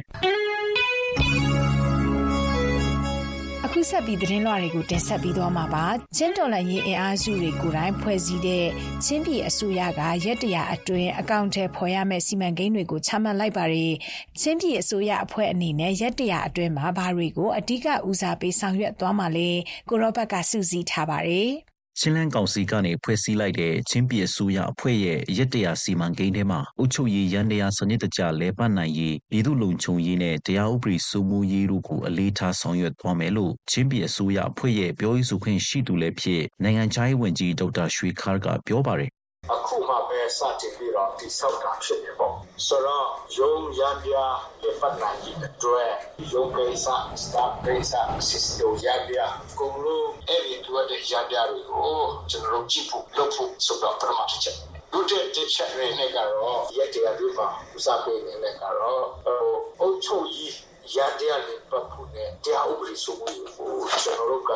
[3.82, 5.86] အခုဆက်ပြီးသတင်းလွှာတွေကိုတင်ဆက်ပြီးသွားမှာပါ
[6.18, 8.66] ချင်းတော်လှန်ရေးအင်အားစုတွေကိုယ်တိုင်ဖွဲ့စည်းတဲ့
[9.04, 13.94] ချင်းပြည်အစိုးရကရက်တရာအတွင်းအကောင့်ထဲဖော်ရမယ့်စီမံကိန်းတွေကိုချမှတ်လိုက်ပါတယ်
[14.40, 19.50] ချင်းပြည်အစိုးရအဖွဲ့အနေနဲ့ရက်တရာအတွင်းမှာဘာတွေကိုအဓိကဦးစားပေးဆောင်ရွက်သွားမှာလဲ
[19.90, 39.12] ကိုရောဘတ်ကစူးစီးထားပါတယ် ချင်းလန်းကောင်စီကနေဖွဲ့စည်းလိုက်တဲ့ချင်းပြည်အစိုးရအဖွဲ့ရဲ့ရက်တရာစီမံကိန်းထဲမှာအုပ်ချုပ်ရေးရန်တရားစနစ်တကျလဲပတ်နိုင်ရေးပြည်သူလုံခြုံရေးနဲ့တရားဥပဒေစိုးမိုးရေးတို့ကိုအလေးထားဆောင်ရွက်သွားမယ်လို့ချင်းပြည်အစိုးရအဖွဲ့ရဲ့ပြောရေးဆိုခွင့်ရှိသူလည်းဖြစ်နိုင်ငံခြားရေးဝန်ကြီးဒေါက်တာရွှေခါးကပြောပါတယ်
[39.50, 42.36] အခုမှပဲစတင်ပြီးတော့တိဆောက်တာဖြစ်နေပေါ့
[42.68, 44.14] ဆိုတော့ယုံရံပြ
[44.62, 45.92] လေဖတ်နိုင်တဲ့အတွက်
[46.34, 46.88] ယုံကိစ္စ
[47.22, 47.94] စတာကိစ္စ
[48.28, 49.18] စစ်စတိုရံပြ
[49.60, 54.56] ကုန်လို့အဲ့ဒီတို့တဲ့ရံပြတွေကိုကျွန်တော်တို့ကြည့်ဖို့လုပ်ဖို့ဆိုတော့ပထမတစ်ချက်
[54.94, 59.04] ဒုတိယတစ်ချက်ရင်းနဲ့ကတော့ရက်တရားတွေပါဥစားပေးနေကတော့
[59.80, 60.54] အုပ်ချုပ်ရေး
[60.96, 63.72] ရတရားတွေပတ်ဖို့နဲ့တရားဥပဒေစိုးမိုးရေးကို
[64.04, 64.54] ကျွန်တော်တို့က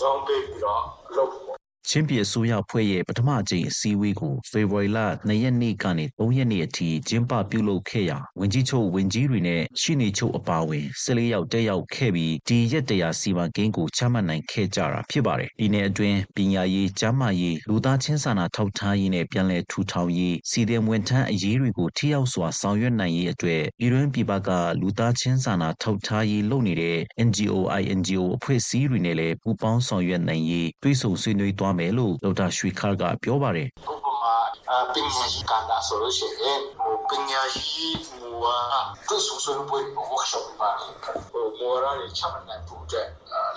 [0.00, 0.82] ဇောင်းပေးပြီးတော့
[1.16, 1.57] လုပ်ဖို့
[1.90, 24.48] ချင်းပြည်အစိုးရဖွဲ့ရဲ့ပထမအကြိမ်အစည်းအဝေးကိုဖေဖော်ဝါရီလ2ရက်နေ့ကနေ3ရက်နေ့အထိကျင်းပပြုလုပ်ခဲ့ရာဝင်ကြီးချုပ်ဝင်ကြီးတွေနဲ့ရှင်းနေချုပ်အပါအဝင်14ယောက်တက်ရောက်ခဲ့ပြီးဒီရက်တရာစီမံကိန်းကိုချမှတ်နိုင်ခဲ့ကြတာဖြစ်ပါတယ်။ဒီနယ်အတွင်းပညာရေး၊ကျန်းမာရေး၊လူသားချင်းစာနာထောက်ထားရေးနဲ့ပြန်လည်ထူထောင်ရေးစီသည်ဝန်ထမ်းအရေးတွေကိုထိရောက်စွာဆောင်ရွက်နိုင်ရေးအတွက်ပြည်တွင်းပြည်ပက
[24.80, 34.34] လူသားချင်းစာနာထောက်ထားရေးလုပ်နေတဲ့ NGO INGO အဖွဲ့အစည်းတွေနဲ့လည်းပူးပေါင်းဆောင်ရွက်နိုင်ရေးတွဲဆုံဆွေးနွေးသွားမယ်လို့ဒေါက်တာရွှေခါကပြောပါတယ်ဥပမာ
[34.94, 36.60] ပညာရေးကဏ္ဍဆိုလို့ရှိရင်
[37.08, 39.80] ပညာရေးမူဝါဒသူ့ဆွေးနွေးပွဲ
[40.12, 43.08] workshop ပါဟိုမော်ရာတွေချမှတ်နိုင်ဖို့အတွက်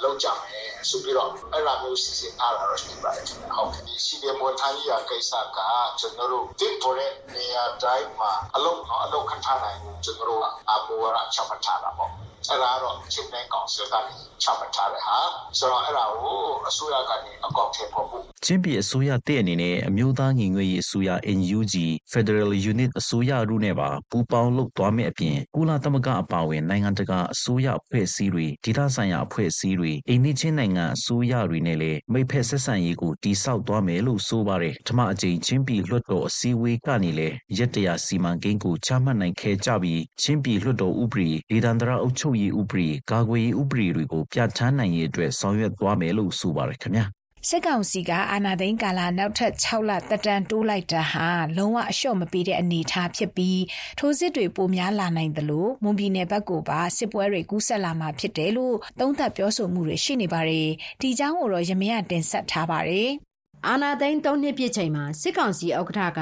[0.03, 5.57] လောက်ကြမယ်ဆိုပြီးတော့အဲ့လိုမျိုးစီစဉ်အားလာတော့ရှိပါတယ်ဟုတ်ကဲ့စီဒီမော်ထိုင်းရကိစ္စက
[5.99, 12.11] ကျွန်တော်တို့တင်ပေါ်တဲ့နေရာတိုင်းမှာအလုပ်နော်အလုပ်ခထားနိုင်ကျွန်တော်တို့ကအမော်ရာချမှတ်ထားတာပေါ့
[12.49, 14.13] အဲ့ဒါတော့ချင်းတိုင်းကောင်စစ်ကနေ
[14.43, 15.17] ချမှတ်ထားတဲ့ဟာ
[15.57, 16.37] ဆိုတော့အဲ့ဒါကို
[16.67, 21.75] အစိုးရကနေအကောင့်ထဲပေါ်ဖို့ချင်းပြည်အစိုးရတဲ့အနေနဲ့အမျိုးသားညီညွတ်ရေးအစိုးရ NUG
[22.13, 47.05] Federal Unit အစိုးရတို့နဲ့ပါပူးပေါင်းလုပ်သွားမယ့်အပြင်ကုလသမဂ္ဂအပါအဝင်နိုင်ငံတကာအစိုးရအဖွဲ့အစည်းတွေဒေသဆိုင်ရာအဖွဲ့အစည်းတွေအိန္ဒိချင်းနိုင်ငံအစိုးရတွေနဲ့လည်းမိတ်ဖက်ဆက်ဆံရေးကိုတိစောက်သွားမယ်လို့ဆိုပါတယ်။ထမအကြိမ်ချင်းပြည်လွှတ်တော်အစည်းအဝေးကနေလည်းရက်တရာစီမံကိန်းကိုချမှတ်နိုင်ခဲ့ကြပြီးချင်းပြည်လွှတ်တော်ဥပဒေဒေသန္တရအုပ်ချုပ်ရေးဥပဒေကာကွယ်ရေးဥပဒေတွေကိုပြဋ္ဌာန်းနိုင်ရေးအတွက်ဆောင်ရွက်သွားမယ်လို့ဆိုပါတယ်ခင်ဗျာ
[47.49, 53.61] စစ်ကောင်စီကအာဏာသိမ်းကာလနောက်ထပ်6လသက်တမ်းတိုးလိုက်တာဟာလုံးဝအလျှော့မပေးတဲ့အနေအထားဖြစ်ပြီး
[53.99, 60.69] ထိုးစစ်တွေပိုများလာနိုင်တယ်လို့မွန်ပြည်နယ်ဘက်ကိုပါစစ်ပွဲတွေကူးဆက်လာမှာဖြစ်တယ်လို့သုံးသပ်ပြောဆိုမှုတွေရှိနေပါတယ်။
[61.01, 63.09] ဒီကြောင်းကိုတော့ရမရတင်ဆက်ထားပါတယ်။
[63.67, 66.19] အာနာသိန်း၃နှစ်ပြည့်ချိန်မှာစစ်ကောင်စီဥက္ကဋ္ဌက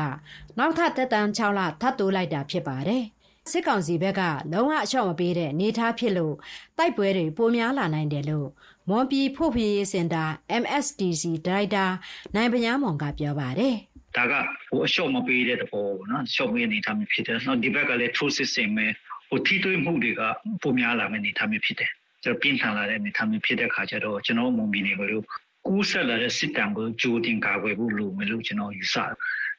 [0.57, 3.03] နောက်ထပ်သက်တမ်း6လထပ်တိုးလိုက်တာဖြစ်ပါတယ်။
[3.51, 4.21] စစ်ကောင်စီဘက်က
[4.51, 6.35] လုံးဝအလျှော့မပေးတဲ့အနေအထားဖြစ်လို့
[6.77, 8.47] တိုက်ပွဲတွေပိုများလာနိုင်တယ်လို့
[8.89, 10.23] မွန်ပြည်ဖို့ဖြည့်စင်တာ
[10.61, 11.85] MSDC ဒါရိုက်တာ
[12.35, 13.75] နိုင်ပညာမောင်ကပြောပါတယ်
[14.15, 14.33] ဒါက
[14.69, 18.87] ဟိုအလျှော့မပေးတဲ့သဘောပေါ့နော်ရှော့ပေးနေထားမျိုးဖြစ်တယ်နော်ဒီဘက်ကလည်း true system ပဲ
[19.29, 20.21] ဟိုထိတွေ့မှုတွေက
[20.63, 21.91] ပုံများလာမယ့်အနေထားမျိုးဖြစ်တယ်
[22.23, 25.23] ကျွန်တော်ပြင်းထန်လာတဲ့အနေထားမျိုးဖြစ်တဲ့ခါကျတော့ကျွန်တော်မုံပြီးနေဘလို့
[25.67, 29.13] ကူးဆက်လာတဲ့စစ်တမ်းကိုကြိုတင်ကာကွယ်ဖို့လိုမယ်လို့ကျွန်တော်ယူဆတယ်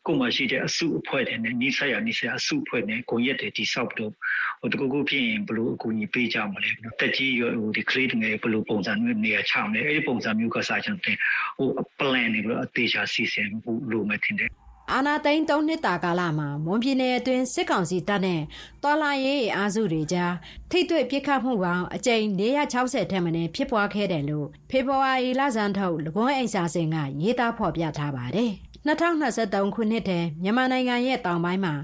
[0.07, 4.13] ကိုမှရှိတဲ့အစုအဖွဲ့တွေနဲ့နှိစက်ရနှိစက်အစုအဖွဲ့နဲ့ကိုရက်တွေတိဆောက်တော့
[4.61, 6.71] ဟိုတကူကူဖြစ်ရင်ဘလို့အကူအညီပေးကြမလဲ
[7.01, 11.17] တက်ကြီးရဟိုဒီ create ငယ်ဘလို့ပုံစံမျိုးနေရာချမလဲအဲ့ဒီပုံစံမျိုးကစားချင်တယ်
[11.59, 14.51] ဟို plan တွေဘလို့အသေးချာစီစဉ်ဖို့လိုမယ်ထင်တယ်
[14.93, 18.41] အာနာသိန်း၃နှစ်တာကာလမှာမွန်ပြည်နယ်အတွင်းစစ်ကောင်စီတပ်နဲ့
[18.83, 20.35] တော်လာရေးအားစုတွေကြား
[20.71, 22.25] ထိတ်တွေ့ပစ်ခတ်မှုပေါင်းအကြိမ်
[22.71, 28.53] 460ထက်မနည်းဖြစ်ပွားခဲ့တယ်လို့ဖေဖော်ဝါရီလဆန်းထုတ်လကွန်းအိမ်စာစင်ကရေးသားဖော်ပြထားပါတယ်။
[28.87, 31.75] 2023ခုနှစ်တည်းမြန်မာနိုင်ငံရဲ့တောင်ပိုင်းမှာ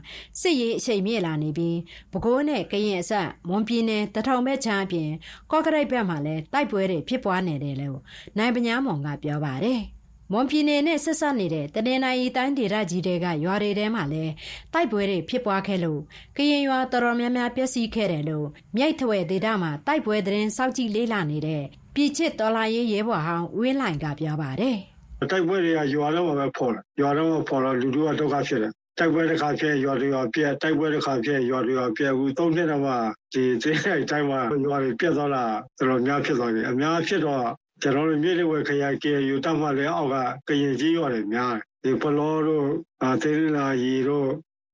[0.41, 1.79] စစ်ရေးအချိန်မြင့်လာနေပြီး
[2.13, 5.11] ပဲခူးနဲ့ကရင်အစပ်မွန်ပြည်နယ်တထောင်ဘက်ချမ်းအပြင်
[5.51, 7.99] ကော့ကရိတ်ဘက်မှာလည်းတိုက်ပွဲတွေဖြစ်ပွားနေတယ်လို့
[8.39, 9.81] နိုင်ပညာမောင်ကပြောပါတယ်။
[10.33, 14.33] မွန်ပြည်နယ်နဲ့ဆက်ဆက်နေတဲ့တနင်္လာရီတိုင်းဒေသကြီးတွေကရွာတွေထဲမှာလည်း
[14.73, 16.01] တိုက်ပွဲတွေဖြစ်ပွားခဲ့လို့
[16.37, 21.63] ကရင်ရွာတော်တော်များများပျက်စီးခဲ့တယ်လို့မြိတ်ထွေဒေသမှာတိုက်ပွဲသတင်းစောင့်ကြည့်လေးလာနေတဲ့
[21.95, 24.79] ပြည်ချစ်တော်လာရေးရဲဘော်ဟောင်းဦးဝင်းလိုင်ကပြောပါတယ်။
[25.31, 32.95] တိုက်ပွဲတွေကရွာတော့ပဲဖော်တယ်ရွာတော့ဖော်တော့လူတို့ကဒုက္ခဖြစ်တယ်တိုက်ပွဲတစ်ခါဖြစ်ရွာတွေရွာပြက်တိုက်ပွဲတစ်ခါဖြစ်ရွာတွေရွာပြက်ဘူးသုံးနှစ်တော့မှ
[33.33, 35.45] ဒီသိတဲ့တိုင်းမှာရွာတွေပြက်သွားတာ
[35.79, 37.45] တော်တော်များဖြစ်သွားပြီအများဖြစ်တော့
[37.83, 40.17] ကျွန်တော်တို့မြေတွေဝယ်ခရိုင်ကေယူတတ်မှလည်းအောက်က
[40.49, 42.67] ကရင်ကြီးရွာတွေများတယ်ဒီဖလောတို့
[43.05, 44.29] အသေးလာရီတို့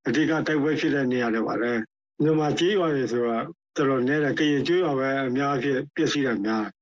[0.07, 1.73] အဓိကတိုက်ပွဲဖြစ်တဲ့နေရာတွေပါလေ
[2.23, 3.45] မြန်မာကြီးရွာတွေဆိုတော့
[3.77, 6.73] တော်တော်နည်းတယ်ကရင်ကြီးရွာပဲအများဖြစ်ပျက်စီးတာများတယ်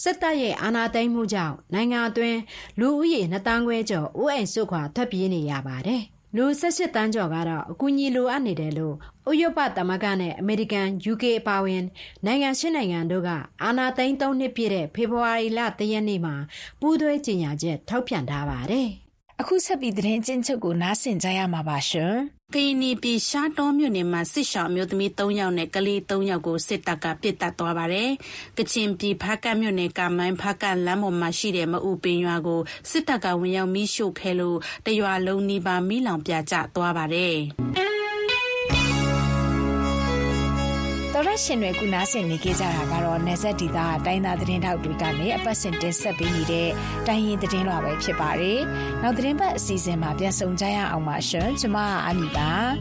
[0.00, 2.38] စစ်တပ်ရဲ့အာဏာသိမ်းမှုကြောင့်နိုင်ငံအတွင်း
[2.80, 6.02] လူဦးရေ2တန်းခွဲကျော်အိုးအိမ်စွန့်ခွာထွက်ပြေးနေရပါတယ်။
[6.36, 8.94] လူ18တန်းကျော်ကတော့အကူအညီလိုအပ်နေတယ်လို့
[9.30, 11.82] ဥရောပသမဂ္ဂနဲ့အမေရိကန် UK အပါအဝင်
[12.26, 13.30] နိုင်ငံရှင်းနိုင်ငံတို့က
[13.62, 16.34] အာဏာသိမ်း3နှစ်ပြည့်တဲ့ဖေဖော်ဝါရီလ3ရက်နေ့မှာ
[16.80, 18.88] ပူးတွဲကြေညာချက်ထုတ်ပြန်ထားပါတယ်။
[19.44, 22.14] အခုဆက်ပြီးသတင်းချင်းချုပ်ကိုနားဆင်ကြရမှာပါရှင်။
[22.54, 28.10] ကရင်နီပြည်ရှားတောမြို့နယ်မှာစစ်ရှောင်မျိုးသမီး3ယောက်နဲ့ကလေး3ယောက်ကိုစစ်တပ်ကပစ်တက်သွားပါတယ်။
[28.58, 37.36] ကချင်ပြည်ဖားကတ်မြို့နယ်ကမိုင်းဖားကတ်လမ်းပေါ်မှာရှိတဲ့မအူပင်ရွာကိုစစ်တပ်ကဝင်ရောက်မိရှို့ခဲ့လို့တရွာလုံးနီးပါးမိလောင်ပြကျသွားပါတယ်။
[41.16, 46.68] တော်ရရှင်တွေကုနာဆင်နေကြကြတာကတော့နေဆက်ဒီသားတိုင်းသားသတင်းထောက်တွေကနေအပတ်စဉ်တင်ဆက်ပေးနေတဲ့
[47.06, 48.60] တိုင်းရင်သတင်းလွှာပဲဖြစ်ပါတယ်။
[49.02, 52.50] နောက်သတင်းပတ်အစီအစဉ်မှာပြန်ဆောင်ကြရအောင်ပါရှင်။ကျွန်မအာမီပါ။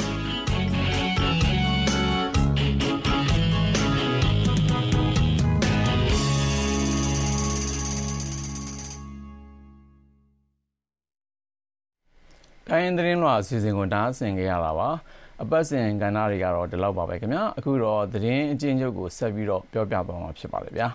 [12.68, 14.90] တိုင်းသတင်းလွှာအစီအစဉ်ကိုတားဆင်ကြရတာပါ။
[15.44, 20.88] အပတ်စဉ်ကဏ္ဍတွေကတော့ဒီလောက်ပါပဲခင်ဗျာအခုတော့သတင်းအချင်းချုပ်ကိုဆက်ပြီးတော့ပြောပြသွားမှာဖြစ်ပါတယ်ဗျာ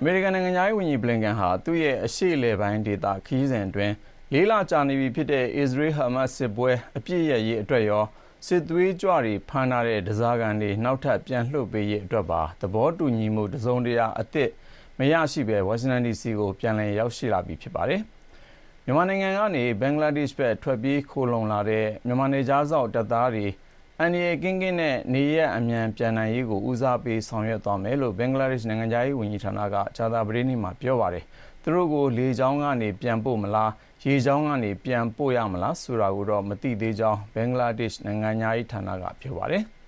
[0.00, 3.94] အမေရိကန်နိုင်ငံသားရေးဝန်ကြီးဘလင်ကန်ဟာသူ့ရဲ့အရှိလေပိုင်းဒေတာခီးစဉ်အတွင်း
[4.32, 8.04] လေးလကြာနေပြီဖြစ်တဲ့အစ္စရေးဟာမတ်စစ်ပွဲအပြစ်ရရေးအတွက်ရော
[8.46, 14.50] စစ်သွေးကြွတွေဖမ်းထားတဲ့ဒဇာကန်တွေနောက်ထပ်ပြန်လှုပ်ပေးရေးအတွက်ပါသဘောတူညီမှုတစုံတရာအသစ်
[14.98, 18.02] မရရှိဘဲဝါရှင်တန် DC ကိုပြန်လည်ရောက်ရှိလာပြီဖြစ်ပါတယ်။
[18.90, 23.46] မြန်မာနိုင်ငံကနေဘင်္ဂလားဒေ့ရှ်ဘက်ထွက်ပြေးခိုလှုံလာတဲ့မြန်မာနယ်ခြားစောင့်တပ်သားတွေ
[24.00, 31.24] အန္တရာယ်ကင်းကင်းနဲ့နေရပ်အမြန်ပြန်နိုင်ရေးကိုဦးစားပေးဆောင်ရွက်သွားမယ်လို့ဘင်္ဂလားဒေ့ရှ်နိုင်ငံခြားရေးဝန်ကြီးဌာနကကြာသပတေးနေ့မှာပြောပါတယ်။
[31.62, 33.70] သူတို့ကိုလေကြောင်းကနေပြန်ပို့မလား၊
[34.06, 39.62] ရေကြောင်းကနေပြန်ပို့ရမလားဆိုတာကိုတော့မသိသေးကြောင်းဘင်္ဂလားဒေ့ရှ်နိုင်ငံခြားရေးဌာနကပြောပါတယ်။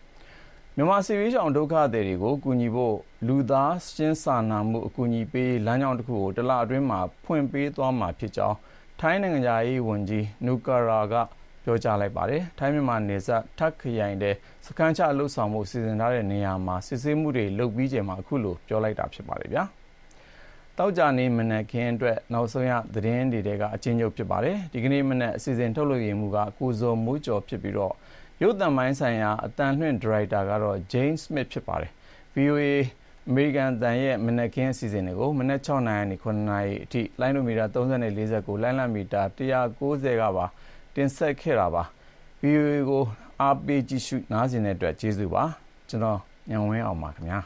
[0.77, 2.97] မြန်မာစစ်ဘေးရှောင်ဒုက္ခသည်တွေကိုကူညီဖို့
[3.27, 8.57] လူသားချင်းစာနာမှုအကူအညီပေးလမ်းကြောင်းတစ်ခုကိုတလအတွင်းမှာဖွင့်ပေးသွားမှာဖြစ်ကြောင်း
[9.05, 11.15] ထိုင်းနိုင်ငံသားရေးဝန်ကြီးနူကာရာက
[11.65, 14.35] ပြောကြားလိုက်ပါတယ်။ထိုင်းမြန်မာနယ်စပ်ထပ်ခရိုင်တဲ့
[14.67, 19.65] စကမ်းချလှုပ်ဆောင်မှုစီစဉ်ထားတဲ့နေရာမှာစစ်ဆေးမှုတွေလုပ်ပြီးချိန်မှာအခုလိုပြောလိုက်တာဖြစ်ပါတယ်ဗျာ။
[20.79, 27.95] တောက်ကြနေမနက်ခင်းအတွက်နောက်ဆုံးရသတင်းတွေတဲကအချင်းချုပ်ဖြစ်ပါတယ်။ဒီကနေ့မနက်အစီအစဉ်ထုတ်လွှင့်မှုကကိုဇော်မိုးကျော်ဖြစ်ပြီးတော့
[28.43, 31.91] ရုပ်သံပိုင်းဆိုင်ရာအတန်လွှင့်ဒရိုက်တာကတော့ James Smith ဖြစ်ပါတယ်။
[32.37, 32.65] VOA
[33.29, 40.47] အမေရိကန်တန်ရဲ့မနက်ခင်းအစီအစဉ်တွေကိုမနက်6နာရီနဲ့9နာရီအထိလိုင်းနိုမီတာ30နဲ့40ကိုလိုင်းလမီတာ190ကပါ
[40.95, 41.83] တင်ဆက်ခဲ့တာပါ
[42.43, 43.03] VOA ကို
[43.41, 45.45] အားပေးကြည့်ရှုနားဆင်တဲ့အတွက်ကျေးဇူးပါ
[45.89, 46.19] ကျွန်တော်
[46.51, 47.41] ညံဝင်းအောင်ပါခင်ဗျာ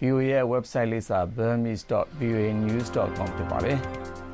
[0.00, 3.78] VOA ရဲ့ website လိပ်စာ burmese.voanews.com ဖြစ်ပါတယ်။